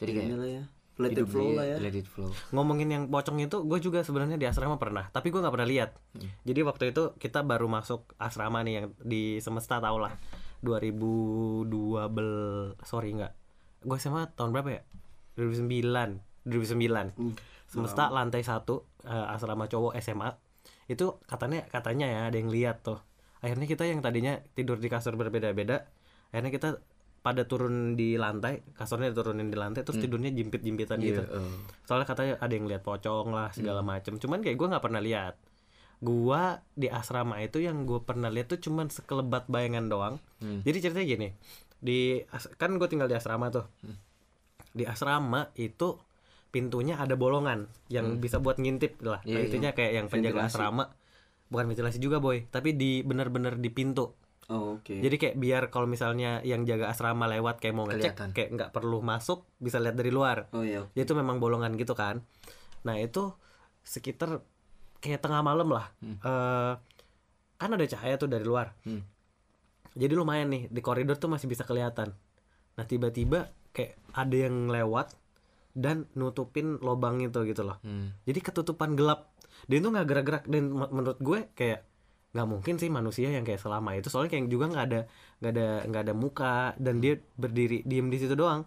jadi 0.00 0.10
kayak 0.16 0.28
Inilah 0.32 0.48
ya. 0.48 0.64
Let 1.00 1.16
it 1.16 1.26
flow 1.26 1.56
lah 1.56 1.64
ya. 1.64 1.76
let 1.80 1.96
it 1.96 2.04
flow 2.04 2.28
Ngomongin 2.52 2.88
yang 2.92 3.04
pocong 3.08 3.40
itu, 3.40 3.64
gue 3.64 3.78
juga 3.80 4.04
sebenarnya 4.04 4.36
di 4.36 4.44
asrama 4.44 4.76
pernah, 4.76 5.08
tapi 5.08 5.32
gue 5.32 5.40
nggak 5.40 5.54
pernah 5.54 5.68
lihat. 5.68 5.96
Jadi 6.44 6.60
waktu 6.60 6.84
itu 6.92 7.16
kita 7.16 7.40
baru 7.40 7.66
masuk 7.66 8.12
asrama 8.20 8.60
nih 8.60 8.72
yang 8.76 8.86
di 9.00 9.40
semesta 9.40 9.80
tau 9.80 9.96
lah, 9.96 10.12
2012 10.60 11.66
bel 12.12 12.32
sorry 12.84 13.16
nggak, 13.16 13.32
gue 13.88 13.96
SMA 13.96 14.28
tahun 14.36 14.52
berapa 14.52 14.68
ya? 14.68 14.82
2009, 15.40 16.44
2009. 16.44 17.16
Semesta 17.70 18.10
lantai 18.10 18.42
satu 18.42 18.84
eh, 19.06 19.32
asrama 19.32 19.70
cowok 19.70 19.96
SMA 20.02 20.30
itu 20.90 21.22
katanya 21.30 21.62
katanya 21.70 22.06
ya 22.10 22.20
ada 22.26 22.36
yang 22.36 22.50
lihat 22.50 22.82
tuh. 22.82 22.98
Akhirnya 23.40 23.64
kita 23.70 23.86
yang 23.86 24.02
tadinya 24.02 24.42
tidur 24.52 24.76
di 24.76 24.90
kasur 24.90 25.14
berbeda-beda, 25.16 25.88
akhirnya 26.34 26.52
kita 26.52 26.68
pada 27.20 27.44
turun 27.44 28.00
di 28.00 28.16
lantai, 28.16 28.64
kasurnya 28.72 29.12
diturunin 29.12 29.52
di 29.52 29.58
lantai, 29.60 29.84
terus 29.84 30.00
tidurnya 30.00 30.32
jimpit-jimpitan 30.32 30.96
gitu. 31.04 31.20
Iya, 31.20 31.36
eh. 31.36 31.56
soalnya 31.84 32.08
katanya 32.08 32.34
ada 32.40 32.52
yang 32.56 32.64
lihat 32.64 32.80
pocong 32.80 33.28
lah 33.36 33.52
segala 33.52 33.84
macem. 33.84 34.16
Cuman 34.16 34.40
kayak 34.40 34.56
gue 34.56 34.66
nggak 34.72 34.84
pernah 34.84 35.04
lihat. 35.04 35.36
Gua 36.00 36.64
di 36.72 36.88
asrama 36.88 37.44
itu 37.44 37.60
yang 37.60 37.84
gue 37.84 38.00
pernah 38.00 38.32
lihat 38.32 38.56
tuh 38.56 38.60
cuman 38.64 38.88
sekelebat 38.88 39.52
bayangan 39.52 39.84
doang. 39.92 40.14
Hmm. 40.40 40.64
jadi 40.64 40.88
ceritanya 40.88 41.06
gini 41.06 41.28
di 41.80 42.24
kan 42.56 42.76
gue 42.80 42.88
tinggal 42.88 43.08
di 43.08 43.16
asrama 43.16 43.52
tuh. 43.52 43.68
Di 44.72 44.88
asrama 44.88 45.52
itu 45.60 46.00
pintunya 46.48 46.96
ada 46.96 47.20
bolongan 47.20 47.68
yang 47.92 48.16
bisa 48.16 48.40
buat 48.40 48.56
ngintip 48.56 48.96
lah. 49.04 49.20
Iya, 49.28 49.34
Nah, 49.36 49.40
intinya 49.44 49.70
kayak 49.76 49.92
yang 49.92 50.06
penjaga 50.08 50.48
Ventilasi. 50.48 50.56
asrama. 50.56 50.84
Bukan 51.50 51.64
ventilasi 51.68 51.98
juga 52.00 52.16
boy 52.22 52.46
tapi 52.48 52.72
di 52.78 53.02
bener-bener 53.04 53.58
di 53.58 53.68
pintu 53.68 54.14
Oh, 54.50 54.74
oke. 54.74 54.90
jadi 54.92 55.14
kayak 55.14 55.36
biar 55.36 55.62
kalau 55.68 55.86
misalnya 55.86 56.42
yang 56.42 56.62
jaga 56.64 56.86
asrama 56.86 57.24
lewat 57.26 57.56
kayak 57.56 57.70
mau 57.70 57.86
ngecek 57.86 58.12
Kelihatan. 58.12 58.28
kayak 58.32 58.48
nggak 58.50 58.70
perlu 58.70 58.98
masuk 59.00 59.46
bisa 59.56 59.78
lihat 59.78 59.94
dari 59.94 60.10
luar 60.10 60.50
Oh 60.50 60.60
iya. 60.60 60.90
Ya, 60.90 61.02
itu 61.04 61.14
memang 61.14 61.38
bolongan 61.38 61.72
gitu 61.74 61.94
kan 61.94 62.26
nah 62.80 62.94
itu 62.94 63.30
sekitar 63.80 64.42
kayak 64.98 65.20
tengah 65.20 65.40
malam 65.40 65.68
lah 65.68 65.94
Eh, 66.00 66.72
kan 67.56 67.70
ada 67.70 67.84
cahaya 67.84 68.16
tuh 68.16 68.26
dari 68.26 68.42
luar 68.42 68.74
Hmm. 68.82 69.06
jadi 69.92 70.12
lumayan 70.12 70.48
nih 70.48 70.62
di 70.66 70.80
koridor 70.80 71.14
tuh 71.14 71.28
masih 71.28 71.46
bisa 71.46 71.62
kelihatan 71.62 72.10
nah 72.72 72.84
tiba-tiba 72.84 73.48
kayak 73.70 73.94
ada 74.10 74.36
yang 74.40 74.66
lewat 74.66 75.14
dan 75.72 76.10
nutupin 76.12 76.74
lobang 76.78 77.20
itu 77.20 77.38
gitu 77.44 77.62
loh 77.62 77.78
Hmm. 77.80 78.16
jadi 78.24 78.40
ketutupan 78.40 78.92
gelap 78.92 79.30
dia 79.66 79.78
tuh 79.78 79.90
nggak 79.90 80.06
gerak-gerak 80.06 80.44
dan 80.44 80.62
menurut 80.70 81.18
gue 81.18 81.46
kayak 81.52 81.86
nggak 82.30 82.46
mungkin 82.46 82.78
sih 82.78 82.86
manusia 82.86 83.28
yang 83.30 83.42
kayak 83.42 83.58
selama 83.58 83.98
itu. 83.98 84.06
Soalnya 84.06 84.30
kayak 84.30 84.46
juga 84.46 84.70
nggak 84.70 84.84
ada 84.86 85.00
nggak 85.42 85.52
ada 85.52 85.68
nggak 85.90 86.02
ada 86.06 86.14
muka 86.14 86.54
dan 86.78 87.02
dia 87.02 87.18
berdiri 87.34 87.82
diem 87.82 88.06
di 88.06 88.18
situ 88.18 88.38
doang. 88.38 88.62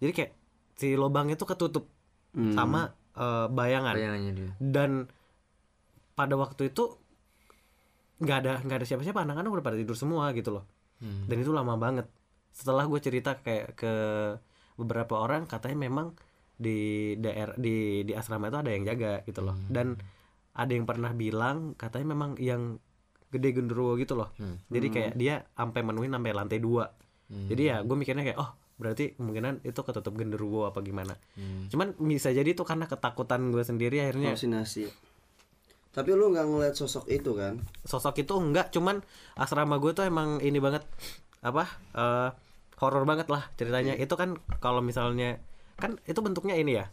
Jadi 0.00 0.12
kayak 0.12 0.32
si 0.74 0.96
lobang 0.96 1.28
itu 1.28 1.44
ketutup 1.44 1.86
Hmm. 2.34 2.50
sama 2.50 2.90
eh, 3.14 3.46
bayangan. 3.46 3.94
Bayangannya 3.94 4.32
dia. 4.34 4.50
Dan 4.58 5.06
pada 6.14 6.34
waktu 6.34 6.74
itu 6.74 6.98
nggak 8.18 8.38
ada 8.42 8.52
nggak 8.64 8.78
ada 8.82 8.86
siapa-siapa. 8.86 9.22
Anak-anak 9.22 9.50
udah 9.54 9.64
pada 9.64 9.76
tidur 9.78 9.94
semua 9.94 10.32
gitu 10.34 10.50
loh. 10.60 10.64
Hmm. 11.02 11.26
dan 11.28 11.36
itu 11.38 11.50
lama 11.50 11.74
banget. 11.76 12.06
Setelah 12.54 12.86
gue 12.86 12.98
cerita 13.02 13.36
kayak 13.36 13.74
ke 13.74 13.92
beberapa 14.74 15.18
orang 15.18 15.44
katanya 15.44 15.90
memang 15.90 16.14
di 16.54 17.12
daerah 17.18 17.54
di 17.58 18.06
di 18.06 18.14
asrama 18.14 18.46
itu 18.46 18.58
ada 18.62 18.70
yang 18.70 18.86
jaga 18.86 19.22
gitu 19.26 19.42
loh. 19.42 19.58
Dan 19.66 19.98
ada 20.54 20.70
yang 20.70 20.86
pernah 20.86 21.10
bilang 21.12 21.74
katanya 21.74 22.14
memang 22.14 22.38
yang 22.38 22.78
gede 23.34 23.50
genderuwo 23.50 23.98
gitu 23.98 24.14
loh. 24.14 24.30
Hmm. 24.38 24.62
jadi 24.70 24.86
kayak 24.88 25.12
dia 25.18 25.34
sampai 25.58 25.82
menuhin 25.82 26.14
sampai 26.14 26.30
lantai 26.30 26.58
dua. 26.62 26.86
Hmm. 27.26 27.50
jadi 27.50 27.62
ya 27.62 27.76
gue 27.82 27.96
mikirnya 27.98 28.22
kayak 28.22 28.38
oh 28.38 28.50
berarti 28.74 29.14
kemungkinan 29.14 29.62
itu 29.66 29.80
ketutup 29.82 30.14
genderuwo 30.14 30.70
apa 30.70 30.78
gimana? 30.80 31.18
Hmm. 31.34 31.66
cuman 31.68 31.98
bisa 31.98 32.30
jadi 32.30 32.54
itu 32.54 32.62
karena 32.62 32.86
ketakutan 32.86 33.50
gue 33.50 33.62
sendiri 33.66 33.98
akhirnya. 33.98 34.38
Halusinasi. 34.38 34.86
Tapi 35.94 36.10
lu 36.10 36.34
nggak 36.34 36.46
ngeliat 36.50 36.74
sosok 36.74 37.06
itu 37.06 37.38
kan? 37.38 37.62
sosok 37.86 38.26
itu 38.26 38.34
enggak 38.34 38.74
cuman 38.74 38.98
asrama 39.38 39.78
gue 39.78 39.94
tuh 39.94 40.06
emang 40.06 40.42
ini 40.42 40.58
banget. 40.58 40.82
Apa 41.44 41.70
eh 41.94 42.30
horor 42.82 43.06
banget 43.06 43.30
lah 43.30 43.46
ceritanya. 43.54 43.94
Itu 43.94 44.18
kan 44.18 44.34
kalau 44.58 44.82
misalnya 44.82 45.38
kan 45.78 46.02
itu 46.10 46.18
bentuknya 46.18 46.58
ini 46.58 46.82
ya. 46.82 46.90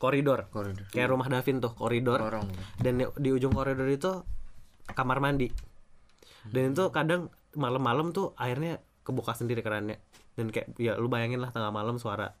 Koridor. 0.00 0.50
Koridor. 0.50 0.88
Kayak 0.90 1.14
rumah 1.14 1.28
Davin 1.30 1.62
tuh 1.62 1.76
koridor. 1.76 2.18
Lorong. 2.18 2.48
Dan 2.80 2.98
di, 2.98 3.04
di 3.20 3.30
ujung 3.30 3.54
koridor 3.54 3.86
itu 3.86 4.24
kamar 4.90 5.22
mandi. 5.22 5.48
Dan 6.42 6.74
itu 6.74 6.84
kadang 6.90 7.30
malam-malam 7.54 8.10
tuh 8.10 8.34
airnya 8.34 8.82
kebuka 9.06 9.34
sendiri 9.34 9.62
kerannya 9.62 9.98
dan 10.34 10.48
kayak 10.48 10.72
ya 10.80 10.96
lu 10.96 11.06
bayangin 11.12 11.38
lah 11.42 11.52
tengah 11.52 11.70
malam 11.70 12.00
suara 12.00 12.32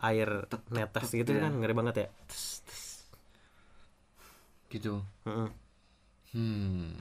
air 0.00 0.48
netes 0.72 1.08
gitu 1.12 1.30
kan 1.36 1.52
ngeri 1.60 1.74
banget 1.76 1.94
ya. 1.96 2.08
Gitu. 4.70 5.02
Hmm. 6.30 6.94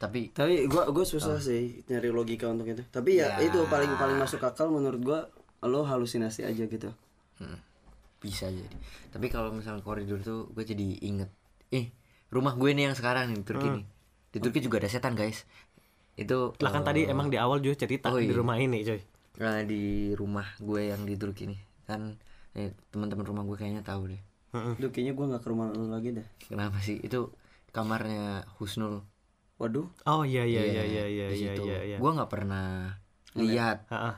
Tapi 0.00 0.32
Tapi 0.32 0.64
gua 0.64 0.88
gua 0.88 1.04
susah 1.04 1.36
sih 1.38 1.84
nyari 1.86 2.08
logika 2.08 2.48
untuk 2.48 2.72
itu. 2.72 2.80
Tapi 2.88 3.20
ya, 3.20 3.36
Ya. 3.36 3.46
itu 3.52 3.60
paling 3.68 3.92
paling 4.00 4.16
masuk 4.16 4.40
akal 4.40 4.72
menurut 4.72 5.00
gua 5.04 5.20
lo 5.60 5.84
halusinasi 5.84 6.48
aja 6.48 6.64
gitu. 6.64 6.88
Hmm, 7.36 7.60
bisa 8.16 8.48
jadi. 8.48 8.76
Tapi 9.12 9.28
kalau 9.28 9.52
misalnya 9.52 9.84
koridor 9.84 10.24
tuh 10.24 10.48
gue 10.56 10.64
jadi 10.64 11.04
inget. 11.04 11.28
Eh 11.68 11.92
rumah 12.30 12.54
gue 12.54 12.70
nih 12.70 12.90
yang 12.90 12.96
sekarang 12.96 13.34
nih 13.34 13.42
di 13.42 13.44
Turki 13.44 13.68
nih. 13.68 13.84
Di 14.30 14.38
Turki 14.38 14.58
juga 14.62 14.78
ada 14.78 14.88
setan 14.88 15.18
guys. 15.18 15.44
Itu 16.14 16.54
lah 16.62 16.70
kan 16.70 16.82
eh, 16.82 16.86
tadi 16.86 17.00
emang 17.10 17.28
di 17.28 17.36
awal 17.36 17.58
juga 17.58 17.86
cerita 17.86 18.10
oh 18.10 18.22
di 18.22 18.30
iya. 18.30 18.38
rumah 18.38 18.56
ini 18.56 18.86
coy. 18.86 19.02
Nah, 19.40 19.64
di 19.66 20.12
rumah 20.14 20.46
gue 20.62 20.94
yang 20.94 21.02
di 21.02 21.14
Turki 21.18 21.50
nih. 21.50 21.60
Kan 21.90 22.16
eh, 22.54 22.70
teman-teman 22.94 23.26
rumah 23.26 23.42
gue 23.42 23.56
kayaknya 23.58 23.82
tahu 23.82 24.14
deh. 24.14 24.22
Duh 24.50 24.90
kayaknya 24.90 25.14
gua 25.14 25.26
nggak 25.30 25.42
ke 25.46 25.48
rumah 25.50 25.66
lo 25.70 25.86
lagi 25.94 26.10
deh. 26.10 26.26
kenapa 26.50 26.82
sih? 26.82 26.98
Itu 26.98 27.34
kamarnya 27.70 28.46
Husnul. 28.58 29.06
Waduh. 29.62 29.86
Oh 30.08 30.26
iya 30.26 30.42
iya 30.42 30.66
iya 30.66 30.82
iya 30.82 31.04
iya 31.06 31.26
di 31.30 31.46
iya 31.46 31.52
iya. 31.54 31.78
iya. 31.94 31.96
gue 32.00 32.10
nggak 32.10 32.30
pernah 32.30 32.98
lihat. 33.38 33.86
Heeh. 33.90 34.16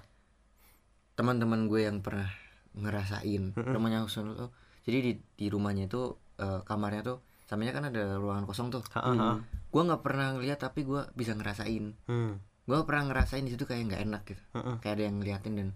teman-teman 1.12 1.68
gue 1.68 1.85
yang 1.85 2.01
pernah 2.01 2.33
ngerasain. 2.72 3.53
Rumahnya 3.53 4.09
Husnul 4.09 4.33
tuh. 4.33 4.51
Jadi 4.88 4.98
di 5.05 5.12
di 5.37 5.46
rumahnya 5.53 5.85
itu 5.85 6.16
eh, 6.40 6.64
kamarnya 6.64 7.05
tuh 7.05 7.18
sampingnya 7.53 7.77
kan 7.77 7.85
ada 7.93 8.17
ruangan 8.17 8.49
kosong 8.49 8.73
tuh. 8.73 8.81
Heeh, 8.81 9.12
heeh. 9.12 9.37
gue 9.45 9.83
nggak 9.85 10.01
pernah 10.01 10.33
ngeliat 10.33 10.57
tapi 10.57 10.88
gue 10.88 11.05
bisa 11.12 11.37
ngerasain. 11.37 11.93
Hmm. 12.09 12.41
gue 12.62 12.79
pernah 12.87 13.11
ngerasain 13.11 13.43
di 13.43 13.53
situ 13.53 13.69
kayak 13.69 13.93
nggak 13.93 14.03
enak 14.09 14.23
gitu. 14.25 14.43
Heeh. 14.57 14.77
kayak 14.81 14.95
ada 14.97 15.05
yang 15.05 15.17
ngeliatin 15.21 15.55
dan 15.61 15.69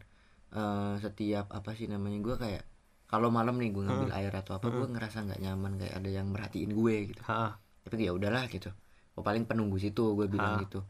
eh, 0.57 0.95
setiap 1.05 1.53
apa 1.53 1.77
sih 1.77 1.85
namanya 1.85 2.19
gue 2.25 2.37
kayak 2.41 2.65
kalau 3.07 3.29
malam 3.29 3.61
nih 3.61 3.71
gue 3.77 3.85
ngambil 3.85 4.11
air 4.17 4.33
atau 4.33 4.57
apa 4.57 4.73
gue 4.73 4.87
ngerasa 4.89 5.29
nggak 5.29 5.41
nyaman 5.45 5.73
kayak 5.77 5.95
ada 6.01 6.09
yang 6.09 6.27
merhatiin 6.33 6.73
gue 6.73 6.97
gitu. 7.12 7.23
Heeh. 7.29 7.53
tapi 7.85 8.03
ya 8.03 8.17
udahlah 8.17 8.49
gitu. 8.49 8.73
Oh, 9.17 9.23
paling 9.25 9.45
penunggu 9.45 9.77
situ 9.77 10.17
gue 10.17 10.27
bilang 10.33 10.65
gitu. 10.65 10.81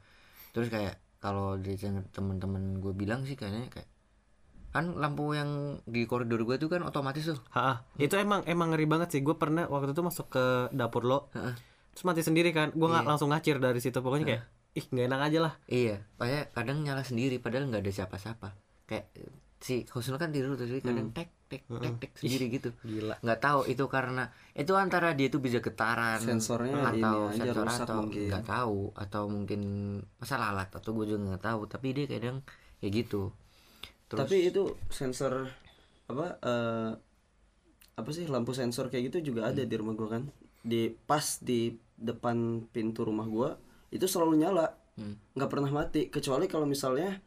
Terus 0.55 0.70
kayak 0.70 1.03
kalau 1.18 1.59
dari 1.59 1.75
temen-temen 2.14 2.79
gue 2.79 2.92
bilang 2.94 3.27
sih 3.27 3.35
kayaknya 3.35 3.66
kayak 3.72 3.88
kan 4.76 4.92
lampu 5.00 5.32
yang 5.32 5.80
di 5.88 6.04
koridor 6.04 6.44
gue 6.44 6.60
tuh 6.60 6.68
kan 6.68 6.84
otomatis 6.84 7.24
tuh 7.24 7.40
Heeh. 7.56 8.04
Itu 8.04 8.20
emang 8.20 8.44
emang 8.44 8.76
ngeri 8.76 8.84
banget 8.84 9.08
sih. 9.16 9.20
Gue 9.24 9.40
pernah 9.40 9.64
waktu 9.66 9.96
itu 9.96 10.04
masuk 10.04 10.28
ke 10.28 10.44
dapur 10.76 11.08
lo. 11.08 11.32
Heeh. 11.32 11.56
Terus 11.96 12.04
mati 12.04 12.20
sendiri 12.20 12.52
kan. 12.52 12.76
Gue 12.76 12.92
nggak 12.92 13.08
langsung 13.08 13.32
ngacir 13.32 13.56
dari 13.56 13.80
situ. 13.80 14.04
Pokoknya 14.04 14.26
kayak 14.28 14.44
ih 14.76 14.84
nggak 14.92 15.06
enak 15.08 15.20
aja 15.32 15.38
lah. 15.40 15.52
iya 15.72 15.96
kayak 16.20 16.52
kadang 16.52 16.84
nyala 16.84 17.00
sendiri 17.00 17.40
padahal 17.40 17.64
nggak 17.72 17.80
ada 17.80 17.92
siapa-siapa 17.96 18.48
kayak 18.84 19.08
si 19.56 19.88
Husnul 19.88 20.20
kan 20.20 20.28
tidur 20.28 20.52
terus 20.60 20.84
kadang 20.84 21.16
tek 21.16 21.32
tek 21.48 21.64
tek 21.64 21.94
tek 21.96 22.12
sendiri 22.12 22.60
gitu 22.60 22.76
Gila. 22.84 23.16
nggak 23.24 23.40
tahu 23.40 23.64
itu 23.72 23.88
karena 23.88 24.28
itu 24.52 24.76
antara 24.76 25.16
dia 25.16 25.32
tuh 25.32 25.40
bisa 25.40 25.64
getaran 25.64 26.20
Sensornya 26.20 26.92
atau 26.92 27.32
ini 27.32 27.40
aja 27.40 27.56
sensor 27.56 27.88
atau 27.88 28.00
nggak 28.04 28.44
tahu 28.44 28.80
atau 28.92 29.22
mungkin 29.32 29.60
masalah 30.20 30.52
alat 30.52 30.68
atau 30.76 30.92
gue 30.92 31.08
juga 31.08 31.20
nggak 31.24 31.42
tahu 31.48 31.60
tapi 31.72 31.96
dia 31.96 32.04
kadang 32.04 32.44
kayak 32.76 32.92
gitu 32.92 33.32
terus 34.07 34.21
Tapi 34.23 34.37
itu 34.47 34.62
sensor 34.88 35.51
apa 36.07 36.27
eh 36.40 36.90
apa 37.97 38.11
sih 38.12 38.29
lampu 38.29 38.53
sensor 38.53 38.87
kayak 38.87 39.11
gitu 39.11 39.33
juga 39.33 39.49
ada 39.49 39.62
di 39.62 39.75
rumah 39.75 39.92
gua 39.92 40.21
kan. 40.21 40.23
Di 40.61 40.92
pas 41.07 41.40
di 41.40 41.71
depan 41.97 42.69
pintu 42.69 43.03
rumah 43.03 43.25
gua 43.25 43.57
itu 43.88 44.05
selalu 44.05 44.40
nyala. 44.40 44.69
Hmm. 44.97 45.12
nggak 45.37 45.51
pernah 45.53 45.69
mati 45.69 46.09
kecuali 46.09 46.49
kalau 46.49 46.64
misalnya 46.64 47.21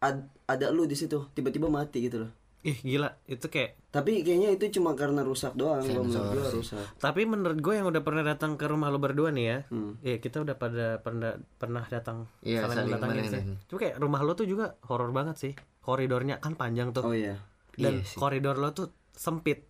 ad- 0.00 0.32
ada 0.48 0.72
lu 0.72 0.88
di 0.88 0.96
situ 0.96 1.28
tiba-tiba 1.36 1.68
mati 1.68 2.00
gitu 2.00 2.24
loh. 2.24 2.32
Ih 2.64 2.80
gila 2.80 3.12
itu 3.28 3.44
kayak 3.44 3.76
Tapi 3.92 4.24
kayaknya 4.24 4.56
itu 4.56 4.80
cuma 4.80 4.96
karena 4.96 5.20
rusak 5.20 5.52
doang 5.52 5.84
kalau 5.84 6.00
menurut 6.00 6.32
gua 6.32 6.48
rusak. 6.48 6.80
tapi 6.96 7.28
menurut 7.28 7.60
gue 7.60 7.76
yang 7.76 7.92
udah 7.92 8.00
pernah 8.00 8.24
datang 8.24 8.56
ke 8.56 8.64
rumah 8.64 8.88
lo 8.88 8.96
berdua 8.96 9.28
nih 9.36 9.44
ya 9.44 9.58
Hmm. 9.68 10.00
Iya 10.00 10.16
kita 10.16 10.40
udah 10.48 10.56
pada 10.56 10.96
pernah 11.04 11.36
pernah 11.60 11.84
datang 11.84 12.24
Iya, 12.40 12.64
saling 12.64 12.72
saling 12.72 12.92
datangin 12.96 13.24
sih. 13.28 13.42
Cuma 13.68 13.78
kayak 13.84 13.96
rumah 14.00 14.20
lo 14.24 14.32
tuh 14.32 14.48
juga 14.48 14.80
horor 14.88 15.12
banget 15.12 15.36
sih. 15.36 15.52
Koridornya 15.84 16.40
kan 16.40 16.56
panjang 16.56 16.96
tuh. 16.96 17.04
Oh 17.04 17.14
iya. 17.14 17.36
dan 17.76 18.00
Iya 18.00 18.06
sih. 18.06 18.16
koridor 18.16 18.56
lo 18.56 18.70
tuh 18.70 18.88
sempit 19.12 19.66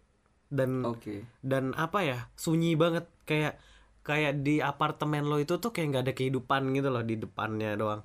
dan 0.53 0.85
Oke. 0.85 1.25
dan 1.41 1.73
apa 1.75 2.05
ya 2.05 2.19
sunyi 2.37 2.77
banget 2.77 3.09
kayak 3.25 3.57
kayak 4.05 4.45
di 4.45 4.61
apartemen 4.61 5.25
lo 5.25 5.41
itu 5.41 5.57
tuh 5.57 5.73
kayak 5.73 5.89
nggak 5.91 6.05
ada 6.05 6.15
kehidupan 6.15 6.69
gitu 6.77 6.89
loh 6.93 7.01
di 7.01 7.17
depannya 7.17 7.75
doang. 7.75 8.05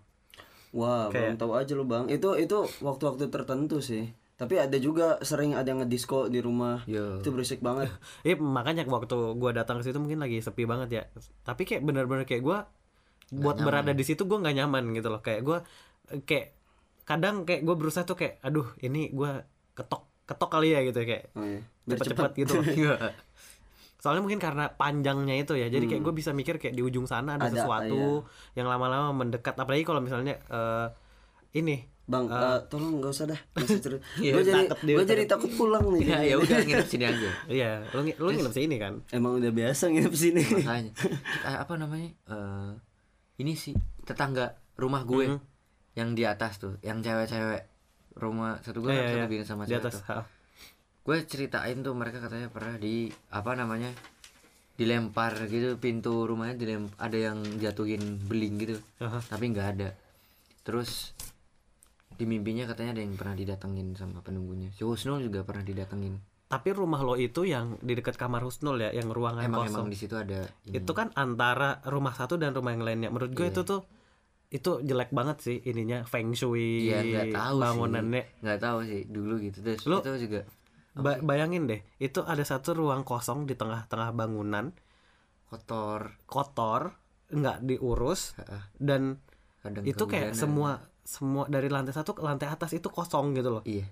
Wah, 0.69 1.09
belum 1.09 1.35
tahu 1.35 1.57
aja 1.57 1.73
lu, 1.73 1.83
Bang. 1.83 2.05
Itu 2.07 2.37
itu 2.37 2.61
waktu-waktu 2.79 3.27
tertentu 3.27 3.81
sih. 3.81 4.05
Tapi 4.39 4.55
ada 4.55 4.77
juga 4.79 5.19
sering 5.19 5.51
ada 5.57 5.67
yang 5.67 5.83
ngedisco 5.83 6.31
di 6.31 6.39
rumah. 6.39 6.85
Yo. 6.87 7.19
Itu 7.19 7.35
berisik 7.35 7.59
banget. 7.59 7.91
Iya 8.27 8.39
makanya 8.39 8.87
waktu 8.87 9.35
gua 9.35 9.51
datang 9.51 9.81
ke 9.81 9.89
situ 9.89 9.99
mungkin 9.99 10.23
lagi 10.23 10.39
sepi 10.39 10.63
banget 10.63 10.89
ya. 10.93 11.03
Tapi 11.43 11.67
kayak 11.67 11.83
bener-bener 11.83 12.23
kayak 12.23 12.45
gua 12.45 12.69
buat 13.35 13.59
berada 13.59 13.91
di 13.91 14.03
situ 14.07 14.23
gua 14.23 14.39
nggak 14.39 14.55
nyaman 14.63 14.95
gitu 14.95 15.11
loh. 15.11 15.19
Kayak 15.19 15.41
gua 15.43 15.57
kayak 16.23 16.55
kadang 17.09 17.41
kayak 17.41 17.65
gua 17.65 17.73
berusaha 17.73 18.03
tuh 18.03 18.13
kayak 18.13 18.37
aduh 18.39 18.69
ini 18.79 19.09
gua 19.09 19.41
ketok 19.73 20.05
ketok 20.23 20.49
kali 20.51 20.69
ya 20.69 20.79
gitu 20.83 21.01
kayak 21.01 21.33
Oh 21.33 21.41
iya. 21.41 21.61
Cepet-cepet 21.87 22.31
gitu. 22.37 22.53
Iya. 22.79 23.17
Soalnya 23.97 24.21
mungkin 24.21 24.37
karena 24.37 24.71
panjangnya 24.71 25.35
itu 25.35 25.53
ya. 25.53 25.67
Jadi 25.67 25.83
kayak 25.85 25.99
gue 26.01 26.13
bisa 26.13 26.31
mikir 26.31 26.55
kayak 26.55 26.71
di 26.71 26.79
ujung 26.79 27.03
sana 27.03 27.35
ada, 27.35 27.43
Hmm. 27.43 27.43
Ada, 27.43 27.51
iya. 27.51 27.57
sesuatu 27.57 28.01
yang 28.53 28.67
lama-lama 28.69 29.11
mendekat. 29.11 29.57
Apalagi 29.57 29.83
kalau 29.83 29.99
misalnya 29.99 30.37
eh 30.45 30.87
ini 31.53 31.83
Bang, 32.05 32.25
eh, 32.25 32.57
tolong 32.65 32.97
nggak 32.97 33.11
usah 33.11 33.25
dah. 33.27 33.37
Iya, 34.23 34.31
gue 34.31 34.43
jadi 34.43 34.61
gue 34.71 35.03
jadi 35.03 35.23
takut 35.25 35.51
pulang 35.51 35.83
nih. 35.91 36.05
ya 36.05 36.19
ya 36.23 36.35
udah 36.37 36.57
nginep 36.59 36.87
sini 36.87 37.05
aja 37.05 37.29
Iya, 37.59 37.71
lu 37.87 37.99
ngi- 38.01 38.17
lu 38.17 38.29
nginep 38.31 38.53
sini 38.55 38.75
kan? 38.77 38.93
Emang 39.09 39.35
udah 39.35 39.51
biasa 39.51 39.89
nginep 39.89 40.13
sini. 40.15 40.41
makanya 40.41 40.91
apa 41.59 41.73
namanya 41.75 42.09
eh 42.25 42.71
ini 43.37 43.53
sih 43.53 43.73
tetangga 44.03 44.45
rumah 44.73 45.03
gue 45.03 45.25
Mhm. 45.27 45.37
Yang 45.99 46.09
di 46.11 46.23
atas 46.23 46.57
tuh 46.57 46.79
yang 46.79 46.99
cewek-cewek 46.99 47.67
rumah 48.15 48.57
satu 48.59 48.79
gue 48.79 48.89
Iya, 48.89 49.03
satu 49.17 49.27
bikin 49.27 49.45
sama 49.45 49.63
di 49.63 49.69
cewek 49.69 49.83
atas. 49.83 49.95
tuh. 49.97 50.07
ha. 50.09 50.23
gue 51.01 51.17
ceritain 51.25 51.77
tuh 51.77 51.93
mereka 51.93 52.19
katanya 52.19 52.47
pernah 52.47 52.75
di 52.75 52.95
apa 53.29 53.51
namanya 53.53 53.91
dilempar 54.73 55.35
gitu 55.45 55.75
pintu 55.75 56.23
rumahnya 56.23 56.55
dilem 56.55 56.87
ada 56.97 57.17
yang 57.19 57.37
jatuhin 57.57 57.99
beling 58.21 58.55
gitu 58.57 58.79
Aha. 58.97 59.19
tapi 59.21 59.51
nggak 59.51 59.67
ada 59.73 59.89
terus 60.61 61.11
di 62.11 62.23
mimpinya 62.23 62.63
katanya 62.63 62.95
ada 62.95 63.01
yang 63.01 63.13
pernah 63.13 63.33
didatengin 63.33 63.91
sama 63.93 64.19
penunggunya 64.19 64.71
si 64.71 64.83
Husnul 64.83 65.19
juga 65.21 65.43
pernah 65.43 65.63
didatengin 65.63 66.15
Tapi 66.47 66.69
rumah 66.71 66.97
lo 66.99 67.13
itu 67.13 67.45
yang 67.45 67.77
di 67.77 67.93
dekat 67.93 68.17
kamar 68.17 68.41
Husnul 68.41 68.81
ya, 68.81 68.89
yang 68.89 69.05
ruangan 69.07 69.45
emang 69.45 69.69
kosong. 69.69 69.85
emang 69.85 69.87
di 69.87 69.93
situ 69.93 70.17
ada 70.17 70.49
ini. 70.65 70.81
Itu 70.81 70.97
kan 70.97 71.13
antara 71.13 71.77
rumah 71.85 72.09
satu 72.11 72.35
dan 72.35 72.51
rumah 72.51 72.73
yang 72.73 72.81
lainnya. 72.81 73.13
Menurut 73.13 73.31
gue 73.31 73.45
Iya. 73.45 73.53
itu 73.53 73.61
tuh 73.63 73.85
itu 74.49 74.81
jelek 74.81 75.13
banget 75.13 75.37
sih 75.39 75.57
ininya 75.61 76.01
feng 76.03 76.33
shui 76.33 76.89
Iya 76.89 77.05
nggak 77.05 77.27
tahu 77.31 77.57
bangunannya. 77.59 78.23
nggak 78.41 78.59
tahu 78.59 78.77
sih 78.83 79.05
dulu 79.05 79.37
gitu. 79.39 79.61
Terus 79.61 79.85
Lu- 79.85 80.01
itu 80.01 80.25
juga 80.25 80.41
Ba- 80.89 81.21
bayangin 81.21 81.69
deh, 81.69 81.79
itu 81.97 82.19
ada 82.21 82.41
satu 82.41 82.73
ruang 82.73 83.05
kosong 83.05 83.45
di 83.45 83.53
tengah-tengah 83.53 84.09
bangunan, 84.11 84.73
kotor. 85.47 86.17
Kotor, 86.25 86.97
nggak 87.29 87.61
diurus 87.61 88.33
dan 88.75 89.21
kadang 89.61 89.85
itu 89.85 90.03
kayak 90.03 90.33
semua 90.33 90.81
semua 91.05 91.45
dari 91.45 91.69
lantai 91.69 91.93
satu 91.93 92.13
ke 92.13 92.21
lantai 92.21 92.49
atas 92.49 92.73
itu 92.73 92.89
kosong 92.89 93.31
gitu 93.33 93.49
loh. 93.51 93.63
iya. 93.63 93.85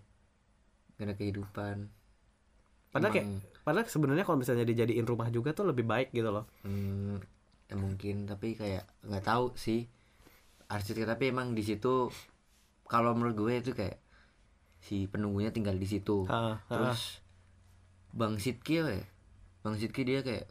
Gak 0.97 1.05
ada 1.05 1.15
kehidupan. 1.15 1.77
Padahal 2.89 3.13
kayak 3.13 3.27
Emang- 3.29 3.45
padahal 3.61 3.85
sebenarnya 3.85 4.25
kalau 4.25 4.41
misalnya 4.41 4.65
dijadiin 4.65 5.05
rumah 5.05 5.29
juga 5.29 5.53
tuh 5.53 5.69
lebih 5.69 5.85
baik 5.85 6.09
gitu 6.09 6.27
loh. 6.27 6.49
Hmm, 6.65 7.21
ya 7.65 7.75
mungkin 7.75 8.25
tapi 8.25 8.53
kayak 8.53 8.89
nggak 9.05 9.21
tahu 9.23 9.53
sih 9.53 9.85
arsitek 10.67 11.07
tapi 11.07 11.31
emang 11.31 11.51
di 11.51 11.63
situ 11.63 12.11
kalau 12.85 13.15
menurut 13.15 13.35
gue 13.35 13.53
itu 13.57 13.71
kayak 13.71 13.99
si 14.77 15.07
penunggunya 15.07 15.49
tinggal 15.49 15.75
di 15.75 15.87
situ 15.87 16.23
Ha, 16.27 16.55
ha. 16.55 16.69
terus 16.69 17.23
bang 18.11 18.35
Sidki 18.37 18.79
ya 18.79 18.85
bang 19.61 19.75
Sidki 19.75 20.01
dia 20.03 20.21
kayak 20.21 20.47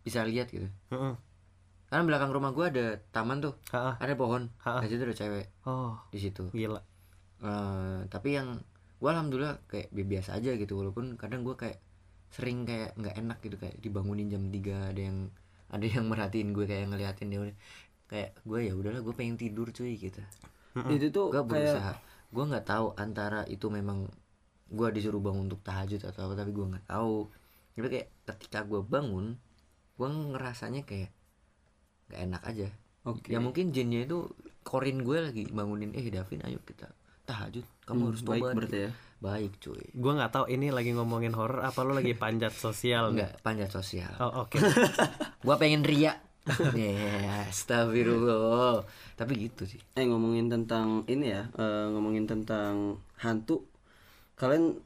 bisa 0.00 0.24
lihat 0.24 0.48
gitu 0.48 0.68
Heeh. 0.90 1.14
karena 1.88 2.02
belakang 2.04 2.32
rumah 2.32 2.52
gue 2.52 2.66
ada 2.66 2.86
taman 3.10 3.40
tuh 3.40 3.54
Ha, 3.72 3.96
ada 3.98 4.14
pohon 4.14 4.48
Ha. 4.64 4.80
di 4.80 4.88
situ 4.88 5.02
ada 5.02 5.16
cewek 5.16 5.46
Oh, 5.64 5.96
di 6.08 6.18
situ 6.18 6.48
gila. 6.50 6.80
Eh, 7.44 7.98
tapi 8.08 8.36
yang 8.36 8.60
gue 8.96 9.10
alhamdulillah 9.10 9.60
kayak 9.68 9.92
bi- 9.92 10.06
biasa 10.06 10.38
aja 10.38 10.56
gitu 10.56 10.80
walaupun 10.80 11.16
kadang 11.16 11.44
gue 11.44 11.52
kayak 11.54 11.76
sering 12.32 12.64
kayak 12.64 12.96
nggak 12.96 13.14
enak 13.20 13.38
gitu 13.40 13.56
kayak 13.56 13.76
dibangunin 13.78 14.26
jam 14.26 14.48
3 14.48 14.90
ada 14.90 15.00
yang 15.02 15.28
ada 15.68 15.84
yang 15.84 16.08
merhatiin 16.08 16.50
gue 16.50 16.64
kayak 16.64 16.88
ngeliatin 16.88 17.28
dia 17.28 17.40
kayak 18.14 18.38
gue 18.40 18.60
ya 18.62 18.72
udahlah 18.72 19.02
gue 19.02 19.10
pengen 19.12 19.34
tidur 19.34 19.68
cuy 19.68 19.98
gitu. 19.98 20.22
Itu 20.86 21.06
tuh 21.10 21.26
gue 21.28 21.42
kayak 21.42 21.50
berusaha. 21.50 21.92
Gue 22.30 22.44
nggak 22.46 22.62
tahu 22.64 22.86
antara 22.94 23.42
itu 23.44 23.66
memang 23.68 24.06
gue 24.66 24.88
disuruh 24.90 25.18
bangun 25.18 25.46
untuk 25.46 25.60
tahajud 25.60 25.98
atau 26.00 26.20
apa 26.24 26.34
tapi 26.36 26.50
gue 26.50 26.66
nggak 26.68 26.86
tahu. 26.86 27.26
Tapi 27.74 27.86
kayak 27.88 28.08
ketika 28.24 28.62
gue 28.62 28.80
bangun 28.80 29.34
gue 29.94 30.08
ngerasanya 30.30 30.82
kayak 30.82 31.10
nggak 32.06 32.20
enak 32.22 32.42
aja. 32.44 32.68
Oke. 33.04 33.28
ya 33.28 33.36
mungkin 33.36 33.68
jinnya 33.68 34.02
itu 34.02 34.30
korin 34.62 35.04
gue 35.04 35.18
lagi 35.20 35.44
bangunin 35.46 35.92
eh 35.92 36.08
Davin 36.08 36.40
ayo 36.40 36.56
kita 36.60 36.88
tahajud. 37.24 37.66
Kamu 37.84 37.98
Hmm, 37.98 38.08
harus 38.08 38.22
baik 38.22 38.40
tobat. 38.40 38.54
berarti 38.54 38.78
ya. 38.78 38.90
baik 39.18 39.52
cuy. 39.58 39.84
Gua 39.92 40.12
nggak 40.14 40.32
tahu 40.32 40.44
ini 40.48 40.68
lagi 40.68 40.92
ngomongin 40.92 41.32
horor 41.32 41.60
apa 41.60 41.80
lo 41.80 41.92
lagi 41.92 42.12
panjat 42.22 42.52
sosial 42.52 43.12
nih. 43.12 43.24
enggak 43.24 43.32
panjat 43.40 43.70
sosial. 43.70 44.12
Oh, 44.18 44.44
oke. 44.44 44.56
gua 45.44 45.56
pengen 45.56 45.80
ria 45.80 46.16
ya 46.76 47.48
astagfirullah. 47.48 48.84
Tapi 49.16 49.32
gitu 49.48 49.64
sih. 49.64 49.80
Eh 49.96 50.04
ngomongin 50.04 50.52
tentang 50.52 51.08
ini 51.08 51.32
ya, 51.32 51.48
eh, 51.56 51.86
ngomongin 51.90 52.28
tentang 52.28 53.00
hantu. 53.20 53.64
Kalian 54.36 54.76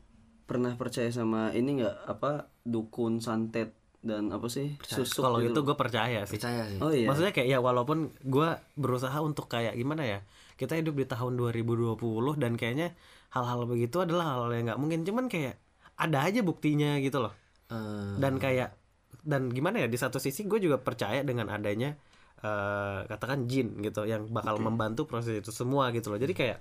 pernah 0.46 0.78
percaya 0.78 1.10
sama 1.10 1.50
ini 1.52 1.82
nggak? 1.82 1.96
Apa 2.06 2.46
dukun 2.62 3.18
santet 3.18 3.74
dan 3.98 4.30
apa 4.30 4.46
sih? 4.46 4.78
Susuk 4.86 5.26
Kalau 5.26 5.42
gitu. 5.42 5.58
itu 5.58 5.60
gue 5.66 5.76
percaya 5.76 6.22
sih. 6.24 6.38
percaya 6.38 6.62
sih. 6.70 6.78
Oh 6.78 6.94
iya. 6.94 7.10
Maksudnya 7.10 7.32
kayak 7.34 7.48
ya 7.50 7.58
walaupun 7.58 8.14
gue 8.22 8.48
berusaha 8.78 9.18
untuk 9.18 9.50
kayak 9.50 9.74
gimana 9.74 10.06
ya 10.06 10.20
kita 10.58 10.78
hidup 10.78 10.94
di 10.94 11.06
tahun 11.06 11.38
2020 11.38 11.98
dan 12.38 12.54
kayaknya 12.54 12.94
hal-hal 13.34 13.66
begitu 13.66 14.02
adalah 14.02 14.34
hal-hal 14.34 14.50
yang 14.54 14.64
nggak 14.70 14.80
mungkin. 14.80 15.00
Cuman 15.02 15.26
kayak 15.26 15.58
ada 15.98 16.22
aja 16.22 16.40
buktinya 16.46 17.02
gitu 17.02 17.18
loh. 17.18 17.34
Eh, 17.68 18.16
dan 18.22 18.38
kayak 18.38 18.77
dan 19.22 19.48
gimana 19.48 19.82
ya 19.82 19.88
di 19.88 19.96
satu 19.96 20.16
sisi 20.16 20.44
gue 20.44 20.58
juga 20.58 20.76
percaya 20.76 21.22
dengan 21.22 21.48
adanya 21.48 21.94
eh, 22.38 23.00
katakan 23.04 23.46
jin 23.46 23.80
gitu 23.80 24.04
yang 24.04 24.26
bakal 24.28 24.58
membantu 24.58 25.04
proses 25.04 25.38
itu 25.38 25.50
semua 25.50 25.90
gitu 25.90 26.08
loh. 26.08 26.18
Jadi 26.18 26.32
kayak 26.32 26.58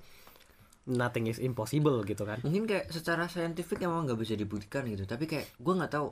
nothing 0.87 1.27
is 1.27 1.37
impossible 1.37 1.99
gitu 2.01 2.23
kan. 2.23 2.39
Mungkin 2.41 2.63
kayak 2.65 2.89
secara 2.89 3.27
saintifik 3.27 3.81
emang 3.81 4.07
nggak 4.07 4.17
bisa 4.17 4.33
dibuktikan 4.33 4.87
gitu. 4.87 5.03
Tapi 5.03 5.27
kayak 5.27 5.59
gua 5.59 5.77
nggak 5.77 5.91
tahu 5.91 6.07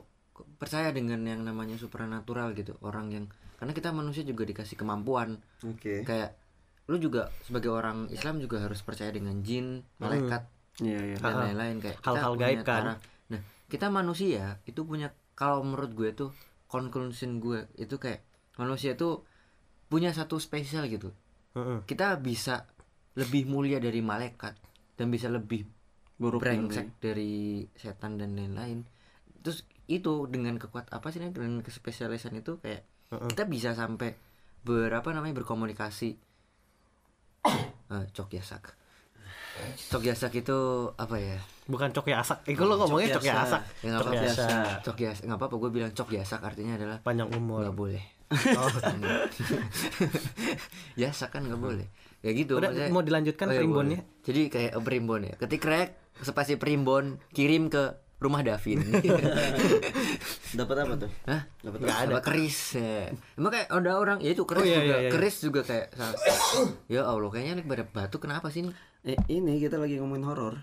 percaya 0.60 0.92
dengan 0.92 1.24
yang 1.24 1.40
namanya 1.42 1.74
supernatural 1.74 2.52
gitu 2.52 2.76
orang 2.84 3.08
yang 3.08 3.24
karena 3.56 3.72
kita 3.72 3.88
manusia 3.88 4.20
juga 4.20 4.44
dikasih 4.44 4.76
kemampuan. 4.76 5.40
Oke. 5.64 6.04
kayak 6.04 6.36
lu 6.86 7.00
juga 7.00 7.32
sebagai 7.42 7.72
orang 7.72 8.06
Islam 8.08 8.38
juga 8.38 8.62
harus 8.62 8.78
percaya 8.78 9.10
dengan 9.10 9.42
jin 9.42 9.82
malaikat 9.98 10.46
Iya 10.78 11.00
iya. 11.02 11.16
dan 11.18 11.34
lain-lain. 11.42 11.76
Kayak 11.80 11.96
Hal-hal 12.04 12.32
gaib 12.36 12.60
kan. 12.62 12.82
cara- 12.84 13.00
nah 13.26 13.40
kita 13.66 13.90
manusia 13.90 14.60
itu 14.62 14.84
punya 14.86 15.10
kalau 15.36 15.62
menurut 15.62 15.92
gue 15.92 16.10
tuh 16.16 16.30
conclusion 16.66 17.38
gue 17.38 17.68
itu 17.76 18.00
kayak 18.00 18.24
manusia 18.56 18.96
itu 18.96 19.22
punya 19.86 20.10
satu 20.10 20.40
spesial 20.40 20.88
gitu. 20.90 21.12
Heeh. 21.56 21.80
kita 21.88 22.20
bisa 22.20 22.68
lebih 23.16 23.48
mulia 23.48 23.80
dari 23.80 24.04
malaikat 24.04 24.52
dan 25.00 25.08
bisa 25.08 25.32
lebih 25.32 25.64
Buruk 26.16 26.40
brengsek 26.40 26.96
dari 27.00 27.64
setan 27.76 28.16
dan 28.16 28.36
lain-lain. 28.36 28.84
Terus 29.44 29.64
itu 29.88 30.24
dengan 30.28 30.56
kekuat 30.56 30.88
apa 30.92 31.12
sih 31.12 31.20
dengan 31.20 31.60
kespesialisan 31.60 32.36
itu 32.36 32.56
kayak 32.60 32.84
kita 33.32 33.44
bisa 33.48 33.76
sampai 33.76 34.16
berapa 34.64 35.04
namanya 35.12 35.44
berkomunikasi. 35.44 36.16
Eh, 37.86 38.02
cok 38.10 38.34
ya 38.34 38.42
sak 38.42 38.74
Cok 39.86 40.02
yasak 40.02 40.32
itu 40.34 40.58
apa 40.92 41.16
ya? 41.16 41.38
Bukan 41.66 41.90
cok 41.90 42.06
yasak. 42.06 42.38
Eh, 42.44 42.54
lo 42.54 42.74
ngomongnya 42.76 43.14
cok 43.14 43.24
yasak. 43.24 43.62
Ya 43.80 43.90
Cok 43.92 44.02
apa-apa. 44.04 44.22
yasak. 44.22 44.76
Cok 44.82 44.98
yasak 44.98 45.22
nggak 45.24 45.38
apa-apa. 45.38 45.54
Gue 45.56 45.70
bilang 45.70 45.90
cok 45.90 46.10
yasak 46.12 46.40
artinya 46.40 46.74
adalah 46.74 46.98
Panjang 47.00 47.30
umur. 47.32 47.62
nggak 47.62 47.76
boleh. 47.76 48.02
Oh. 48.26 48.66
yasak 50.98 51.30
kan 51.34 51.42
nggak 51.42 51.60
boleh. 51.60 51.86
Ya 52.20 52.30
gitu. 52.32 52.58
Udah, 52.58 52.70
maksudnya- 52.70 52.90
mau 52.90 53.02
dilanjutkan 53.02 53.46
iya, 53.48 53.58
primbonnya? 53.60 54.00
boleh. 54.00 54.22
Jadi 54.22 54.40
kayak 54.48 54.70
eh, 54.72 54.82
primbon 54.82 55.20
ya. 55.22 55.34
Ketik 55.36 55.62
rek 55.62 55.88
spasi 56.16 56.56
primbon 56.56 57.22
kirim 57.30 57.68
ke 57.68 57.82
rumah 58.16 58.40
Davin. 58.40 58.80
Dapat 60.58 60.76
apa 60.80 60.94
tuh? 60.96 61.10
Hah? 61.28 61.42
Dapat 61.60 61.78
Nggak 61.78 61.98
ada 62.00 62.16
keris 62.24 62.58
ya. 62.74 63.12
Emang 63.36 63.52
kayak 63.52 63.68
ada 63.68 63.90
orang 63.92 64.18
ya 64.18 64.32
itu 64.32 64.42
keris 64.42 64.62
Oh, 64.62 64.66
iya, 64.66 64.78
juga. 64.78 64.86
iya, 64.88 64.96
iya. 64.98 65.10
Keris 65.12 65.36
juga 65.38 65.60
kayak 65.62 65.86
Ya 66.88 67.02
Allah 67.04 67.28
kayaknya 67.28 67.60
nih 67.60 67.66
pada 67.66 67.84
batu 67.84 68.16
kenapa 68.16 68.48
sih 68.48 68.64
nih? 68.64 68.74
Eh, 69.06 69.14
ini 69.30 69.62
kita 69.62 69.78
lagi 69.78 70.02
ngomongin 70.02 70.26
horor. 70.26 70.54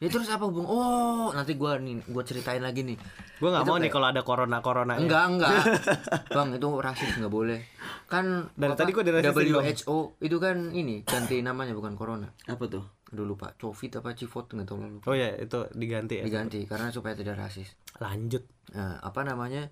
Ya 0.00 0.08
terus 0.08 0.32
apa 0.32 0.48
hubung? 0.48 0.64
Oh, 0.64 1.28
nanti 1.36 1.60
gua 1.60 1.76
nih 1.76 2.00
gua 2.08 2.24
ceritain 2.24 2.64
lagi 2.64 2.80
nih. 2.80 2.96
Gue 3.36 3.52
nggak 3.52 3.68
mau 3.68 3.76
nih 3.76 3.84
kayak- 3.84 3.92
kalau 3.92 4.06
ada 4.08 4.22
corona 4.24 4.58
corona. 4.64 4.96
Enggak, 4.96 5.24
enggak. 5.28 5.52
Bang, 6.36 6.56
itu 6.56 6.68
rasis 6.80 7.20
nggak 7.20 7.28
boleh. 7.28 7.60
Kan 8.08 8.48
Dari 8.56 8.72
apa, 8.72 8.80
tadi 8.80 8.96
gua 8.96 9.04
Bang. 9.04 9.60
WHO 9.60 9.96
itu 10.24 10.36
kan 10.40 10.56
ini 10.72 11.04
ganti 11.04 11.44
namanya 11.44 11.76
bukan 11.76 12.00
corona. 12.00 12.32
Apa 12.48 12.64
tuh? 12.64 12.80
Aduh 13.12 13.28
lupa, 13.28 13.52
Covid 13.60 14.00
apa 14.00 14.16
Civot 14.16 14.48
nggak 14.48 14.64
tahu 14.64 14.80
lupa. 14.80 15.04
Oh 15.04 15.12
ya 15.12 15.36
itu 15.36 15.68
diganti 15.76 16.14
ya. 16.16 16.24
Diganti 16.24 16.64
karena 16.64 16.88
supaya 16.88 17.12
tidak 17.12 17.36
rasis. 17.36 17.76
Lanjut. 18.00 18.48
Nah, 18.72 19.04
apa 19.04 19.20
namanya? 19.20 19.68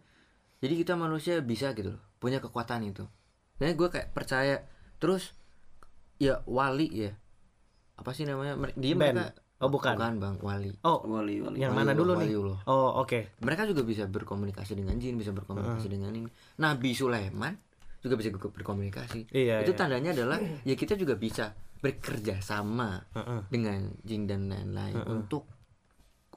Jadi 0.61 0.77
kita 0.77 0.93
manusia 0.93 1.41
bisa 1.41 1.73
gitu 1.73 1.97
loh, 1.97 2.03
punya 2.21 2.37
kekuatan 2.37 2.85
itu. 2.85 3.09
Dan 3.57 3.73
gue 3.73 3.89
kayak 3.89 4.13
percaya. 4.13 4.61
Terus 5.01 5.33
ya 6.21 6.45
wali 6.45 6.93
ya. 6.93 7.17
Apa 7.99 8.11
sih 8.11 8.23
namanya? 8.23 8.55
Dia 8.75 8.95
Ben. 8.95 9.13
mereka 9.13 9.35
Oh 9.59 9.67
bukan. 9.67 9.99
bukan 9.99 10.15
Bang, 10.23 10.37
wali. 10.39 10.71
Oh 10.87 11.03
Wali 11.03 11.43
wali. 11.43 11.59
yang 11.59 11.75
Wali 11.75 11.83
mana 11.83 11.91
dulu 11.93 12.15
wali 12.15 12.31
nih? 12.31 12.39
Allah. 12.39 12.59
Oh 12.65 13.03
oke. 13.03 13.43
mereka 13.43 13.67
juga 13.67 13.83
bisa 13.83 14.07
berkomunikasi 14.07 14.73
dengan 14.73 14.95
jin 14.97 15.19
bisa 15.19 15.35
berkomunikasi 15.35 15.91
dengan 15.91 16.15
ini 16.15 16.31
Nabi 16.57 16.95
Sulaiman 16.95 17.59
juga 17.99 18.15
bisa 18.15 18.31
berkomunikasi 18.31 19.35
Iya, 19.35 19.67
itu 19.67 19.75
iya. 19.75 19.77
tandanya 19.77 20.15
adalah 20.15 20.39
ya 20.63 20.79
kita 20.79 20.95
juga 20.95 21.19
bisa 21.19 21.51
bekerja 21.79 22.39
sama 22.39 23.03
Heeh. 23.11 23.51
dengan 23.51 23.91
jin 24.01 24.31
dan 24.31 24.47
lain-lain 24.47 25.03
untuk 25.05 25.51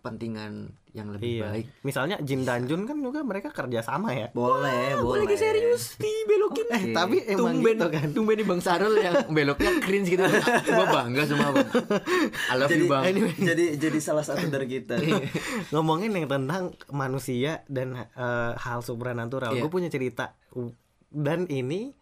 kepentingan 0.02 0.74
yang 0.92 1.08
lebih 1.14 1.40
Iya. 1.40 1.44
baik 1.48 1.66
Misalnya 1.86 2.18
Jin 2.20 2.42
dan 2.42 2.66
Jun 2.66 2.84
kan 2.84 2.98
juga 2.98 3.22
mereka 3.22 3.54
kerja 3.54 3.80
sama 3.80 4.12
ya. 4.12 4.34
Boleh, 4.34 4.98
boleh. 4.98 5.30
dibelokin 5.96 6.68
Eh 6.68 6.92
tapi 6.92 7.22
emang 7.24 7.62
tumben 7.62 7.78
gitu 7.78 7.88
kan. 7.88 8.08
tumben 8.12 8.36
nih 8.36 8.48
Bang 8.50 8.60
Sarul 8.60 8.98
yang 8.98 9.14
beloknya 9.38 9.72
cringe 9.80 10.10
gitu 10.10 10.26
gua 10.68 10.86
bangga 10.90 11.24
sama 11.30 11.54
Bang 11.54 11.70
I 12.50 12.54
love 12.58 12.68
Jadi, 12.68 12.82
you 12.82 12.90
Bang 12.90 13.04
jadi 13.38 13.66
jadi 13.78 14.00
salah 14.02 14.26
satu 14.26 14.50
dari 14.50 14.68
kita. 14.68 14.98
Ngomongin 15.70 16.12
yang 16.12 16.26
tentang 16.26 16.74
manusia 16.90 17.62
dan 17.70 17.94
eh, 17.96 18.52
hal 18.58 18.82
supranatural. 18.82 19.54
Iya. 19.54 19.62
Gue 19.64 19.72
punya 19.72 19.88
cerita 19.88 20.34
dan 21.14 21.46
ini 21.46 21.94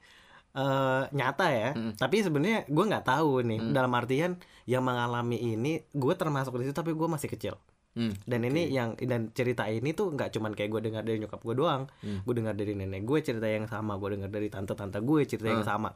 eh, 0.56 1.04
nyata 1.12 1.48
ya. 1.52 1.70
Tapi 1.94 2.24
sebenarnya 2.24 2.66
gue 2.66 2.86
nggak 2.88 3.06
tahu 3.06 3.44
nih. 3.44 3.60
Dalam 3.70 3.92
artian 3.94 4.40
yang 4.66 4.82
mengalami 4.82 5.38
ini 5.38 5.82
gue 5.90 6.14
termasuk 6.14 6.58
di 6.58 6.66
situ 6.66 6.74
tapi 6.74 6.94
gue 6.94 7.06
masih 7.06 7.30
kecil. 7.30 7.54
Hmm. 8.00 8.16
Dan 8.24 8.48
ini 8.48 8.72
yang 8.72 8.96
dan 8.96 9.28
cerita 9.30 9.68
ini 9.68 9.92
tuh 9.92 10.10
nggak 10.10 10.32
cuman 10.32 10.56
kayak 10.56 10.72
gue 10.72 10.82
dengar 10.82 11.04
dari 11.04 11.20
nyokap 11.20 11.42
gue 11.42 11.52
doang, 11.54 11.84
Hmm. 12.00 12.24
gue 12.24 12.34
dengar 12.34 12.56
dari 12.56 12.72
nenek 12.72 13.04
gue 13.04 13.20
cerita 13.20 13.44
yang 13.44 13.68
sama, 13.68 14.00
gue 14.00 14.16
dengar 14.16 14.32
dari 14.32 14.48
tante-tante 14.48 15.04
gue 15.04 15.20
cerita 15.26 15.46
Ah. 15.46 15.54
yang 15.54 15.66
sama. 15.68 15.90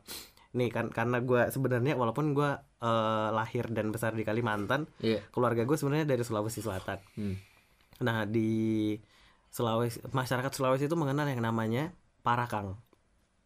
Nih 0.53 0.67
kan 0.67 0.91
karena 0.91 1.17
gue 1.19 1.47
sebenarnya 1.47 1.95
walaupun 1.95 2.33
gue 2.33 2.49
eh, 2.77 3.29
lahir 3.31 3.71
dan 3.71 3.89
besar 3.89 4.11
di 4.11 4.21
Kalimantan, 4.21 4.91
Iya. 4.99 5.23
keluarga 5.29 5.63
gue 5.63 5.73
sebenarnya 5.73 6.03
dari 6.05 6.19
Sulawesi 6.19 6.59
Selatan. 6.59 6.99
Hmm. 7.15 7.39
Nah 8.01 8.27
di 8.27 8.51
Sulawesi 9.47 10.03
masyarakat 10.09 10.51
Sulawesi 10.51 10.85
itu 10.85 10.93
mengenal 10.93 11.25
yang 11.25 11.39
namanya 11.39 11.95
parakang. 12.19 12.75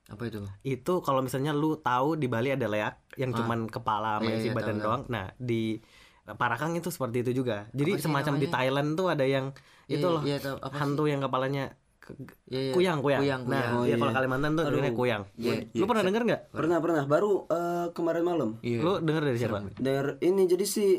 apa 0.07 0.23
itu? 0.23 0.39
Itu 0.63 1.03
kalau 1.03 1.19
misalnya 1.19 1.51
lu 1.51 1.75
tahu 1.77 2.15
di 2.15 2.25
Bali 2.25 2.47
ada 2.47 2.63
leak 2.65 2.95
yang 3.19 3.35
Ah. 3.35 3.37
cuman 3.37 3.67
kepala 3.67 4.17
sama 4.17 4.31
Iya, 4.31 4.39
isi 4.39 4.47
iya, 4.47 4.55
badan 4.55 4.77
doang. 4.79 5.03
Nah 5.05 5.35
di 5.35 5.83
parakang 6.29 6.73
itu 6.73 6.89
seperti 6.89 7.21
itu 7.21 7.31
juga. 7.37 7.71
Jadi 7.71 7.91
Apa 7.93 7.97
sih 7.97 8.03
semacam 8.03 8.33
di? 8.35 8.47
Thailand 8.47 8.89
tuh 8.93 9.07
ada 9.07 9.23
yang 9.23 9.55
itu 9.85 10.01
Iya, 10.01 10.11
loh 10.11 10.21
iya, 10.21 10.37
tahu. 10.37 10.55
Apa 10.57 10.67
sih? 10.67 10.77
hantu 10.77 11.03
yang 11.05 11.21
kepalanya 11.21 11.63
ke- 11.97 12.15
Iya, 12.47 12.59
iya. 12.61 12.73
kuyang 12.73 12.99
kuyang. 12.99 13.21
Kuyang, 13.21 13.41
Nah 13.43 13.47
kuyang. 13.47 13.71
Oh, 13.73 13.83
iya 13.83 13.95
kalau 13.95 14.11
iya. 14.11 14.17
Kalimantan 14.17 14.51
tuh 14.51 14.63
namanya 14.65 14.93
kuyang. 14.93 15.23
Iya, 15.33 15.53
Lu 15.73 15.85
pernah 15.85 16.03
denger 16.03 16.21
nggak? 16.25 16.41
Pernah 16.51 16.77
pernah 16.79 17.03
baru 17.05 17.31
eh, 17.47 17.85
kemarin 17.93 18.23
malam. 18.25 18.49
Iya. 18.59 18.79
Lu 18.81 18.93
denger 18.99 19.23
dari 19.23 19.37
siapa? 19.37 19.57
Dari 19.73 20.11
ini 20.21 20.43
jadi 20.43 20.65
sih 20.65 20.89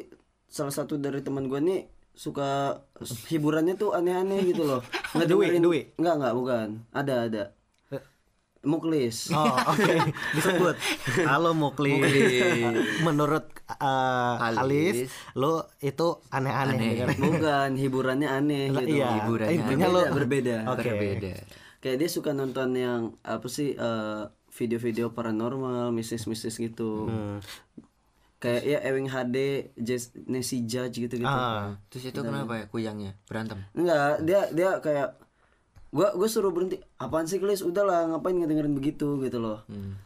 salah 0.44 0.72
satu 0.72 0.96
dari 0.96 1.20
teman 1.20 1.44
gue 1.44 1.58
nih 1.58 1.80
suka 2.10 2.80
hiburannya 3.28 3.74
tuh 3.74 3.92
aneh-aneh 3.92 4.42
gitu 4.44 4.64
loh. 4.64 4.80
Nggak 5.12 5.28
dengerin- 5.28 5.60
Dwi. 5.60 5.80
Enggak 5.96 6.14
enggak 6.16 6.34
bukan. 6.34 6.68
Ada 6.90 7.14
ada. 7.26 7.42
Eh. 8.68 8.72
Muklis. 8.76 9.16
Oh 9.32 9.56
oke 9.56 9.94
disebut 10.36 10.76
Halo 11.24 11.56
Muklis 11.56 12.04
Menurut 13.00 13.48
uh, 13.80 14.36
Alis. 14.52 14.60
Alis 14.60 14.96
Lo 15.32 15.72
itu 15.80 16.20
aneh-aneh 16.28 16.76
Aneh. 16.76 16.90
ya 16.92 17.04
kan? 17.08 17.16
Bukan 17.16 17.70
hiburannya 17.80 18.28
aneh 18.28 18.64
gitu. 18.76 19.00
iya. 19.00 19.24
Hiburannya 19.24 19.64
berbeda, 19.64 19.88
lo 19.88 20.00
berbeda. 20.12 20.56
Oke. 20.76 20.88
berbeda 20.92 21.32
Kayak 21.78 21.96
dia 22.02 22.08
suka 22.10 22.34
nonton 22.34 22.74
yang 22.74 23.14
apa 23.22 23.46
sih 23.46 23.78
eh, 23.78 24.22
video-video 24.58 25.14
paranormal, 25.14 25.94
mistis-mistis 25.94 26.58
gitu. 26.58 27.06
Hmm. 27.06 27.38
Kayak 28.38 28.62
ya 28.66 28.78
Ewing 28.86 29.10
HD, 29.10 29.36
Jess, 29.78 30.14
Nancy 30.26 30.66
Judge 30.66 31.02
gitu-gitu. 31.02 31.26
Ah, 31.26 31.78
terus 31.90 32.10
itu 32.10 32.18
kenapa 32.22 32.54
ya 32.54 32.64
kuyangnya 32.70 33.18
berantem 33.26 33.66
Enggak, 33.74 34.22
dia 34.22 34.46
dia 34.54 34.78
kayak 34.78 35.18
gua 35.94 36.12
gua 36.16 36.28
suruh 36.28 36.52
berhenti. 36.52 36.78
Apaan 37.00 37.24
sih, 37.24 37.40
Klis? 37.40 37.64
Udahlah, 37.64 38.08
ngapain 38.12 38.36
ngedengerin 38.36 38.74
begitu 38.76 39.18
gitu 39.24 39.38
loh. 39.40 39.64
Hmm. 39.68 39.96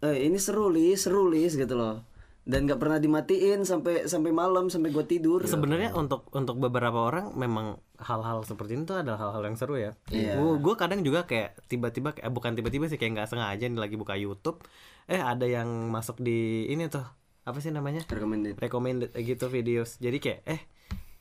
Eh, 0.00 0.26
ini 0.26 0.40
seru, 0.40 0.72
Lis, 0.72 1.04
seru, 1.04 1.28
Lis 1.28 1.54
gitu 1.54 1.76
loh. 1.76 2.02
Dan 2.40 2.64
nggak 2.64 2.80
pernah 2.80 2.96
dimatiin 2.96 3.68
sampai 3.68 4.08
sampai 4.08 4.32
malam 4.32 4.72
sampai 4.72 4.90
gua 4.90 5.04
tidur. 5.04 5.44
sebenarnya 5.44 5.92
untuk 5.92 6.26
untuk 6.32 6.56
beberapa 6.56 6.96
orang 6.96 7.36
memang 7.36 7.78
hal-hal 8.00 8.42
seperti 8.48 8.80
ini 8.80 8.88
tuh 8.88 8.96
adalah 9.04 9.28
hal-hal 9.28 9.44
yang 9.44 9.56
seru 9.60 9.76
ya. 9.76 9.92
Gue 10.08 10.56
gue 10.56 10.74
kadang 10.74 11.04
juga 11.04 11.28
kayak 11.28 11.68
tiba-tiba 11.68 12.16
kayak 12.16 12.32
bukan 12.32 12.56
tiba-tiba 12.56 12.88
sih 12.88 12.96
kayak 12.96 13.12
nggak 13.12 13.28
sengaja 13.28 13.68
nih 13.68 13.76
lagi 13.76 14.00
buka 14.00 14.16
YouTube, 14.16 14.64
eh 15.04 15.20
ada 15.20 15.44
yang 15.44 15.92
masuk 15.92 16.16
di 16.18 16.64
ini 16.72 16.88
tuh 16.88 17.04
apa 17.44 17.60
sih 17.60 17.68
namanya? 17.68 18.08
Recommended. 18.08 18.56
recommended 18.56 19.10
gitu 19.20 19.52
videos 19.52 20.00
jadi 20.00 20.16
kayak 20.16 20.40
eh 20.48 20.60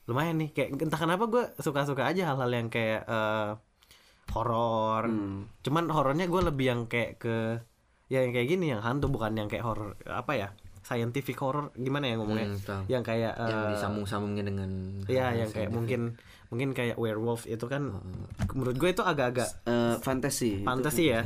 lumayan 0.08 0.40
nih 0.40 0.50
kayak 0.56 0.80
entah 0.82 0.98
kenapa 0.98 1.28
gue 1.30 1.44
suka-suka 1.62 2.08
aja 2.08 2.34
hal-hal 2.34 2.50
yang 2.50 2.68
kayak 2.72 3.06
eh, 3.06 3.50
horor 4.32 5.04
cuman 5.60 5.86
horornya 5.90 6.26
gue 6.26 6.42
lebih 6.44 6.66
yang 6.68 6.82
kayak 6.86 7.18
ke 7.18 7.36
ya 8.08 8.22
yang 8.22 8.32
kayak 8.32 8.48
gini 8.48 8.70
yang 8.70 8.82
hantu 8.82 9.06
bukan 9.08 9.34
yang 9.34 9.46
kayak 9.46 9.62
horor 9.62 9.94
apa 10.06 10.34
ya 10.34 10.48
scientific 10.82 11.38
horror 11.38 11.70
gimana 11.76 12.10
ya 12.10 12.16
ngomongnya 12.18 12.48
Hmm, 12.50 12.62
tahu. 12.64 12.82
yang 12.88 13.04
kayak 13.04 13.34
yang 13.38 13.60
eh, 13.60 13.70
disambung-sambungnya 13.76 14.44
dengan 14.44 14.70
ya 15.06 15.36
yang 15.36 15.50
kayak 15.50 15.70
mungkin 15.70 16.02
mungkin 16.50 16.74
kayak 16.74 16.98
werewolf 16.98 17.46
itu 17.46 17.62
kan 17.66 17.94
menurut 18.54 18.74
gue 18.74 18.90
itu 18.90 19.04
agak-agak 19.04 19.50
Eh, 19.66 19.96
fantasi. 20.02 20.66
fantasi 20.66 21.04
ya 21.10 21.22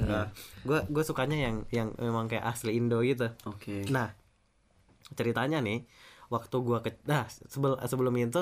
gue 0.62 0.80
gue 0.84 1.04
sukanya 1.04 1.38
yang 1.40 1.56
yang 1.70 1.88
memang 1.96 2.28
kayak 2.28 2.44
asli 2.44 2.76
Indo 2.76 3.00
gitu 3.00 3.32
Oke. 3.48 3.88
Nah, 3.88 4.12
ceritanya 5.14 5.60
nih, 5.60 5.86
waktu 6.28 6.56
gua 6.60 6.82
ke 6.82 6.98
nah 7.06 7.28
sebelum 7.30 7.78
sebelum 7.84 8.14
itu 8.18 8.42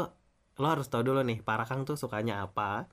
lo 0.58 0.68
harus 0.68 0.88
tahu 0.88 1.04
dulu 1.04 1.22
nih, 1.22 1.42
Parakang 1.42 1.84
tuh 1.84 1.98
sukanya 1.98 2.46
apa. 2.46 2.88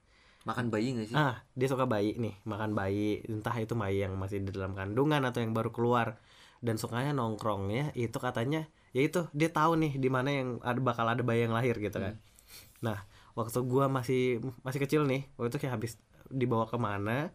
Makan 0.49 0.73
bayi 0.73 0.97
gak 0.97 1.07
sih 1.13 1.17
Ah, 1.17 1.45
dia 1.53 1.69
suka 1.69 1.85
bayi 1.85 2.17
nih, 2.17 2.41
makan 2.49 2.73
bayi, 2.73 3.21
entah 3.29 3.53
itu 3.61 3.77
bayi 3.77 4.01
yang 4.09 4.17
masih 4.17 4.41
di 4.41 4.49
dalam 4.49 4.73
kandungan 4.73 5.21
atau 5.29 5.45
yang 5.45 5.53
baru 5.53 5.69
keluar. 5.69 6.17
Dan 6.65 6.81
sukanya 6.81 7.13
nongkrongnya 7.13 7.93
itu 7.93 8.17
katanya 8.17 8.67
ya 8.97 9.05
itu 9.05 9.29
dia 9.37 9.53
tahu 9.53 9.77
nih 9.79 10.01
di 10.01 10.09
mana 10.09 10.33
yang 10.33 10.49
ada 10.65 10.81
bakal 10.81 11.05
ada 11.05 11.21
bayi 11.21 11.45
yang 11.45 11.53
lahir 11.53 11.77
gitu 11.77 12.01
kan. 12.01 12.17
Nah, 12.81 13.05
waktu 13.37 13.61
gua 13.63 13.87
masih 13.87 14.41
masih 14.65 14.81
kecil 14.83 15.05
nih, 15.05 15.29
waktu 15.37 15.55
itu 15.55 15.59
kayak 15.63 15.79
habis 15.79 16.01
dibawa 16.33 16.65
ke 16.67 16.81
mana 16.81 17.31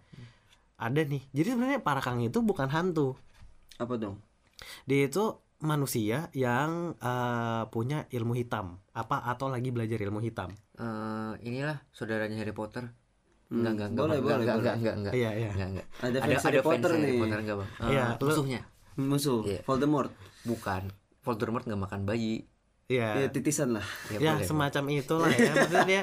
ada 0.75 1.01
nih. 1.05 1.23
Jadi 1.31 1.47
sebenarnya 1.55 1.79
Parakang 1.79 2.19
itu 2.19 2.41
bukan 2.43 2.67
hantu. 2.67 3.15
Apa 3.79 3.95
dong? 3.95 4.19
Dia 4.89 5.07
itu 5.07 5.39
manusia 5.63 6.27
yang 6.35 6.99
eh, 6.99 7.63
punya 7.71 8.03
ilmu 8.11 8.35
hitam 8.35 8.83
apa 8.91 9.23
atau 9.23 9.47
lagi 9.47 9.71
belajar 9.71 9.95
ilmu 10.03 10.19
hitam. 10.19 10.51
Eh, 10.75 11.33
inilah 11.47 11.79
saudaranya 11.95 12.43
Harry 12.43 12.51
Potter 12.51 12.91
Enggak, 13.53 13.71
enggak, 13.71 13.87
enggak, 13.87 14.03
boleh, 14.03 14.17
enggak, 14.17 14.23
boleh, 14.25 14.33
enggak, 14.33 14.33
boleh. 14.33 14.57
enggak, 14.57 14.75
enggak, 14.75 14.95
enggak, 14.95 15.13
Iya, 15.13 15.29
iya. 15.31 15.49
enggak, 15.51 15.69
enggak. 15.69 15.87
Ada 15.99 16.17
fans 16.19 16.43
Harry 16.43 16.59
Potter 16.59 16.89
Harry 16.89 17.03
nih. 17.05 17.19
Potter 17.19 17.39
enggak, 17.39 17.55
Bang? 17.55 17.69
Iya, 17.85 18.03
lu- 18.11 18.27
musuhnya 18.27 18.61
Musuh. 18.95 19.41
Iya. 19.43 19.59
Voldemort. 19.63 20.11
bukan 20.43 20.83
Voldemort 21.19 21.63
nggak 21.63 21.81
makan 21.81 22.01
bayi 22.03 22.45
Iya. 22.85 23.07
Ya 23.15 23.27
titisan 23.29 23.71
lah. 23.71 23.85
ya, 24.09 24.17
Ya, 24.19 24.31
boleh. 24.33 24.43
semacam 24.43 24.83
itulah 24.91 25.29
ya. 25.29 25.49
Maksudnya 25.55 25.85
dia 25.85 26.01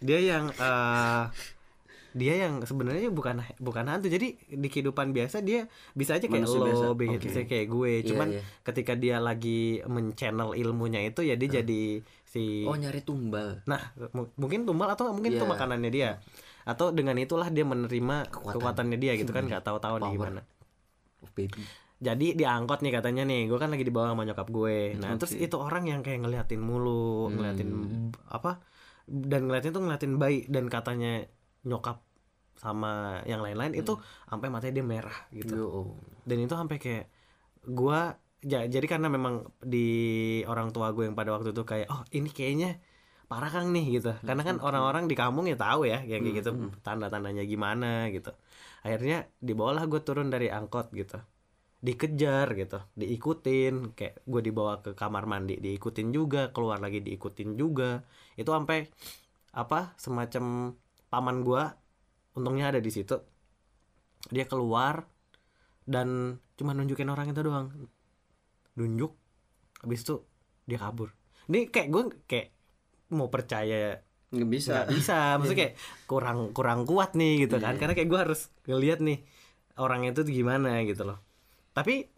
dia 0.00 0.18
yang 0.22 0.44
eh 0.50 1.24
dia 2.12 2.34
yang 2.38 2.60
sebenarnya 2.60 3.08
bukan 3.08 3.40
bukan 3.58 3.84
hantu 3.86 4.06
jadi 4.06 4.36
di 4.36 4.68
kehidupan 4.68 5.10
biasa 5.10 5.40
dia 5.40 5.64
bisa 5.90 6.12
aja 6.12 6.24
kayak 6.24 6.44
Manusia 6.44 6.60
lo 6.60 6.92
biasa. 6.92 7.16
Oke. 7.16 7.24
bisa 7.24 7.40
kayak 7.42 7.66
gue 7.68 7.92
cuman 8.04 8.28
iya. 8.30 8.40
ketika 8.62 8.92
dia 8.94 9.16
lagi 9.18 9.80
men-channel 9.82 10.52
ilmunya 10.52 11.00
itu 11.02 11.20
ya 11.22 11.34
dia 11.34 11.48
jadi 11.54 12.04
si 12.22 12.64
oh 12.64 12.74
nyari 12.74 13.00
tumbal 13.00 13.64
nah 13.64 13.80
mu- 14.10 14.28
mungkin 14.36 14.64
tumbal 14.64 14.88
atau 14.88 15.08
mungkin 15.10 15.32
itu 15.32 15.40
Iya. 15.40 15.48
makanannya 15.48 15.88
dia 15.90 16.10
atau 16.62 16.90
dengan 16.90 17.16
itulah 17.16 17.48
dia 17.48 17.62
menerima 17.62 18.30
Kekuatan. 18.30 18.54
kekuatannya 18.54 18.98
dia 18.98 19.12
gitu 19.14 19.30
kan 19.30 19.44
nggak 19.44 19.62
tahu-tahu 19.62 19.94
nih 19.98 20.10
gimana. 20.14 20.40
Oh, 21.22 21.30
baby. 21.34 21.62
Jadi 22.02 22.34
diangkot 22.34 22.82
nih 22.82 22.92
katanya 22.92 23.22
nih 23.22 23.46
gue 23.46 23.58
kan 23.58 23.70
lagi 23.70 23.86
dibawa 23.86 24.10
sama 24.10 24.26
nyokap 24.26 24.48
gue. 24.48 24.98
Nah 24.98 25.14
terus 25.14 25.38
itu 25.38 25.54
orang 25.54 25.86
yang 25.86 26.00
kayak 26.02 26.22
ngeliatin 26.22 26.58
mulu 26.58 27.30
ngeliatin 27.30 27.70
b- 28.10 28.18
apa 28.26 28.58
dan 29.06 29.46
ngeliatin 29.46 29.70
tuh 29.70 29.82
ngeliatin 29.82 30.12
bayi 30.18 30.42
dan 30.46 30.66
katanya 30.66 31.22
nyokap 31.62 32.02
sama 32.52 33.22
yang 33.24 33.38
lain-lain 33.40 33.74
itu 33.74 33.94
sampai 34.26 34.50
matanya 34.50 34.74
dia 34.78 34.86
merah 34.86 35.18
gitu. 35.30 35.54
Yo, 35.54 35.98
dan 36.22 36.38
itu 36.38 36.54
sampai 36.54 36.76
kayak 36.78 37.06
gua 37.64 38.18
ja- 38.40 38.66
jadi 38.66 38.86
karena 38.86 39.06
memang 39.06 39.46
di 39.58 39.86
orang 40.46 40.74
tua 40.74 40.90
gue 40.90 41.06
yang 41.06 41.14
pada 41.14 41.30
waktu 41.30 41.54
itu 41.54 41.62
kayak 41.62 41.86
oh 41.86 42.02
ini 42.10 42.30
kayaknya 42.30 42.82
parah 43.32 43.48
kang 43.48 43.72
nih 43.72 43.96
gitu. 43.96 44.12
Karena 44.20 44.44
kan 44.44 44.60
orang-orang 44.60 45.08
di 45.08 45.16
kampung 45.16 45.48
ya 45.48 45.56
tahu 45.56 45.88
ya 45.88 46.04
kayak 46.04 46.44
gitu 46.44 46.52
tanda-tandanya 46.84 47.48
gimana 47.48 48.12
gitu. 48.12 48.28
Akhirnya 48.84 49.24
dibawalah 49.40 49.88
gue 49.88 50.04
turun 50.04 50.28
dari 50.28 50.52
angkot 50.52 50.92
gitu. 50.92 51.16
Dikejar 51.80 52.52
gitu. 52.52 52.84
Diikutin 52.92 53.96
kayak 53.96 54.20
gue 54.28 54.40
dibawa 54.44 54.84
ke 54.84 54.92
kamar 54.92 55.24
mandi 55.24 55.56
diikutin 55.56 56.12
juga 56.12 56.52
keluar 56.52 56.84
lagi 56.84 57.00
diikutin 57.00 57.56
juga. 57.56 58.04
Itu 58.36 58.52
sampai 58.52 58.92
apa 59.56 59.96
semacam 59.96 60.76
paman 61.08 61.40
gue 61.40 61.62
untungnya 62.36 62.72
ada 62.72 62.80
di 62.80 62.88
situ 62.88 63.16
dia 64.32 64.48
keluar 64.48 65.04
dan 65.84 66.36
cuma 66.60 66.76
nunjukin 66.76 67.08
orang 67.08 67.32
itu 67.32 67.40
doang. 67.40 67.72
Nunjuk 68.76 69.16
habis 69.80 70.04
itu 70.04 70.20
dia 70.68 70.76
kabur. 70.76 71.16
Ini 71.48 71.72
kayak 71.72 71.88
gue 71.88 72.02
kayak 72.28 72.48
mau 73.12 73.28
percaya 73.28 74.00
nggak 74.32 74.48
bisa. 74.48 74.72
nggak 74.72 74.88
bisa. 74.96 75.18
Maksudnya 75.36 75.60
kayak 75.68 75.74
kurang 76.08 76.38
kurang 76.56 76.88
kuat 76.88 77.12
nih 77.12 77.44
gitu 77.46 77.60
kan. 77.60 77.76
Karena 77.76 77.92
kayak 77.92 78.08
gue 78.08 78.20
harus 78.20 78.48
ngeliat 78.64 79.04
nih 79.04 79.20
orang 79.76 80.08
itu 80.08 80.24
tuh 80.24 80.32
gimana 80.32 80.80
gitu 80.82 81.04
loh. 81.04 81.20
Tapi 81.72 82.08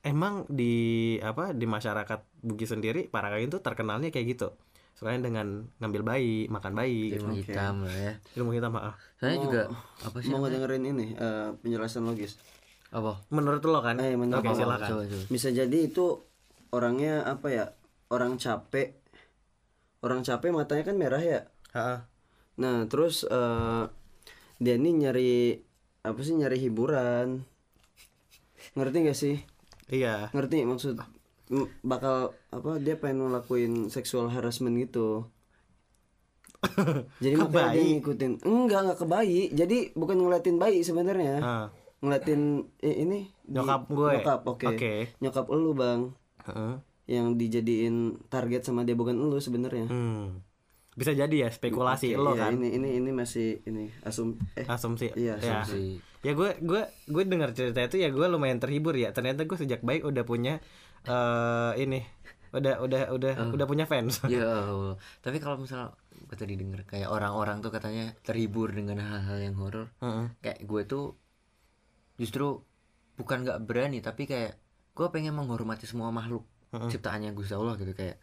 emang 0.00 0.48
di 0.48 0.72
apa 1.20 1.52
di 1.52 1.68
masyarakat 1.68 2.24
Bugis 2.40 2.72
sendiri 2.72 3.04
para 3.12 3.28
kain 3.28 3.52
tuh 3.52 3.60
terkenalnya 3.60 4.08
kayak 4.08 4.36
gitu. 4.36 4.56
Selain 4.96 5.20
dengan 5.20 5.64
ngambil 5.80 6.02
bayi 6.04 6.44
makan 6.48 6.72
bayi 6.76 7.12
gitu. 7.12 7.24
ilmu 7.24 7.36
hitam 7.36 7.84
lah 7.84 7.96
ya. 7.96 8.12
Ilmu 8.36 8.50
kita 8.52 8.68
maaf 8.68 8.96
saya 9.16 9.36
Mau- 9.36 9.44
juga 9.48 9.62
apa 10.00 10.16
sih 10.20 10.28
mau 10.28 10.44
dengerin 10.44 10.84
ini 10.84 11.06
eh, 11.16 11.48
penjelasan 11.60 12.04
logis 12.04 12.36
apa? 12.92 13.20
Menurut 13.32 13.64
lo 13.64 13.80
kan? 13.80 13.96
Eh, 14.00 14.16
menurut 14.16 14.44
oke 14.44 14.52
lo. 14.52 14.56
silakan. 14.56 14.88
Coba 14.88 15.02
coba. 15.08 15.24
Bisa 15.28 15.48
jadi 15.52 15.78
itu 15.78 16.20
orangnya 16.72 17.24
apa 17.24 17.48
ya 17.48 17.64
orang 18.12 18.36
capek 18.36 18.99
orang 20.00 20.20
capek 20.20 20.50
matanya 20.50 20.84
kan 20.84 20.96
merah 20.96 21.20
ya 21.20 21.40
Ha-ha. 21.70 22.04
nah 22.56 22.84
terus 22.84 23.22
eh, 23.22 23.84
dia 24.56 24.74
ini 24.74 24.90
nyari 24.98 25.32
apa 26.00 26.20
sih 26.20 26.34
nyari 26.34 26.56
hiburan 26.58 27.44
ngerti 28.72 28.96
gak 29.02 29.18
sih 29.18 29.36
iya 29.88 30.28
ngerti 30.30 30.64
maksud 30.64 30.96
bakal 31.80 32.32
apa 32.48 32.78
dia 32.78 32.94
pengen 32.94 33.26
ngelakuin 33.26 33.88
seksual 33.88 34.28
harassment 34.28 34.78
gitu 34.78 35.26
jadi 37.20 37.34
makanya 37.36 37.72
dia 37.72 37.84
ngikutin 37.90 38.32
enggak 38.42 38.80
enggak 38.82 38.98
ke 38.98 39.06
bayi 39.06 39.42
jadi 39.50 39.78
bukan 39.94 40.16
ngeliatin 40.18 40.56
bayi 40.56 40.80
sebenarnya 40.80 41.34
Ah. 41.40 41.66
ngeliatin 42.00 42.68
eh, 42.78 42.96
ini 42.98 43.28
di- 43.42 43.56
Nyokap 43.56 43.88
gue. 43.88 44.12
nyokap 44.14 44.40
oke 44.46 44.66
Oke. 44.68 44.92
nyokap 45.18 45.46
elu 45.48 45.72
bang 45.72 46.00
Heeh. 46.42 46.72
Yang 47.10 47.34
dijadiin 47.34 47.96
target 48.26 48.62
sama 48.62 48.86
dia 48.86 48.94
bukan 48.94 49.18
elu 49.18 49.36
sebenarnya 49.36 49.86
Hmm. 49.86 50.46
Bisa 50.90 51.10
jadi 51.10 51.32
ya 51.36 51.48
spekulasi 51.48 52.12
Oke, 52.12 52.20
lo 52.20 52.32
iya, 52.32 52.42
kan. 52.44 52.52
ini 52.56 52.68
ini 52.72 52.88
ini 52.96 53.10
masih 53.10 53.62
ini 53.64 53.90
asum 54.02 54.38
eh 54.54 54.66
Asumsi. 54.66 55.10
Iya, 55.12 55.38
Ya. 55.38 55.62
asumsi. 55.62 55.98
Ya 56.20 56.32
gue 56.32 56.54
gue 56.60 56.82
gue 57.06 57.22
dengar 57.24 57.50
cerita 57.50 57.78
itu 57.80 57.96
ya 57.96 58.10
gue 58.10 58.26
lumayan 58.26 58.58
terhibur 58.58 58.92
ya. 58.94 59.10
Ternyata 59.10 59.42
gue 59.42 59.54
sejak 59.56 59.80
baik 59.80 60.02
udah 60.02 60.22
punya 60.22 60.58
eh 61.02 61.72
ini 61.78 62.02
udah 62.50 62.82
udah 62.82 63.02
udah 63.10 63.32
Oh. 63.38 63.54
udah 63.54 63.66
punya 63.66 63.86
fans. 63.86 64.18
ya 64.28 64.42
Allah. 64.42 64.98
tapi 65.24 65.38
kalau 65.38 65.56
misal 65.56 65.94
gue 66.20 66.36
tadi 66.36 66.54
denger 66.54 66.82
kayak 66.84 67.08
orang-orang 67.08 67.58
tuh 67.58 67.70
katanya 67.70 68.12
terhibur 68.20 68.68
dengan 68.68 68.98
hal-hal 68.98 69.38
yang 69.40 69.56
horor 69.56 69.88
Heeh. 69.98 70.26
kayak 70.38 70.58
gue 70.60 70.82
tuh 70.84 71.04
justru 72.16 72.60
bukan 73.16 73.42
nggak 73.42 73.62
berani 73.62 73.98
tapi 73.98 74.24
kayak 74.24 74.58
gue 74.92 75.06
pengen 75.08 75.32
menghormati 75.32 75.88
semua 75.88 76.10
makhluk 76.10 76.44
ciptaannya 76.70 77.34
Gusti 77.34 77.54
Allah 77.54 77.74
gitu 77.78 77.92
kayak 77.94 78.16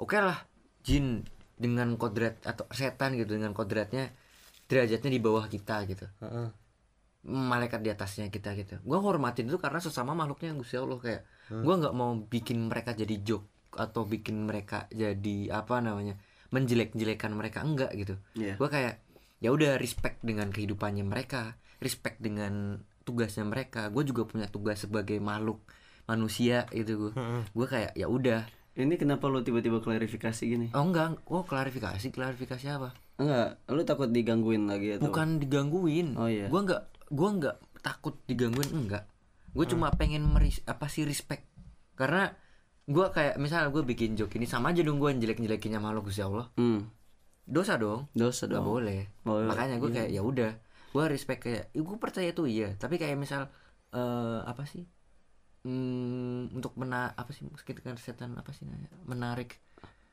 oke 0.00 0.16
lah 0.16 0.40
jin 0.80 1.20
dengan 1.60 1.92
kodrat 2.00 2.40
atau 2.40 2.64
setan 2.72 3.20
gitu 3.20 3.36
dengan 3.36 3.52
kodratnya 3.52 4.08
derajatnya 4.64 5.10
di 5.12 5.20
bawah 5.20 5.44
kita 5.50 5.84
gitu. 5.84 6.06
Heeh. 6.24 6.48
malaikat 7.20 7.84
di 7.84 7.92
atasnya 7.92 8.32
kita 8.32 8.56
gitu. 8.56 8.80
Gue 8.80 8.96
hormatin 8.96 9.44
itu 9.44 9.60
karena 9.60 9.76
sesama 9.76 10.16
makhluknya 10.16 10.56
Gusti 10.56 10.80
Allah 10.80 10.96
kayak 10.96 11.22
gue 11.52 11.74
nggak 11.84 11.92
mau 11.92 12.16
bikin 12.16 12.72
mereka 12.72 12.96
jadi 12.96 13.12
joke 13.20 13.44
atau 13.76 14.08
bikin 14.08 14.48
mereka 14.48 14.88
jadi 14.88 15.52
apa 15.52 15.84
namanya 15.84 16.16
menjelek-jelekan 16.48 17.36
mereka 17.36 17.60
enggak 17.60 17.92
gitu. 17.92 18.16
Iya. 18.32 18.56
gue 18.56 18.68
kayak 18.72 19.04
ya 19.44 19.52
udah 19.52 19.76
respect 19.76 20.24
dengan 20.24 20.48
kehidupannya 20.48 21.04
mereka 21.04 21.60
respect 21.80 22.20
dengan 22.24 22.80
tugasnya 23.04 23.44
mereka. 23.44 23.88
Gue 23.92 24.08
juga 24.08 24.28
punya 24.28 24.46
tugas 24.48 24.84
sebagai 24.84 25.20
makhluk 25.20 25.60
manusia 26.08 26.68
gitu 26.70 27.08
gue 27.08 27.12
gue 27.50 27.66
kayak 27.66 27.92
ya 27.98 28.06
udah. 28.06 28.46
Ini 28.70 28.94
kenapa 28.96 29.26
lu 29.26 29.42
tiba-tiba 29.42 29.82
klarifikasi 29.82 30.42
gini? 30.46 30.68
Oh 30.72 30.86
enggak. 30.86 31.18
Oh 31.26 31.42
klarifikasi. 31.42 32.06
Klarifikasi 32.14 32.64
apa? 32.70 32.94
Enggak. 33.18 33.60
Lu 33.68 33.82
takut 33.82 34.08
digangguin 34.08 34.70
lagi 34.70 34.96
atau 34.96 35.10
bukan 35.10 35.42
digangguin. 35.42 36.16
Oh, 36.16 36.30
iya. 36.30 36.46
gue 36.46 36.60
nggak 36.60 36.82
gue 37.10 37.28
nggak 37.42 37.56
takut 37.82 38.14
digangguin 38.30 38.70
enggak. 38.70 39.04
Gue 39.50 39.66
cuma 39.66 39.90
pengen 39.90 40.22
meris 40.30 40.62
apa 40.64 40.86
sih 40.86 41.02
respect. 41.02 41.44
Karena 41.98 42.30
gue 42.86 43.06
kayak 43.10 43.36
misalnya 43.42 43.74
gue 43.74 43.82
bikin 43.82 44.14
joke 44.14 44.38
ini 44.38 44.46
sama 44.46 44.70
aja 44.70 44.86
dong 44.86 45.02
gue 45.02 45.10
jelek-jelekinnya 45.18 45.82
makhluk 45.82 46.08
Gusti 46.08 46.22
Allah. 46.22 46.48
Hmm. 46.54 46.88
Dosa 47.44 47.74
dong. 47.74 48.06
Dosa 48.14 48.46
nggak 48.46 48.62
dong. 48.62 48.70
boleh. 48.70 49.00
Oh, 49.26 49.42
iya. 49.42 49.46
makanya 49.50 49.76
gue 49.82 49.90
kayak 49.90 50.10
ya 50.14 50.22
udah. 50.22 50.52
Gue 50.94 51.04
respect 51.10 51.42
kayak 51.42 51.74
gue 51.74 51.96
percaya 51.98 52.30
itu 52.30 52.46
iya. 52.46 52.78
Tapi 52.78 52.96
kayak 52.96 53.18
misal 53.18 53.50
eh 53.90 54.40
apa 54.46 54.62
sih 54.70 54.86
hmm, 55.64 56.56
untuk 56.56 56.72
mena 56.80 57.12
apa 57.16 57.30
sih 57.32 57.44
sekitar 57.56 57.96
setan 58.00 58.36
apa 58.36 58.50
sih 58.54 58.64
namanya? 58.64 58.88
Menarik 59.04 59.60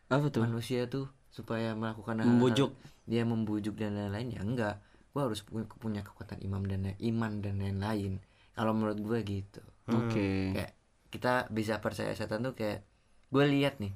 apa 0.08 0.32
tuh? 0.32 0.44
manusia 0.44 0.88
tuh 0.88 1.12
supaya 1.28 1.76
melakukan 1.76 2.24
hal- 2.24 2.28
Membujuk. 2.28 2.72
dia 3.08 3.24
membujuk 3.28 3.76
dan 3.76 3.96
lain-lain 3.96 4.36
ya 4.36 4.42
enggak. 4.44 4.76
Gue 5.12 5.22
harus 5.26 5.42
punya, 5.82 6.06
kekuatan 6.06 6.40
imam 6.46 6.62
dan 6.70 6.94
iman 7.00 7.32
dan 7.42 7.58
lain-lain. 7.58 8.22
Kalau 8.54 8.72
menurut 8.74 9.00
gue 9.02 9.20
gitu. 9.26 9.62
Oke. 9.90 10.54
Kayak 10.54 10.72
kita 11.08 11.34
bisa 11.50 11.80
percaya 11.80 12.12
setan 12.14 12.44
tuh 12.44 12.54
kayak 12.54 12.84
gue 13.32 13.44
lihat 13.48 13.80
nih 13.80 13.92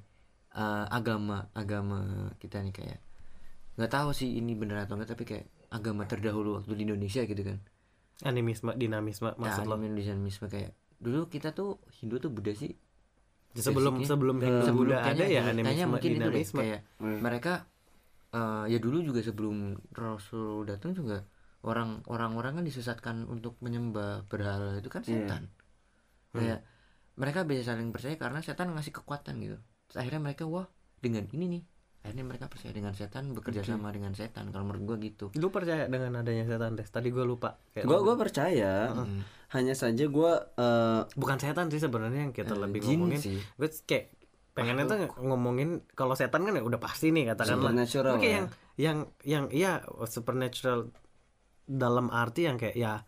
eh, 0.55 0.85
agama 0.91 1.47
agama 1.55 2.31
kita 2.39 2.59
nih 2.63 2.73
kayak 2.75 2.99
nggak 3.79 3.91
tahu 3.91 4.11
sih 4.11 4.35
ini 4.35 4.51
bener 4.55 4.83
atau 4.83 4.99
enggak 4.99 5.15
tapi 5.15 5.23
kayak 5.23 5.47
agama 5.71 6.03
terdahulu 6.03 6.59
waktu 6.59 6.75
di 6.75 6.83
Indonesia 6.87 7.23
gitu 7.23 7.43
kan. 7.43 7.59
Animisme, 8.21 8.75
dinamisme 8.77 9.33
maksud 9.39 9.65
lo. 9.65 9.79
nah, 9.79 9.81
Indonesianisme 9.81 10.45
kayak 10.51 10.75
dulu 11.01 11.25
kita 11.25 11.51
tuh 11.51 11.81
Hindu 11.97 12.17
tuh 12.17 12.29
Buddha 12.29 12.53
sih. 12.53 12.71
Sebelum 13.51 13.99
basicnya. 13.99 14.07
sebelum 14.07 14.35
Hindu 14.39 14.63
sebelum- 14.63 14.77
Buddha 14.87 14.97
ada 15.01 15.11
kayaknya- 15.11 15.27
ya 15.27 15.41
kayaknya 15.43 15.53
animisme, 15.59 15.89
mungkin 15.89 16.07
itu 16.07 16.13
deh, 16.13 16.23
dinamisme. 16.23 16.59
kayak 16.61 16.79
mereka 17.19 17.53
eh, 18.31 18.65
ya 18.65 18.79
dulu 18.79 18.97
juga 19.01 19.19
sebelum 19.19 19.55
Rasul 19.91 20.63
datang 20.63 20.93
juga 20.93 21.27
orang 21.61 21.99
orang-orang 22.07 22.53
kan 22.55 22.63
disesatkan 22.63 23.27
untuk 23.27 23.59
menyembah 23.59 24.23
berhala 24.25 24.77
itu 24.77 24.87
kan 24.87 25.03
setan. 25.03 25.51
Kayak 26.31 26.63
mereka 27.13 27.43
bisa 27.43 27.67
saling 27.67 27.91
percaya 27.91 28.15
karena 28.15 28.39
setan 28.39 28.71
ngasih 28.71 28.95
kekuatan 28.95 29.35
gitu. 29.37 29.57
Terus 29.85 29.97
akhirnya 29.99 30.21
mereka 30.23 30.47
wah 30.47 30.63
dengan 30.97 31.27
ini 31.29 31.45
nih. 31.49 31.63
Akhirnya 32.01 32.25
mereka 32.25 32.47
percaya 32.47 32.71
dengan 32.71 32.95
setan 32.95 33.29
bekerja 33.29 33.61
sama 33.63 33.91
dengan 33.91 34.15
setan 34.15 34.49
kalau 34.49 34.63
menurut 34.63 34.83
gua 34.87 34.97
gitu. 34.97 35.29
Lu 35.35 35.51
percaya 35.51 35.85
dengan 35.85 36.17
adanya 36.17 36.47
setan 36.47 36.73
deh? 36.73 36.81
Tadi 36.83 37.11
gue 37.11 37.21
lupa. 37.21 37.59
Kayak 37.69 37.85
gua 37.85 37.93
lu- 37.93 38.05
gua 38.07 38.15
percaya 38.17 38.89
hanya 39.51 39.75
saja 39.75 40.07
gua 40.07 40.51
eh, 40.55 41.01
bukan 41.13 41.37
setan 41.37 41.67
sih 41.67 41.77
sebenarnya 41.77 42.27
yang 42.27 42.33
kita 42.33 42.55
Eh, 42.55 42.59
lebih 42.59 42.79
jin 42.79 43.03
ngomongin. 43.03 43.19
sih. 43.19 43.37
Gue 43.55 43.67
kayak 43.83 44.15
pengennya 44.51 44.83
tuh 44.83 44.97
ngomongin 45.19 45.69
kalau 45.91 46.11
setan 46.11 46.43
kan 46.43 46.55
ya 46.55 46.63
udah 46.63 46.79
pasti 46.79 47.11
nih 47.11 47.31
katakanlah. 47.31 47.71
Supernatural 47.71 48.13
kayak 48.17 48.31
ya. 48.31 48.35
yang 48.35 48.47
yang 48.75 48.97
yang 49.23 49.45
iya 49.51 49.71
supernatural 50.05 50.91
dalam 51.63 52.07
arti 52.09 52.47
yang 52.47 52.55
kayak 52.55 52.75
ya 52.75 53.03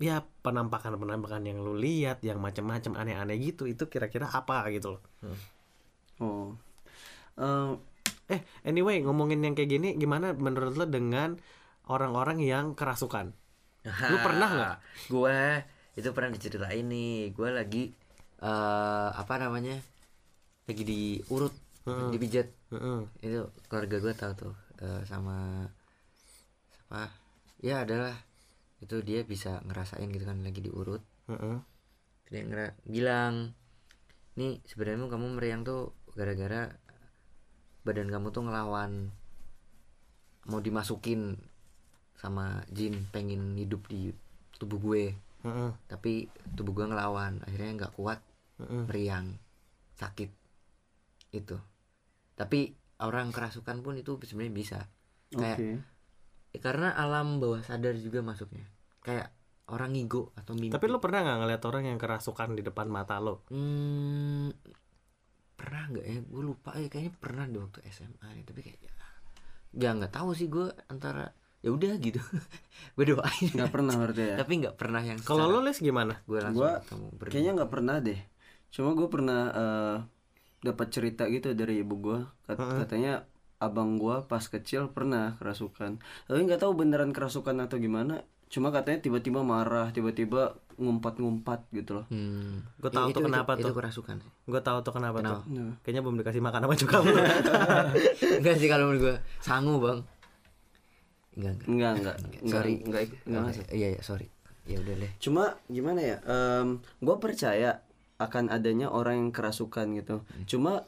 ya 0.00 0.24
penampakan 0.40 0.96
penampakan 0.96 1.44
yang 1.44 1.60
lu 1.60 1.76
lihat 1.76 2.20
yang 2.20 2.40
macam-macam 2.40 2.96
aneh-aneh 2.96 3.36
gitu 3.36 3.68
itu 3.68 3.84
kira-kira 3.84 4.28
apa 4.28 4.64
gitu 4.70 4.96
loh. 4.96 5.02
oh 6.18 6.56
Eh, 7.36 7.72
Eh, 8.30 8.40
anyway, 8.62 9.02
ngomongin 9.02 9.42
yang 9.42 9.58
kayak 9.58 9.66
gini, 9.68 9.98
gimana 9.98 10.30
menurut 10.30 10.78
lo 10.78 10.86
dengan 10.86 11.34
orang-orang 11.84 12.38
yang 12.38 12.78
kerasukan. 12.78 13.34
Lu 13.86 14.16
pernah 14.20 14.48
nggak? 14.50 14.76
Gue 15.08 15.38
itu 15.96 16.08
pernah 16.12 16.30
diceritain 16.32 16.84
nih. 16.84 17.32
Gue 17.32 17.48
lagi 17.48 17.92
eh 18.40 19.08
apa 19.12 19.34
namanya? 19.40 19.80
Lagi 20.68 20.82
diurut, 20.84 21.54
dipijat. 22.12 22.48
Heeh. 22.72 23.00
Itu 23.24 23.50
keluarga 23.66 23.96
gue 23.98 24.14
tahu 24.14 24.32
tuh 24.36 24.54
eh, 24.84 25.02
sama 25.08 25.66
siapa? 26.70 27.08
Ya 27.60 27.84
adalah 27.84 28.16
itu 28.80 29.04
dia 29.04 29.20
bisa 29.24 29.60
ngerasain 29.68 30.08
gitu 30.08 30.24
kan 30.24 30.40
lagi 30.40 30.60
diurut. 30.64 31.02
Heeh. 31.28 31.58
Dia 32.30 32.46
ngera 32.46 32.72
bilang, 32.86 33.52
nih 34.38 34.62
sebenarnya 34.64 35.10
kamu 35.10 35.26
meriang 35.36 35.66
tuh 35.66 35.92
gara-gara 36.14 36.70
badan 37.82 38.06
kamu 38.12 38.28
tuh 38.30 38.44
ngelawan 38.44 39.10
mau 40.46 40.60
dimasukin 40.62 41.36
sama 42.20 42.60
jin 42.68 43.08
pengen 43.08 43.56
hidup 43.56 43.88
di 43.88 44.12
tubuh 44.60 44.76
gue 44.76 45.16
Heeh. 45.40 45.70
tapi 45.88 46.28
tubuh 46.52 46.76
gue 46.76 46.86
ngelawan 46.92 47.40
akhirnya 47.48 47.88
nggak 47.88 47.96
kuat 47.96 48.20
Heeh. 48.60 48.84
meriang 48.84 49.40
sakit 49.96 50.28
itu 51.32 51.56
tapi 52.36 52.76
orang 53.00 53.32
kerasukan 53.32 53.80
pun 53.80 53.96
itu 53.96 54.20
sebenarnya 54.20 54.52
bisa 54.52 54.78
kayak 55.32 55.58
Oke. 55.58 55.70
ya 56.52 56.58
karena 56.60 56.92
alam 56.92 57.40
bawah 57.40 57.64
sadar 57.64 57.96
juga 57.96 58.20
masuknya 58.20 58.68
kayak 59.00 59.32
orang 59.70 59.94
ngigo 59.94 60.34
atau 60.34 60.52
mimpi 60.58 60.74
Tapi 60.74 60.86
lu 60.90 60.98
pernah 60.98 61.22
nggak 61.22 61.38
ngeliat 61.40 61.62
orang 61.64 61.84
yang 61.86 61.98
kerasukan 62.02 62.58
di 62.58 62.62
depan 62.66 62.90
mata 62.90 63.22
lo? 63.22 63.46
Hmm, 63.54 64.50
pernah 65.54 65.86
nggak 65.94 66.06
ya? 66.10 66.18
Gue 66.26 66.42
lupa 66.42 66.74
ya 66.74 66.90
kayaknya 66.90 67.14
pernah 67.14 67.46
di 67.46 67.54
waktu 67.62 67.78
SMA 67.86 68.28
ya. 68.34 68.42
Tapi 68.42 68.60
kayak 68.66 68.78
ya, 68.82 68.92
ya 69.78 69.90
nggak 69.94 70.10
tahu 70.10 70.34
sih 70.34 70.50
gue 70.50 70.74
antara 70.90 71.30
ya 71.60 71.70
udah 71.72 71.92
gitu. 72.00 72.20
gue 72.96 73.04
doain. 73.04 73.50
Nggak 73.52 73.72
pernah 73.72 73.94
berarti 73.96 74.22
ya. 74.32 74.36
Tapi 74.40 74.52
nggak 74.64 74.76
pernah 74.80 75.02
yang 75.04 75.18
Kalau 75.20 75.44
lu 75.48 75.60
les 75.60 75.76
gimana? 75.76 76.20
gue 76.24 76.38
langsung 76.40 76.64
Gua 76.64 76.80
ketemu 76.80 77.06
berdua. 77.16 77.32
Kayaknya 77.32 77.52
nggak 77.60 77.70
pernah 77.70 77.96
deh. 78.00 78.20
Cuma 78.72 78.88
gue 78.96 79.08
pernah 79.12 79.40
eh, 79.52 79.96
dapat 80.60 80.86
cerita 80.88 81.22
gitu 81.28 81.52
dari 81.52 81.84
ibu 81.84 81.94
gue. 82.00 82.18
Katanya 82.48 83.24
abang 83.60 84.00
gue 84.00 84.24
pas 84.24 84.40
kecil 84.40 84.88
pernah 84.88 85.36
kerasukan. 85.36 86.00
Tapi 86.00 86.40
nggak 86.48 86.64
tahu 86.64 86.72
beneran 86.72 87.12
kerasukan 87.12 87.56
atau 87.60 87.76
gimana. 87.76 88.24
Cuma 88.50 88.74
katanya 88.74 88.98
tiba-tiba 88.98 89.46
marah, 89.46 89.94
tiba-tiba 89.94 90.58
ngumpat-ngumpat 90.80 91.70
gitu 91.76 92.02
loh. 92.02 92.06
Hmm. 92.08 92.64
Gua 92.80 92.90
tahu 92.90 93.12
tuh 93.12 93.22
kenapa 93.28 93.52
itu, 93.54 93.62
tuh. 93.62 93.70
Itu 93.70 93.76
kerasukan. 93.76 94.16
Gue 94.48 94.60
tahu 94.64 94.78
tuh 94.80 94.92
kenapa, 94.96 95.16
Kenapa? 95.20 95.44
tuh. 95.44 95.76
Kayaknya 95.84 96.02
belum 96.02 96.16
dikasih 96.24 96.42
makan 96.42 96.60
sama 96.66 96.74
juga. 96.74 96.96
enggak 98.40 98.56
sih 98.58 98.66
kalau 98.66 98.90
menurut 98.90 99.02
gue 99.04 99.16
sangu 99.44 99.76
bang. 99.78 100.00
Enggak 101.38 101.52
enggak. 101.54 101.68
Enggak, 101.68 101.92
enggak. 101.94 102.16
enggak 102.18 102.50
sorry. 102.50 102.74
Enggak, 102.82 103.00
enggak, 103.26 103.42
masuk. 103.46 103.64
Iya 103.70 103.88
iya 103.94 104.02
sorry. 104.02 104.26
Ya 104.66 104.76
udah 104.78 104.94
deh. 104.98 105.12
Cuma 105.22 105.44
gimana 105.66 106.00
ya? 106.02 106.16
gue 107.00 107.16
percaya 107.18 107.82
akan 108.20 108.52
adanya 108.52 108.92
orang 108.92 109.16
yang 109.16 109.30
kerasukan 109.32 109.86
gitu. 109.96 110.22
Cuma 110.46 110.84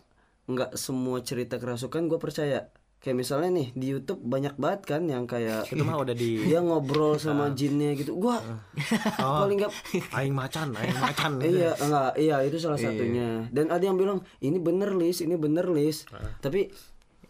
nggak 0.50 0.74
semua 0.74 1.22
cerita 1.22 1.56
kerasukan 1.56 2.10
gue 2.10 2.18
percaya. 2.20 2.68
Kayak 3.02 3.18
misalnya 3.18 3.50
nih 3.50 3.68
di 3.74 3.86
YouTube 3.98 4.22
banyak 4.22 4.54
banget 4.62 4.94
kan 4.94 5.02
yang 5.10 5.26
kayak 5.26 5.66
itu 5.66 5.82
mah 5.82 5.98
udah 6.06 6.14
di 6.14 6.38
dia 6.46 6.62
ngobrol 6.62 7.18
sama 7.18 7.50
jinnya 7.50 7.98
gitu. 7.98 8.14
Gua 8.14 8.38
paling 9.18 9.58
nggak 9.58 9.74
aing 10.14 10.30
macan, 10.30 10.70
aing 10.78 10.98
macan. 11.02 11.42
iya 11.42 11.74
enggak 11.82 12.14
iya 12.14 12.36
itu 12.46 12.62
salah 12.62 12.78
satunya. 12.78 13.50
Dan 13.50 13.74
ada 13.74 13.82
yang 13.82 13.98
bilang 13.98 14.22
ini 14.38 14.62
bener 14.62 14.94
lis, 14.94 15.18
ini 15.18 15.34
bener 15.34 15.66
lis. 15.74 16.06
Tapi 16.38 16.70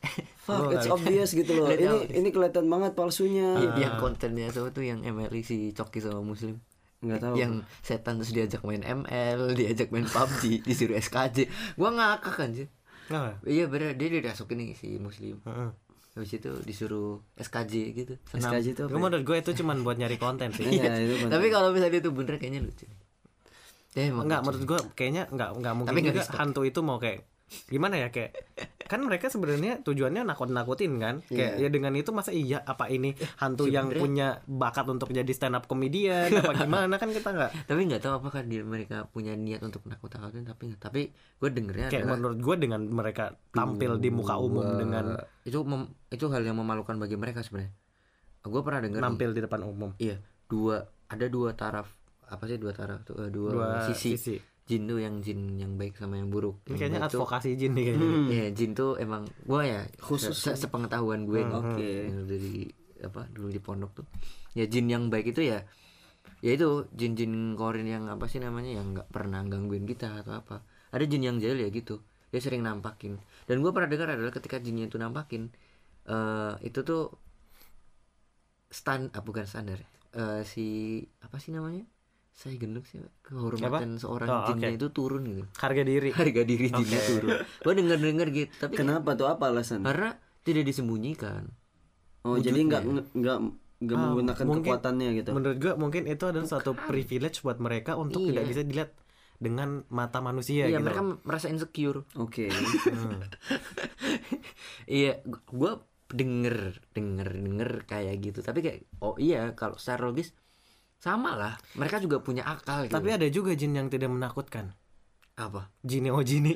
fuck 0.46 0.70
it's 0.70 0.86
obvious 0.86 1.30
gitu 1.30 1.55
loh. 1.55 1.68
Ini 1.68 2.11
ini 2.12 2.28
kelihatan 2.28 2.66
banget 2.66 2.92
palsunya. 2.92 3.59
Yang 3.74 3.94
kontennya 3.98 4.50
sama 4.50 4.70
tuh 4.70 4.82
yang 4.82 5.00
MLI 5.00 5.40
si 5.40 5.70
Coki 5.70 5.98
sama 5.98 6.20
Muslim. 6.20 6.59
Nggak 6.98 7.18
tahu. 7.18 7.34
yang 7.34 7.53
setan 7.80 8.18
terus 8.18 8.30
diajak 8.30 8.62
main 8.62 8.78
ML, 8.78 9.55
diajak 9.55 9.90
main 9.90 10.07
PUBG, 10.07 10.42
disuruh 10.66 10.94
SKJ. 10.94 11.50
Gua 11.74 11.90
ngakak 11.90 12.34
kan 12.36 12.50
sih. 12.53 12.70
Nah, 13.11 13.34
Iya 13.42 13.66
bener 13.66 13.98
dia 13.98 14.09
dirasukin 14.09 14.57
nih 14.57 14.74
si 14.74 14.98
Muslim. 14.98 15.42
heeh. 15.42 15.70
Habis 16.12 16.32
itu 16.36 16.53
disuruh 16.62 17.24
SKJ 17.34 17.72
gitu. 17.96 18.14
Senam. 18.28 18.53
SKJ 18.53 18.66
itu 18.70 18.82
apa? 18.84 18.92
Gue 18.92 19.00
menurut 19.00 19.24
gue 19.24 19.36
itu 19.40 19.50
cuman 19.59 19.80
buat 19.80 19.96
nyari 19.96 20.14
konten 20.14 20.53
sih. 20.53 20.68
Iya, 20.68 20.92
itu 21.00 21.24
bener. 21.24 21.32
Tapi 21.32 21.46
kalau 21.48 21.72
misalnya 21.72 21.98
itu 21.98 22.12
bener 22.12 22.36
kayaknya 22.36 22.61
lucu. 22.62 22.84
Ya, 23.92 24.07
Enggak, 24.07 24.22
lucu. 24.40 24.46
menurut 24.46 24.62
gue 24.68 24.78
kayaknya 24.92 25.22
enggak 25.28 25.50
enggak 25.57 25.72
mungkin 25.72 25.88
Tapi 25.88 25.98
nggak 26.00 26.14
juga 26.14 26.28
hantu 26.36 26.61
itu 26.62 26.80
mau 26.80 26.96
kayak 26.96 27.24
gimana 27.66 27.96
ya 27.96 28.09
kayak 28.09 28.32
kan 28.82 29.00
mereka 29.00 29.26
sebenarnya 29.26 29.80
tujuannya 29.80 30.22
nakut-nakutin 30.22 30.92
kan 30.96 31.14
kayak 31.26 31.57
ya 31.57 31.68
dengan 31.68 31.92
itu 31.92 32.11
masa 32.11 32.28
iya 32.28 32.61
apa 32.61 32.86
ini 32.86 33.12
hantu 33.38 33.64
yang 33.66 33.88
punya 33.90 34.40
bakat 34.44 34.84
untuk 34.86 35.09
jadi 35.09 35.28
stand 35.28 35.55
up 35.55 35.64
comedian 35.64 36.28
apa 36.30 36.53
gimana 36.62 36.94
kan 36.96 37.09
kita 37.09 37.28
nggak 37.28 37.50
Tapi 37.64 37.80
nggak 37.84 38.00
tahu 38.00 38.12
apakah 38.14 38.42
dia 38.42 38.61
mereka 38.62 39.07
punya 39.07 39.32
niat 39.32 39.61
untuk 39.61 39.84
nakut-nakutin 39.84 40.44
tapi. 40.44 40.66
Tapi 40.74 41.00
gue 41.11 41.48
dengernya 41.48 41.88
kayak 41.88 42.05
adalah 42.05 42.14
menurut 42.14 42.38
gue 42.38 42.57
dengan 42.59 42.80
mereka 42.84 43.24
tampil 43.50 43.96
di 43.96 44.09
muka 44.09 44.36
umum 44.36 44.61
dua- 44.62 44.78
dengan 44.78 45.05
itu 45.42 45.59
mem- 45.62 45.92
itu 46.09 46.24
hal 46.28 46.42
yang 46.42 46.57
memalukan 46.57 46.96
bagi 46.96 47.16
mereka 47.16 47.40
sebenarnya. 47.40 47.72
Gue 48.42 48.61
pernah 48.61 48.82
denger 48.82 48.98
nih, 48.98 49.07
nampil 49.07 49.30
di 49.30 49.40
depan 49.40 49.61
umum 49.62 49.90
Iya, 49.96 50.18
dua 50.46 50.82
ada 51.07 51.26
dua 51.26 51.53
taraf 51.53 51.88
apa 52.24 52.44
sih 52.44 52.57
dua 52.57 52.72
taraf 52.72 53.05
tuh 53.05 53.16
eh, 53.18 53.28
dua, 53.28 53.50
dua 53.53 53.66
sisi. 53.86 54.16
sisi 54.16 54.36
Jin 54.62 54.86
tuh 54.86 55.02
yang 55.02 55.18
jin 55.20 55.58
yang 55.58 55.74
baik 55.74 55.98
sama 55.98 56.16
yang 56.16 56.30
buruk. 56.30 56.62
ini 56.64 56.74
Yang 56.74 56.78
kayaknya 56.78 57.00
baik 57.02 57.10
tuh- 57.10 57.20
advokasi 57.26 57.48
jin 57.58 57.72
nih 57.74 57.84
kayaknya 57.90 58.08
Iya, 58.30 58.46
jin 58.54 58.70
tuh 58.72 58.90
emang 58.96 59.22
gua 59.42 59.60
ya 59.66 59.80
Khusus 59.98 60.32
se- 60.38 60.54
se- 60.54 60.58
sepengetahuan 60.62 61.26
gue 61.26 61.42
nih, 61.42 61.50
Oke. 61.58 61.90
yang 62.08 62.22
dari 62.30 62.54
apa 63.02 63.26
dulu 63.26 63.50
di 63.50 63.58
pondok 63.58 63.90
tuh. 63.98 64.06
Ya 64.54 64.64
jin 64.70 64.86
yang 64.86 65.10
baik 65.10 65.34
itu 65.34 65.42
ya 65.42 65.66
ya 66.38 66.50
itu 66.54 66.86
jin-jin 66.94 67.54
korin 67.54 67.86
yang 67.86 68.06
apa 68.06 68.26
sih 68.26 68.38
namanya 68.38 68.78
yang 68.78 68.94
nggak 68.94 69.10
pernah 69.10 69.42
gangguin 69.42 69.82
kita 69.82 70.22
atau 70.22 70.38
apa. 70.38 70.62
Ada 70.94 71.04
jin 71.06 71.22
yang 71.22 71.36
jahil 71.42 71.58
ya 71.58 71.68
gitu. 71.68 71.98
Dia 72.30 72.38
sering 72.38 72.62
nampakin. 72.62 73.18
Dan 73.44 73.60
gua 73.60 73.74
pernah 73.74 73.90
dengar 73.90 74.14
adalah 74.14 74.30
ketika 74.30 74.62
jinnya 74.62 74.86
itu 74.86 74.94
nampakin 74.96 75.50
eh 76.02 76.54
itu 76.62 76.82
tuh 76.82 77.10
stand 78.70 79.10
ah, 79.12 79.22
bukan 79.22 79.44
standar 79.44 79.78
ya. 79.78 79.88
Eh, 80.12 80.42
si 80.44 80.64
apa 81.20 81.36
sih 81.36 81.50
namanya? 81.50 81.82
Saya 82.33 82.57
gendut 82.57 82.83
sih, 82.85 82.99
kehormatan 83.22 83.97
seorang 83.97 84.26
Oh, 84.26 84.45
jinnya 84.49 84.68
oke. 84.68 84.76
itu 84.76 84.87
turun 84.89 85.22
gitu 85.22 85.45
harga 85.55 85.83
diri 85.83 86.11
harga 86.18 86.43
diri 86.43 86.66
jinnya 86.66 86.97
Oke. 86.97 87.09
turun. 87.09 87.30
Gue 87.61 87.72
denger 87.74 87.99
denger 87.99 88.28
gitu, 88.30 88.53
tapi 88.59 88.74
Kenapa 88.74 89.11
tuh 89.12 89.26
apa 89.26 89.45
alasan? 89.47 89.80
karena 89.83 90.16
tidak 90.41 90.64
disembunyikan. 90.64 91.53
Oh, 92.22 92.35
jadi 92.37 92.57
nggak 92.57 92.83
nggak 93.12 93.39
nggak 93.83 93.97
Ah, 93.97 94.03
menggunakan 94.09 94.45
mungkin- 94.45 94.62
kekuatannya 94.64 95.09
gitu. 95.12 95.30
menurut 95.33 95.59
gue 95.59 95.72
mungkin 95.74 96.03
itu 96.07 96.24
adalah 96.24 96.47
suatu 96.47 96.70
privilege 96.72 97.43
buat 97.43 97.59
mereka 97.59 97.95
untuk 97.95 98.22
Iya. 98.22 98.28
tidak 98.30 98.45
bisa 98.49 98.62
dilihat 98.62 98.91
dengan 99.37 99.83
mata 99.89 100.18
manusia 100.18 100.64
Iya, 100.64 100.78
gitu 100.78 100.87
mereka 100.87 101.03
merasa 101.22 101.47
insecure. 101.47 102.07
Oke. 102.14 102.47
Iya, 104.89 105.22
gue 105.24 105.72
denger 106.09 106.57
denger 106.93 107.28
denger 107.35 107.70
kayak 107.85 108.14
gitu. 108.20 108.39
Tapi 108.41 108.61
kayak 108.61 108.78
oh 109.01 109.16
iya 109.16 109.53
kalau 109.53 109.76
secara 109.76 110.07
logis 110.07 110.30
sama 111.03 111.34
lah. 111.34 111.55
Mereka 111.74 111.98
juga 111.98 112.16
punya 112.18 112.46
akal 112.46 112.86
gitu. 112.86 112.94
tapi 112.94 113.11
ada 113.11 113.26
juga 113.26 113.53
jin 113.53 113.74
yang 113.74 113.90
tidak 113.90 114.07
menakutkan 114.09 114.70
apa? 115.34 115.66
jini 115.82 116.09
oh 116.09 116.22
jini 116.22 116.55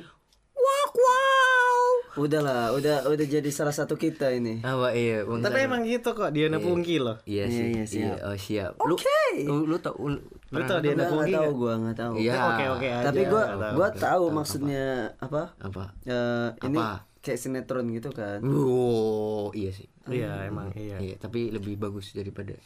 Udahlah, 2.17 2.73
udah 2.73 3.05
udah 3.05 3.27
jadi 3.29 3.45
salah 3.53 3.69
satu 3.69 3.93
kita 3.93 4.33
ini. 4.33 4.65
Apa 4.65 4.89
iya? 4.89 5.21
Bang 5.21 5.37
tapi 5.37 5.69
emang 5.69 5.85
gitu 5.85 6.17
kok 6.17 6.33
Diana 6.33 6.57
Pungki 6.57 6.97
loh 6.97 7.21
Iya 7.29 7.45
Iya, 7.45 7.53
sih. 7.53 7.61
iya, 7.61 7.69
Iya, 7.69 7.85
siap. 7.85 8.17
oh 8.25 8.33
siap. 8.35 8.71
Lu 8.81 8.95
lu, 9.37 9.55
lu 9.67 9.77
tau 9.77 9.93
lu, 10.01 10.17
Lu 10.49 10.61
tau 10.65 10.81
dia 10.81 10.97
Nggak, 10.97 11.09
Pungki 11.13 11.29
nggak 11.29 11.37
tahu 11.37 11.45
nggak? 11.45 11.61
gua, 11.61 11.73
nggak 11.77 11.97
tahu. 12.01 12.13
Iya. 12.17 12.33
oke 12.41 12.63
oke 12.73 12.87
aja 12.89 13.05
Tapi 13.05 13.21
gua 13.21 13.43
nggak 13.43 13.59
tahu. 13.61 13.75
gua 13.77 13.89
tahu 13.93 14.23
maksudnya 14.33 14.85
apa? 15.21 15.41
apa? 15.61 15.83
Eh, 16.01 16.47
ini 16.65 16.79
Apa? 16.81 17.05
kayak 17.21 17.37
sinetron 17.37 17.85
gitu 17.93 18.09
kan. 18.09 18.39
Oh, 18.41 19.53
iya 19.53 19.69
sih. 19.69 19.85
iya 20.09 20.49
emang 20.49 20.73
iya 20.73 20.97
Iya, 20.97 21.21
tapi 21.21 21.53
lebih 21.53 21.77
bagus 21.77 22.17
daripada 22.17 22.57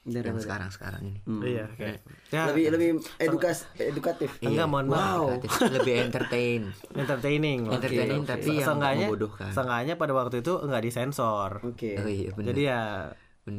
Dari 0.00 0.24
yang 0.24 0.40
sekarang-sekarang 0.40 1.02
ini. 1.04 1.20
iya 1.44 1.68
kayak 1.70 2.00
ya 2.32 2.48
lebih 2.48 2.64
lebih 2.72 2.88
edukas 3.18 3.68
edukatif. 3.76 4.32
enggak 4.40 4.64
mohon 4.64 4.88
maaf 4.88 5.36
Kreatif, 5.36 5.50
lebih 5.76 5.94
entertain. 6.02 6.62
entertaining 6.96 7.58
loh. 7.68 7.76
Entertaining 7.76 8.22
tapi 8.24 8.52
yang 8.56 8.80
membodohkan. 8.80 9.52
seenggaknya 9.52 9.94
pada 9.94 10.12
waktu 10.12 10.40
itu 10.40 10.56
enggak 10.56 10.80
disensor 10.80 11.60
Oke. 11.60 12.00
Oh 12.00 12.08
iya 12.08 12.32
jadi 12.32 12.62
ya 12.64 12.80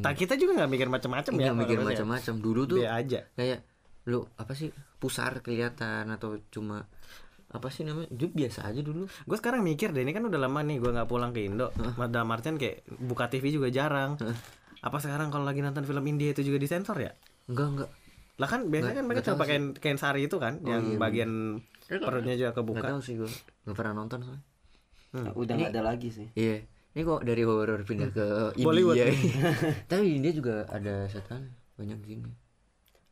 tak 0.01 0.13
kita 0.15 0.33
juga 0.35 0.57
nggak 0.57 0.71
mikir 0.71 0.87
macam-macam 0.87 1.31
ya 1.31 1.41
Nggak 1.43 1.57
mikir 1.57 1.75
kalau 1.75 1.85
saya. 1.85 1.93
macam-macam. 1.93 2.33
Dulu 2.39 2.61
tuh 2.65 2.77
Be 2.79 2.87
aja 2.87 3.19
kayak 3.31 3.59
lu 4.09 4.19
apa 4.33 4.53
sih 4.53 4.69
pusar 4.97 5.45
kelihatan 5.45 6.09
atau 6.09 6.41
cuma 6.49 6.89
apa 7.47 7.67
sih 7.67 7.83
namanya? 7.83 8.09
Itu 8.09 8.31
biasa 8.31 8.65
aja 8.65 8.79
dulu. 8.79 9.05
gue 9.05 9.37
sekarang 9.37 9.61
mikir 9.61 9.91
deh 9.91 10.01
ini 10.01 10.09
kan 10.09 10.23
udah 10.23 10.39
lama 10.39 10.63
nih 10.63 10.79
gue 10.79 10.89
nggak 10.89 11.05
pulang 11.05 11.29
ke 11.29 11.45
Indo 11.45 11.69
dalam 12.01 12.29
artian 12.31 12.55
kayak 12.55 12.81
buka 12.97 13.27
TV 13.27 13.51
juga 13.51 13.67
jarang 13.67 14.17
apa 14.81 14.97
sekarang 14.97 15.29
kalau 15.29 15.45
lagi 15.45 15.61
nonton 15.61 15.83
film 15.83 16.01
India 16.03 16.29
itu 16.29 16.41
juga 16.41 16.57
disensor 16.57 16.97
ya 16.97 17.13
Enggak 17.45 17.67
enggak. 17.69 17.89
lah 18.35 18.47
kan 18.47 18.61
biasanya 18.65 18.95
kan 18.97 19.05
mereka 19.05 19.21
cuma 19.23 19.37
pakai 19.39 19.57
kain 19.77 19.95
sari 19.95 20.25
itu 20.25 20.37
kan 20.37 20.57
yang 20.63 20.97
bagian 20.97 21.61
perutnya 21.85 22.33
juga 22.33 22.49
Enggak 22.51 22.57
kebuka 22.57 22.87
tahu 22.87 22.99
sih 22.99 23.13
gua. 23.15 23.29
Enggak 23.63 23.75
pernah 23.75 23.93
nonton 23.95 24.19
soalnya. 24.21 24.43
Udah 25.35 25.53
nggak 25.53 25.71
ada 25.71 25.83
lagi 25.85 26.09
sih. 26.09 26.27
Iya. 26.33 26.65
ini 26.91 27.01
kok 27.01 27.21
dari 27.21 27.43
horor 27.43 27.83
pindah 27.83 28.09
ke 28.09 28.25
Bollywood. 28.57 28.97
India 28.97 29.15
tapi 29.91 30.17
India 30.17 30.31
juga 30.31 30.65
ada 30.67 31.05
setan 31.07 31.47
banyak 31.75 31.97
di 32.01 32.07
sini 32.09 32.31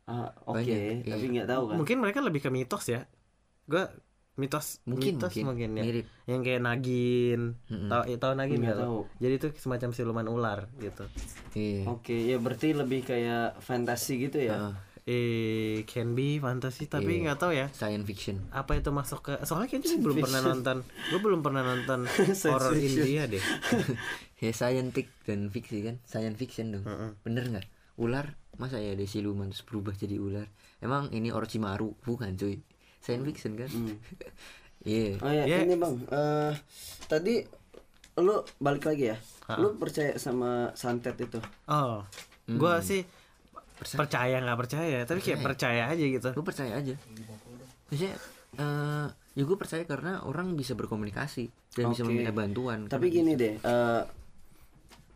Ah, 0.03 0.33
oke, 0.41 0.57
Banyak, 0.57 1.05
tapi 1.05 1.21
iya. 1.21 1.33
nggak 1.37 1.47
tahu 1.47 1.63
kan. 1.69 1.75
Mungkin 1.77 1.97
mereka 2.01 2.19
lebih 2.25 2.41
ke 2.41 2.49
mitos 2.49 2.89
ya. 2.89 3.05
Gue 3.69 3.85
mitos 4.39 4.79
Mungkin, 4.83 5.19
mitos 5.19 5.35
mungkin. 5.35 5.43
mungkin, 5.45 5.69
ya. 5.75 5.83
Mirip. 5.83 6.05
Yang 6.23 6.41
kayak 6.41 6.61
nagin. 6.63 7.41
Mm-mm. 7.67 7.89
Tahu 7.91 8.03
tahu 8.15 8.33
nagin 8.33 8.57
Nggak 8.57 8.79
tahu. 8.79 8.97
Jadi 9.19 9.33
itu 9.35 9.47
semacam 9.59 9.89
siluman 9.91 10.27
ular 10.27 10.59
gitu. 10.77 11.03
iya 11.53 11.83
Oke, 11.85 12.15
ya 12.15 12.39
berarti 12.39 12.71
lebih 12.71 13.03
kayak 13.03 13.59
fantasi 13.59 14.13
gitu 14.21 14.39
ya. 14.39 14.55
Heeh. 14.55 14.75
Eh 15.05 15.77
can 15.83 16.13
be 16.13 16.37
fantasi 16.37 16.85
tapi 16.85 17.17
Iya. 17.17 17.21
nggak 17.25 17.39
tahu 17.39 17.51
ya. 17.51 17.65
science 17.71 18.05
fiction 18.05 18.45
Apa 18.49 18.77
itu 18.77 18.89
masuk 18.89 19.19
ke 19.21 19.33
soalnya 19.41 19.65
kayaknya 19.67 19.89
gue 19.91 20.05
belum 20.05 20.17
pernah 20.21 20.41
nonton. 20.43 20.77
Gue 21.09 21.19
belum 21.19 21.41
pernah 21.41 21.61
nonton 21.65 21.99
horror. 22.45 22.73
India 22.73 23.25
deh. 23.25 23.41
ya 24.39 24.51
scientific 24.51 25.11
dan 25.25 25.49
fiksi 25.49 25.83
kan 25.83 25.95
science 26.01 26.37
fiction 26.37 26.71
dong 26.71 26.87
bener 27.19 27.43
nggak 27.49 27.67
ular 27.97 28.39
masa 28.55 28.79
ya 28.79 28.95
ada 28.95 29.03
siluman 29.03 29.51
terus 29.51 29.63
berubah 29.63 29.91
jadi 29.91 30.15
ular 30.15 30.47
emang 30.79 31.11
ini 31.11 31.27
Orochimaru 31.27 31.99
bukan 31.99 32.35
cuy 32.35 32.63
science 32.99 33.25
fiction 33.25 33.53
kan 33.55 33.69
iya 34.85 35.15
Oh 35.19 35.27
ya, 35.29 35.43
Ya. 35.43 35.57
ini 35.61 35.75
bang. 35.75 35.95
eh 36.07 36.53
tadi 37.05 37.43
lu 38.15 38.35
balik 38.57 38.83
lagi 38.85 39.07
ya. 39.07 39.17
Lu 39.55 39.73
percaya 39.73 40.13
sama 40.15 40.69
santet 40.73 41.15
itu? 41.17 41.39
Oh, 41.65 42.03
gue 42.45 42.73
sih 42.81 43.01
percaya 43.79 44.37
nggak 44.37 44.59
percaya, 44.59 44.97
tapi 45.03 45.19
kayak 45.19 45.39
percaya 45.41 45.87
aja 45.87 46.03
gitu. 46.05 46.29
gue 46.29 46.43
percaya 46.43 46.75
aja 46.75 46.95
maksudnya 47.87 48.13
eh 48.55 49.07
ya 49.33 49.43
gue 49.43 49.55
percaya 49.55 49.83
karena 49.83 50.19
orang 50.21 50.53
bisa 50.53 50.73
berkomunikasi 50.73 51.47
dan 51.73 51.85
bisa 51.87 52.03
Oke. 52.03 52.11
meminta 52.11 52.29
bantuan 52.29 52.85
Tapi 52.85 53.07
gini 53.09 53.33
deh. 53.33 53.55
eh 53.57 54.03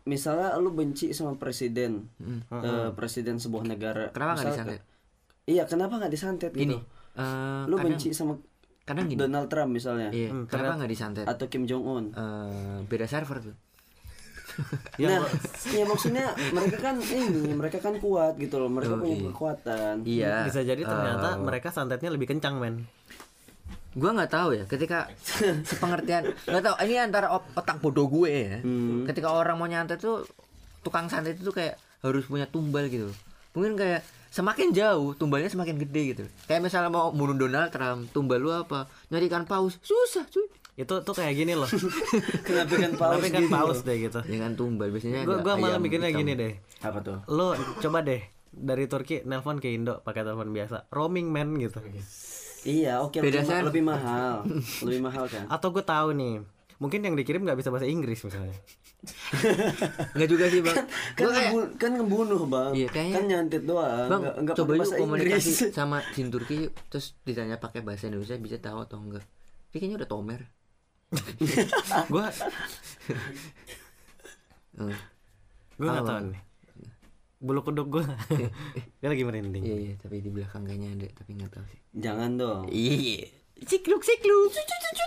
misalnya 0.04 0.56
lu 0.56 0.68
benci 0.70 1.12
sama 1.12 1.32
presiden, 1.34 2.08
eh, 2.50 2.88
presiden 2.92 3.36
sebuah 3.36 3.64
negara. 3.64 4.04
kenapa 4.10 4.32
nggak 4.34 4.48
disantet 4.50 4.80
Iya, 5.44 5.62
kenapa 5.64 6.00
nggak 6.00 6.10
disantet 6.10 6.52
gini 6.52 6.72
gitu? 6.72 6.80
Eh 7.14 7.62
Lu 7.64 7.74
kadang, 7.74 7.94
benci 7.94 8.10
sama 8.10 8.34
kadang 8.82 9.06
gini 9.06 9.16
Donald 9.16 9.48
Trump 9.48 9.70
misalnya, 9.70 10.08
iya 10.10 10.28
Hmm, 10.28 10.44
kenapa 10.44 10.76
nggak 10.76 10.90
disantet 10.90 11.24
atau 11.24 11.46
Kim 11.46 11.64
Jong 11.64 11.82
Un. 11.82 12.04
Eh, 12.10 12.78
beda 12.84 13.06
server 13.06 13.38
tuh 13.40 13.56
nah, 15.02 15.18
ya 15.66 15.82
maksudnya 15.82 16.30
mereka 16.54 16.78
kan 16.78 16.94
ini, 17.00 17.50
mereka 17.50 17.82
kan 17.82 17.98
kuat 17.98 18.38
gitu 18.38 18.54
loh. 18.56 18.70
Mereka 18.70 18.94
punya 18.96 19.18
kekuatan. 19.26 20.06
iya 20.06 20.46
Bisa 20.46 20.62
jadi 20.62 20.78
ternyata 20.78 21.34
eh, 21.34 21.42
mereka 21.42 21.68
santetnya 21.68 22.06
lebih 22.08 22.30
kencang 22.30 22.58
men. 22.58 22.86
gue 23.94 24.10
nggak 24.10 24.26
tahu 24.28 24.58
ya 24.58 24.66
ketika 24.66 25.06
sepengertian 25.62 26.26
nggak 26.44 26.62
tahu 26.62 26.74
ini 26.82 26.98
antara 26.98 27.30
otak 27.30 27.78
bodoh 27.78 28.10
gue 28.10 28.26
ya 28.26 28.58
ketika 29.06 29.30
orang 29.30 29.54
mau 29.54 29.70
nyantet 29.70 30.02
tuh 30.02 30.26
tukang 30.82 31.06
santet 31.06 31.38
itu 31.38 31.54
kayak 31.54 31.78
harus 32.02 32.26
punya 32.26 32.42
tumbal 32.44 32.90
gitu 32.90 33.14
mungkin 33.54 33.78
kayak 33.78 34.02
semakin 34.34 34.68
jauh 34.70 35.14
tumbalnya 35.14 35.46
semakin 35.46 35.78
gede 35.78 36.02
gitu 36.10 36.24
kayak 36.44 36.58
misalnya 36.60 36.90
mau 36.90 37.08
bunuh 37.08 37.32
Donald 37.32 37.70
Trump 37.70 38.10
tumbal 38.10 38.36
lu 38.36 38.50
apa 38.50 38.84
nyarikan 39.06 39.46
paus 39.46 39.78
susah 39.80 40.26
cuy 40.26 40.50
Itu 40.74 40.98
tuh 41.00 41.14
kayak 41.14 41.38
gini 41.38 41.54
loh. 41.54 41.70
Kenapa 42.42 42.74
kan 42.74 42.92
paus 42.92 43.14
Tapi 43.14 43.28
kan 43.30 43.42
gitu? 43.42 43.54
paus 43.54 43.78
deh 43.80 43.94
gitu. 44.00 44.18
dengan 44.26 44.52
tumbal 44.52 44.90
biasanya 44.90 45.22
Gue 45.22 45.38
ada 45.38 45.44
gua 45.44 45.54
malah 45.54 45.78
mikirnya 45.78 46.10
hitam. 46.10 46.20
gini 46.20 46.32
deh. 46.34 46.52
Apa 46.82 46.98
tuh? 46.98 47.22
Lo 47.28 47.54
coba 47.78 48.02
deh 48.02 48.18
dari 48.50 48.84
Turki 48.86 49.22
nelpon 49.22 49.58
ke 49.58 49.70
Indo 49.70 50.02
pakai 50.02 50.22
telepon 50.22 50.50
biasa, 50.50 50.90
roaming 50.90 51.30
man 51.30 51.54
gitu. 51.56 51.78
Iya, 52.64 53.02
oke 53.02 53.18
Beda 53.18 53.38
lebih, 53.38 53.52
ma- 53.52 53.62
lebih 53.62 53.84
mahal. 53.84 54.34
lebih 54.82 55.00
mahal 55.00 55.24
kan? 55.28 55.46
Atau 55.46 55.70
gue 55.70 55.84
tahu 55.84 56.10
nih, 56.12 56.42
mungkin 56.76 57.00
yang 57.02 57.14
dikirim 57.14 57.42
nggak 57.42 57.54
bisa 57.54 57.70
bahasa 57.70 57.86
Inggris 57.86 58.18
misalnya. 58.18 58.58
nggak 60.14 60.28
juga 60.28 60.44
sih 60.46 60.60
bang 60.60 60.76
kan, 60.76 60.86
Gua 61.16 61.28
kayak 61.28 61.44
ngebu- 61.46 61.72
kan 61.76 61.90
ngebunuh 61.92 62.42
bang 62.44 62.70
Iya, 62.72 62.88
kayaknya- 62.88 63.14
kan 63.14 63.24
nyantet 63.26 63.62
doang 63.62 64.06
bang 64.06 64.20
nggak, 64.20 64.36
nggak 64.40 64.54
coba 64.54 64.70
yuk 64.70 64.80
bahasa 64.80 64.94
komunikasi 64.96 65.48
Inggris 65.50 65.72
sama 65.78 65.98
jin 66.10 66.28
Turki 66.28 66.56
yuk. 66.60 66.72
terus 66.86 67.06
ditanya 67.20 67.56
pakai 67.56 67.80
bahasa 67.80 68.06
Indonesia 68.06 68.36
bisa 68.36 68.56
tahu 68.58 68.78
atau 68.80 68.98
enggak 68.98 69.24
Tapi 69.66 69.76
kayaknya 69.76 69.98
udah 69.98 70.08
tomer 70.08 70.40
Gue 72.06 72.24
Hmm. 74.74 74.90
gue 75.72 75.86
nggak 75.86 76.00
Apa? 76.00 76.10
tahu 76.12 76.26
nih. 76.28 76.42
Bulu 77.36 77.60
kuduk 77.62 77.86
gue, 77.90 78.04
dia 78.96 79.08
lagi 79.12 79.22
merinding. 79.22 79.62
Iya 79.62 79.76
iya 79.76 79.94
tapi 79.96 80.18
di 80.18 80.26
belakang 80.26 80.64
kayaknya 80.64 80.88
ada 80.94 81.06
tapi 81.14 81.30
nggak 81.32 81.52
tahu 81.52 81.64
sih. 81.64 81.80
jangan 81.94 82.30
dong 82.34 82.62
Iya. 82.66 83.28
Sikluk 83.60 84.00
sikluk. 84.00 84.50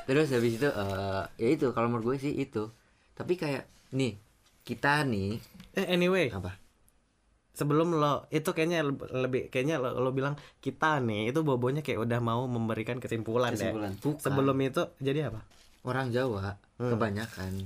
Terus 0.06 0.28
habis 0.30 0.56
itu 0.56 0.64
eh 0.66 1.24
ya 1.36 1.48
itu 1.50 1.68
kalau 1.72 1.90
menurut 1.90 2.16
gue 2.16 2.18
sih 2.22 2.34
itu. 2.34 2.72
Tapi 3.12 3.36
kayak 3.36 3.68
nih 3.90 4.14
kita 4.64 5.04
nih 5.04 5.40
Eh 5.74 5.88
anyway, 5.88 6.28
apa? 6.30 6.58
sebelum 7.54 7.94
lo 7.94 8.30
itu 8.30 8.46
kayaknya 8.48 8.82
leb- 8.84 9.10
lebih 9.10 9.50
kayaknya 9.50 9.78
lo, 9.78 9.90
lo 9.96 10.10
bilang 10.10 10.34
kita 10.58 10.98
nih 11.00 11.30
itu 11.30 11.42
bobonya 11.42 11.82
kayak 11.82 11.98
udah 12.00 12.20
mau 12.20 12.46
memberikan 12.46 12.98
kesimpulan, 12.98 13.50
Kesimpulan. 13.50 13.94
ya. 13.94 14.00
Bukan. 14.00 14.22
Sebelum 14.22 14.58
itu 14.60 14.82
jadi 14.98 15.30
apa? 15.30 15.42
Orang 15.82 16.10
Jawa 16.10 16.58
kebanyakan 16.78 17.66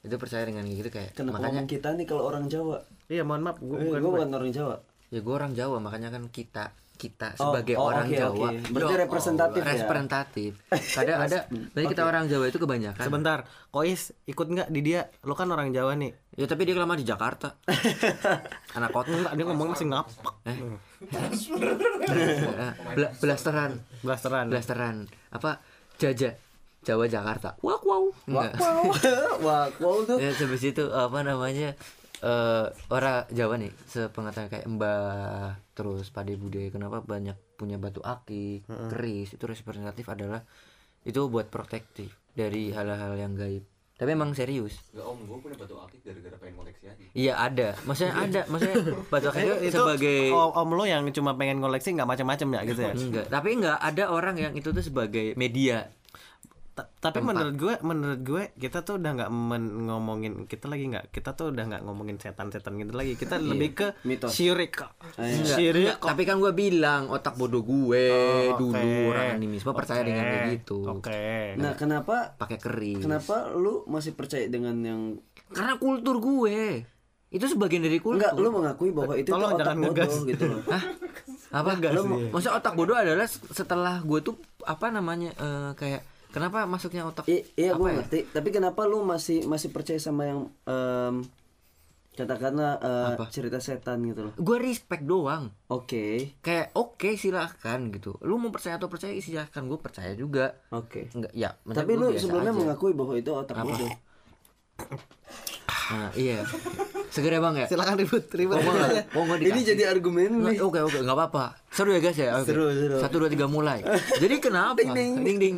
itu 0.00 0.14
percaya 0.14 0.44
dengan 0.44 0.64
gitu 0.66 0.88
kayak 0.88 1.16
kenapa 1.16 1.40
makanya 1.40 1.64
kita 1.64 1.96
nih 1.96 2.04
kalau 2.04 2.28
orang 2.28 2.44
Jawa 2.44 2.84
Iya 3.06 3.24
mohon 3.24 3.40
maaf, 3.40 3.56
gue 3.56 3.72
Eh, 3.72 3.88
bukan 3.88 3.96
gue 3.96 4.04
gue. 4.04 4.16
bukan 4.20 4.30
orang 4.34 4.52
Jawa 4.52 4.76
ya 5.08 5.20
gue 5.20 5.34
orang 5.34 5.52
Jawa 5.52 5.76
makanya 5.78 6.08
kan 6.10 6.28
kita 6.28 6.76
kita 6.94 7.34
Oh, 7.36 7.50
sebagai 7.50 7.74
oh, 7.74 7.86
orang 7.86 8.06
Jawa. 8.06 8.48
oke. 8.48 8.70
Berarti 8.70 8.92
Yo, 8.92 9.00
representatif 9.00 9.60
ya? 9.60 9.72
representatif. 9.76 10.50
Kadang 10.96 11.18
ada 11.20 11.38
berarti 11.50 11.86
kita 11.90 12.02
orang 12.02 12.24
Jawa 12.24 12.44
itu 12.46 12.56
kebanyakan. 12.56 13.02
Sebentar, 13.02 13.38
Kois 13.68 14.02
ikut 14.24 14.46
nggak? 14.46 14.68
Di 14.68 14.80
dia? 14.80 15.10
Lo 15.22 15.32
kan 15.32 15.48
orang 15.48 15.70
Jawa 15.70 15.94
nih. 15.94 16.14
ya 16.32 16.46
tapi 16.46 16.62
dia 16.62 16.74
lama 16.74 16.92
di 16.92 17.02
Jakarta. 17.02 17.58
Anak 18.76 18.90
kota 18.90 19.06
Enggak, 19.08 19.32
dia 19.32 19.44
ngomong 19.44 19.68
masih 19.70 19.86
ngapak. 19.86 20.34
eh? 20.44 20.58
Bela- 22.90 23.14
blasteran. 23.16 23.72
Blasteran. 24.00 24.46
blasteran. 24.46 24.96
Apa? 25.30 25.62
Jaja. 25.94 26.34
Jawa 26.80 27.06
Jakarta. 27.06 27.56
Wow 27.58 27.80
wow 27.80 28.04
wow 28.28 28.52
wah 29.40 29.66
wow 29.72 29.96
tuh. 30.04 30.18
Ya 30.18 30.30
habis 30.30 30.62
itu 30.62 30.84
apa 30.86 31.22
namanya 31.22 31.72
eh 32.20 32.64
orang 32.88 33.24
Jawa 33.30 33.56
nih 33.56 33.72
sepengetahuan 33.84 34.48
kayak 34.48 34.66
Mbah 34.66 35.63
terus 35.74 36.08
Pade 36.08 36.34
Bude 36.34 36.70
kenapa 36.70 37.02
banyak 37.02 37.34
punya 37.54 37.76
batu 37.76 37.98
akik 38.00 38.62
keris 38.88 39.34
itu 39.34 39.44
representatif 39.44 40.06
adalah 40.06 40.46
itu 41.02 41.20
buat 41.28 41.52
protektif 41.52 42.14
dari 42.32 42.72
hal-hal 42.72 43.14
yang 43.14 43.36
gaib. 43.36 43.62
Tapi 43.94 44.10
emang 44.10 44.34
serius. 44.34 44.74
Enggak 44.90 45.06
om, 45.06 45.18
gue 45.22 45.38
punya 45.38 45.54
batu 45.54 45.78
akik 45.78 46.02
gara-gara 46.02 46.36
pengen 46.42 46.54
koleksi 46.58 46.84
aja. 46.90 47.04
Iya 47.14 47.32
ada. 47.38 47.68
Maksudnya 47.86 48.14
ada. 48.18 48.40
Maksudnya 48.50 48.76
batu 49.12 49.26
akik 49.30 49.38
Eh, 49.38 49.58
itu 49.70 49.76
sebagai 49.78 50.18
om, 50.34 50.50
om 50.50 50.70
lo 50.74 50.82
yang 50.82 51.06
cuma 51.14 51.38
pengen 51.38 51.62
koleksi 51.62 51.94
nggak 51.94 52.08
macam-macam 52.10 52.48
ya 52.58 52.60
gitu 52.66 52.80
ya. 52.82 52.90
enggak. 52.90 53.26
Tapi 53.30 53.48
enggak 53.54 53.78
ada 53.78 54.04
orang 54.10 54.34
yang 54.34 54.52
itu 54.58 54.74
tuh 54.74 54.82
sebagai 54.82 55.38
media 55.38 55.86
Ta- 56.74 56.90
tapi 56.90 57.22
menurut 57.22 57.54
gue 57.54 57.74
menurut 57.80 58.20
gue 58.20 58.42
kita 58.56 58.82
tuh 58.82 58.98
udah 58.98 59.10
nggak 59.14 59.30
ngomongin 59.86 60.32
kita 60.44 60.66
lagi 60.66 60.84
nggak 60.86 61.06
kita 61.08 61.30
tuh 61.32 61.48
udah 61.48 61.64
nggak 61.64 61.82
ngomongin 61.82 62.18
setan-setan 62.18 62.74
gitu 62.76 62.90
lagi. 62.92 63.14
Kita 63.14 63.38
lebih 63.46 63.70
ke 63.72 63.86
Mitos. 64.02 64.28
syirik 64.28 64.74
kok 64.76 64.90
Enggak, 65.14 65.54
syirik 65.54 65.94
tapi 65.96 66.22
kan 66.22 66.36
gue 66.36 66.50
bilang 66.50 67.06
otak 67.08 67.34
bodoh 67.34 67.62
gue 67.62 68.10
Oh, 68.50 68.58
dulu 68.58 68.74
oke. 68.74 69.06
orang 69.08 69.28
animisme 69.32 69.70
percaya 69.70 70.00
Oke, 70.00 70.08
dengan 70.08 70.24
kayak 70.24 70.46
gitu. 70.52 70.78
Oke. 70.84 71.24
Nah 71.54 71.72
kenapa 71.74 72.16
pakai 72.34 72.58
keris. 72.58 72.98
kenapa 73.00 73.54
lu 73.54 73.86
masih 73.86 74.12
percaya 74.12 74.42
dengan 74.44 74.74
yang 74.76 75.00
karena 75.46 75.76
kultur 75.76 76.18
gue. 76.18 76.90
Itu 77.28 77.46
sebagian 77.46 77.82
dari 77.82 77.98
kultur. 77.98 78.18
Enggak 78.20 78.34
lu 78.36 78.50
mengakui 78.50 78.90
bahwa 78.90 79.14
itu 79.14 79.26
Tolong 79.28 79.54
otak 79.54 79.66
bodoh 79.72 79.90
ngegas. 79.92 80.14
gitu 80.24 80.44
loh. 80.48 80.58
Hah? 80.72 80.82
apa 81.52 81.70
Enggak 81.72 81.92
Lu 81.92 82.02
maksudnya 82.28 82.54
otak 82.56 82.74
bodoh 82.74 82.96
adalah 82.96 83.26
setelah 83.28 83.98
gue 84.00 84.18
tuh 84.20 84.34
apa 84.60 84.86
namanya 84.88 85.30
eh, 85.32 85.70
kayak 85.72 86.02
kenapa 86.34 86.66
masuknya 86.66 87.06
otak 87.06 87.30
I- 87.30 87.46
iya 87.54 87.72
gue 87.72 87.86
ya? 87.86 88.02
ngerti. 88.02 88.18
Tapi 88.28 88.48
kenapa 88.50 88.82
lu 88.84 89.06
masih 89.06 89.46
masih 89.46 89.70
percaya 89.70 90.02
sama 90.02 90.26
yang 90.26 90.40
em, 90.66 91.22
katakanlah 92.14 92.78
eh, 92.78 93.06
Apa? 93.14 93.30
cerita 93.30 93.62
setan 93.62 94.02
gitu 94.02 94.26
loh? 94.26 94.34
Gue 94.34 94.58
respect 94.58 95.06
doang. 95.06 95.54
Oke. 95.70 96.34
Kayak 96.42 96.74
oke 96.74 97.14
silahkan 97.14 97.78
gitu. 97.90 98.18
Lu 98.20 98.34
mau 98.36 98.50
percaya 98.50 98.74
atau 98.74 98.90
percaya 98.90 99.14
silahkan. 99.18 99.62
Gue 99.62 99.78
percaya 99.78 100.10
juga. 100.14 100.58
Oke. 100.74 101.06
Enggak 101.14 101.30
ya 101.30 101.54
tapi 101.70 101.94
lu 101.94 102.10
sebelumnya 102.14 102.50
aja. 102.50 102.58
mengakui 102.58 102.92
bahwa 102.92 103.14
itu 103.14 103.30
otak 103.30 103.54
bodoh 103.56 103.94
nah, 105.84 106.10
iya. 106.18 106.42
Segera 107.14 107.38
bang 107.38 107.54
ya? 107.62 107.66
Silakan 107.70 107.94
ribut 108.00 108.24
ribut. 108.34 108.58
Oh, 108.58 108.62
nggak- 108.64 109.06
oh, 109.18 109.24
ini 109.38 109.60
jadi 109.62 109.86
argumen 109.86 110.42
nih. 110.50 110.58
Oke 110.58 110.82
oke 110.82 110.98
nggak 110.98 111.14
apa-apa. 111.14 111.54
Seru 111.70 111.94
ya 111.94 112.00
guys 112.02 112.18
ya? 112.18 112.34
Oke. 112.42 112.50
Seru, 112.50 112.66
seru. 112.74 112.96
satu 112.98 113.16
dua 113.22 113.30
tiga 113.30 113.46
mulai. 113.46 113.84
Jadi 114.18 114.42
kenapa? 114.42 114.74
Ding, 114.80 114.90
ding. 114.96 115.12
ding 115.22 115.38
ding 115.38 115.56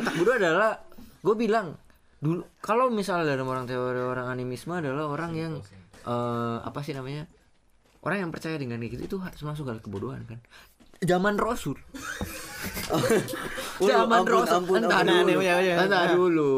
otak 0.00 0.14
bodoh 0.18 0.34
adalah 0.36 0.72
gue 1.22 1.34
bilang 1.34 1.76
dulu 2.16 2.42
kalau 2.64 2.88
misalnya 2.88 3.36
dalam 3.36 3.48
orang 3.48 3.68
teori 3.68 4.00
orang 4.00 4.32
animisme 4.32 4.72
adalah 4.72 5.08
orang 5.10 5.32
yang 5.36 5.52
eh, 6.06 6.56
apa 6.64 6.80
sih 6.80 6.96
namanya 6.96 7.28
orang 8.06 8.28
yang 8.28 8.30
percaya 8.30 8.56
dengan 8.56 8.78
kayak 8.78 8.92
gitu 8.96 9.02
itu 9.04 9.16
masuk 9.42 9.66
dalam 9.66 9.82
kebodohan 9.82 10.22
kan? 10.24 10.38
Zaman 10.96 11.36
Rasul. 11.36 11.76
Zaman 13.90 14.22
Rasul. 14.24 14.80
entah 14.80 15.02
dulu. 15.04 15.40
entah 15.44 16.04
dulu 16.14 16.52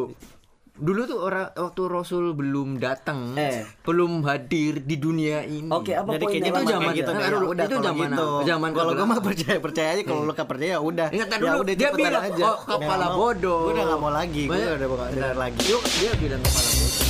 dulu 0.78 1.00
tuh 1.04 1.18
orang 1.20 1.50
waktu 1.52 1.82
Rasul 1.84 2.24
belum 2.32 2.78
datang, 2.78 3.34
Eh. 3.34 3.66
belum 3.82 4.22
hadir 4.22 4.78
di 4.80 4.96
dunia 4.96 5.42
ini. 5.42 5.66
Oke, 5.68 5.90
apa 5.92 6.14
Jadi 6.14 6.24
poinnya? 6.24 6.48
Itu 6.48 6.62
zaman- 6.64 6.94
gitu 6.94 7.10
nah. 7.10 7.20
Ya 7.20 7.38
udah 7.38 7.64
itu 7.66 7.76
zaman- 7.78 8.10
gitu. 8.14 8.28
zaman 8.46 8.70
kalau 8.72 8.90
gue 8.94 9.06
mah 9.06 9.18
percaya 9.18 9.58
percaya 9.58 9.88
aja 9.92 10.02
kalau 10.02 10.22
lu 10.22 10.32
gak 10.32 10.46
percaya 10.46 10.70
ya 10.70 10.80
udah. 10.80 11.08
Ingat 11.10 11.28
ya 11.28 11.36
dulu 11.36 11.56
udah 11.60 11.74
dia 11.74 11.90
bilang 11.92 12.22
aja. 12.24 12.44
oh, 12.46 12.58
kepala 12.64 13.04
mau. 13.10 13.16
bodoh. 13.18 13.60
Gue 13.60 13.72
udah 13.74 13.84
gak 13.84 14.00
mau 14.00 14.12
lagi. 14.14 14.44
Gue 14.46 14.56
udah 14.56 14.86
gak 14.88 15.10
dengar 15.12 15.36
lagi. 15.36 15.60
Yuk, 15.66 15.82
dia 15.98 16.12
bilang 16.14 16.40
kepala 16.40 16.70
bodoh. 16.70 17.07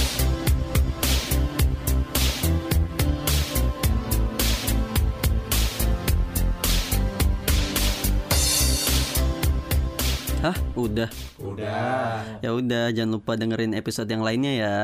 Hah, 10.39 10.55
udah. 10.79 11.11
Udah. 11.43 12.39
Ya 12.39 12.55
udah, 12.55 12.95
jangan 12.95 13.19
lupa 13.19 13.35
dengerin 13.35 13.75
episode 13.75 14.07
yang 14.07 14.23
lainnya 14.23 14.53
ya. 14.55 14.79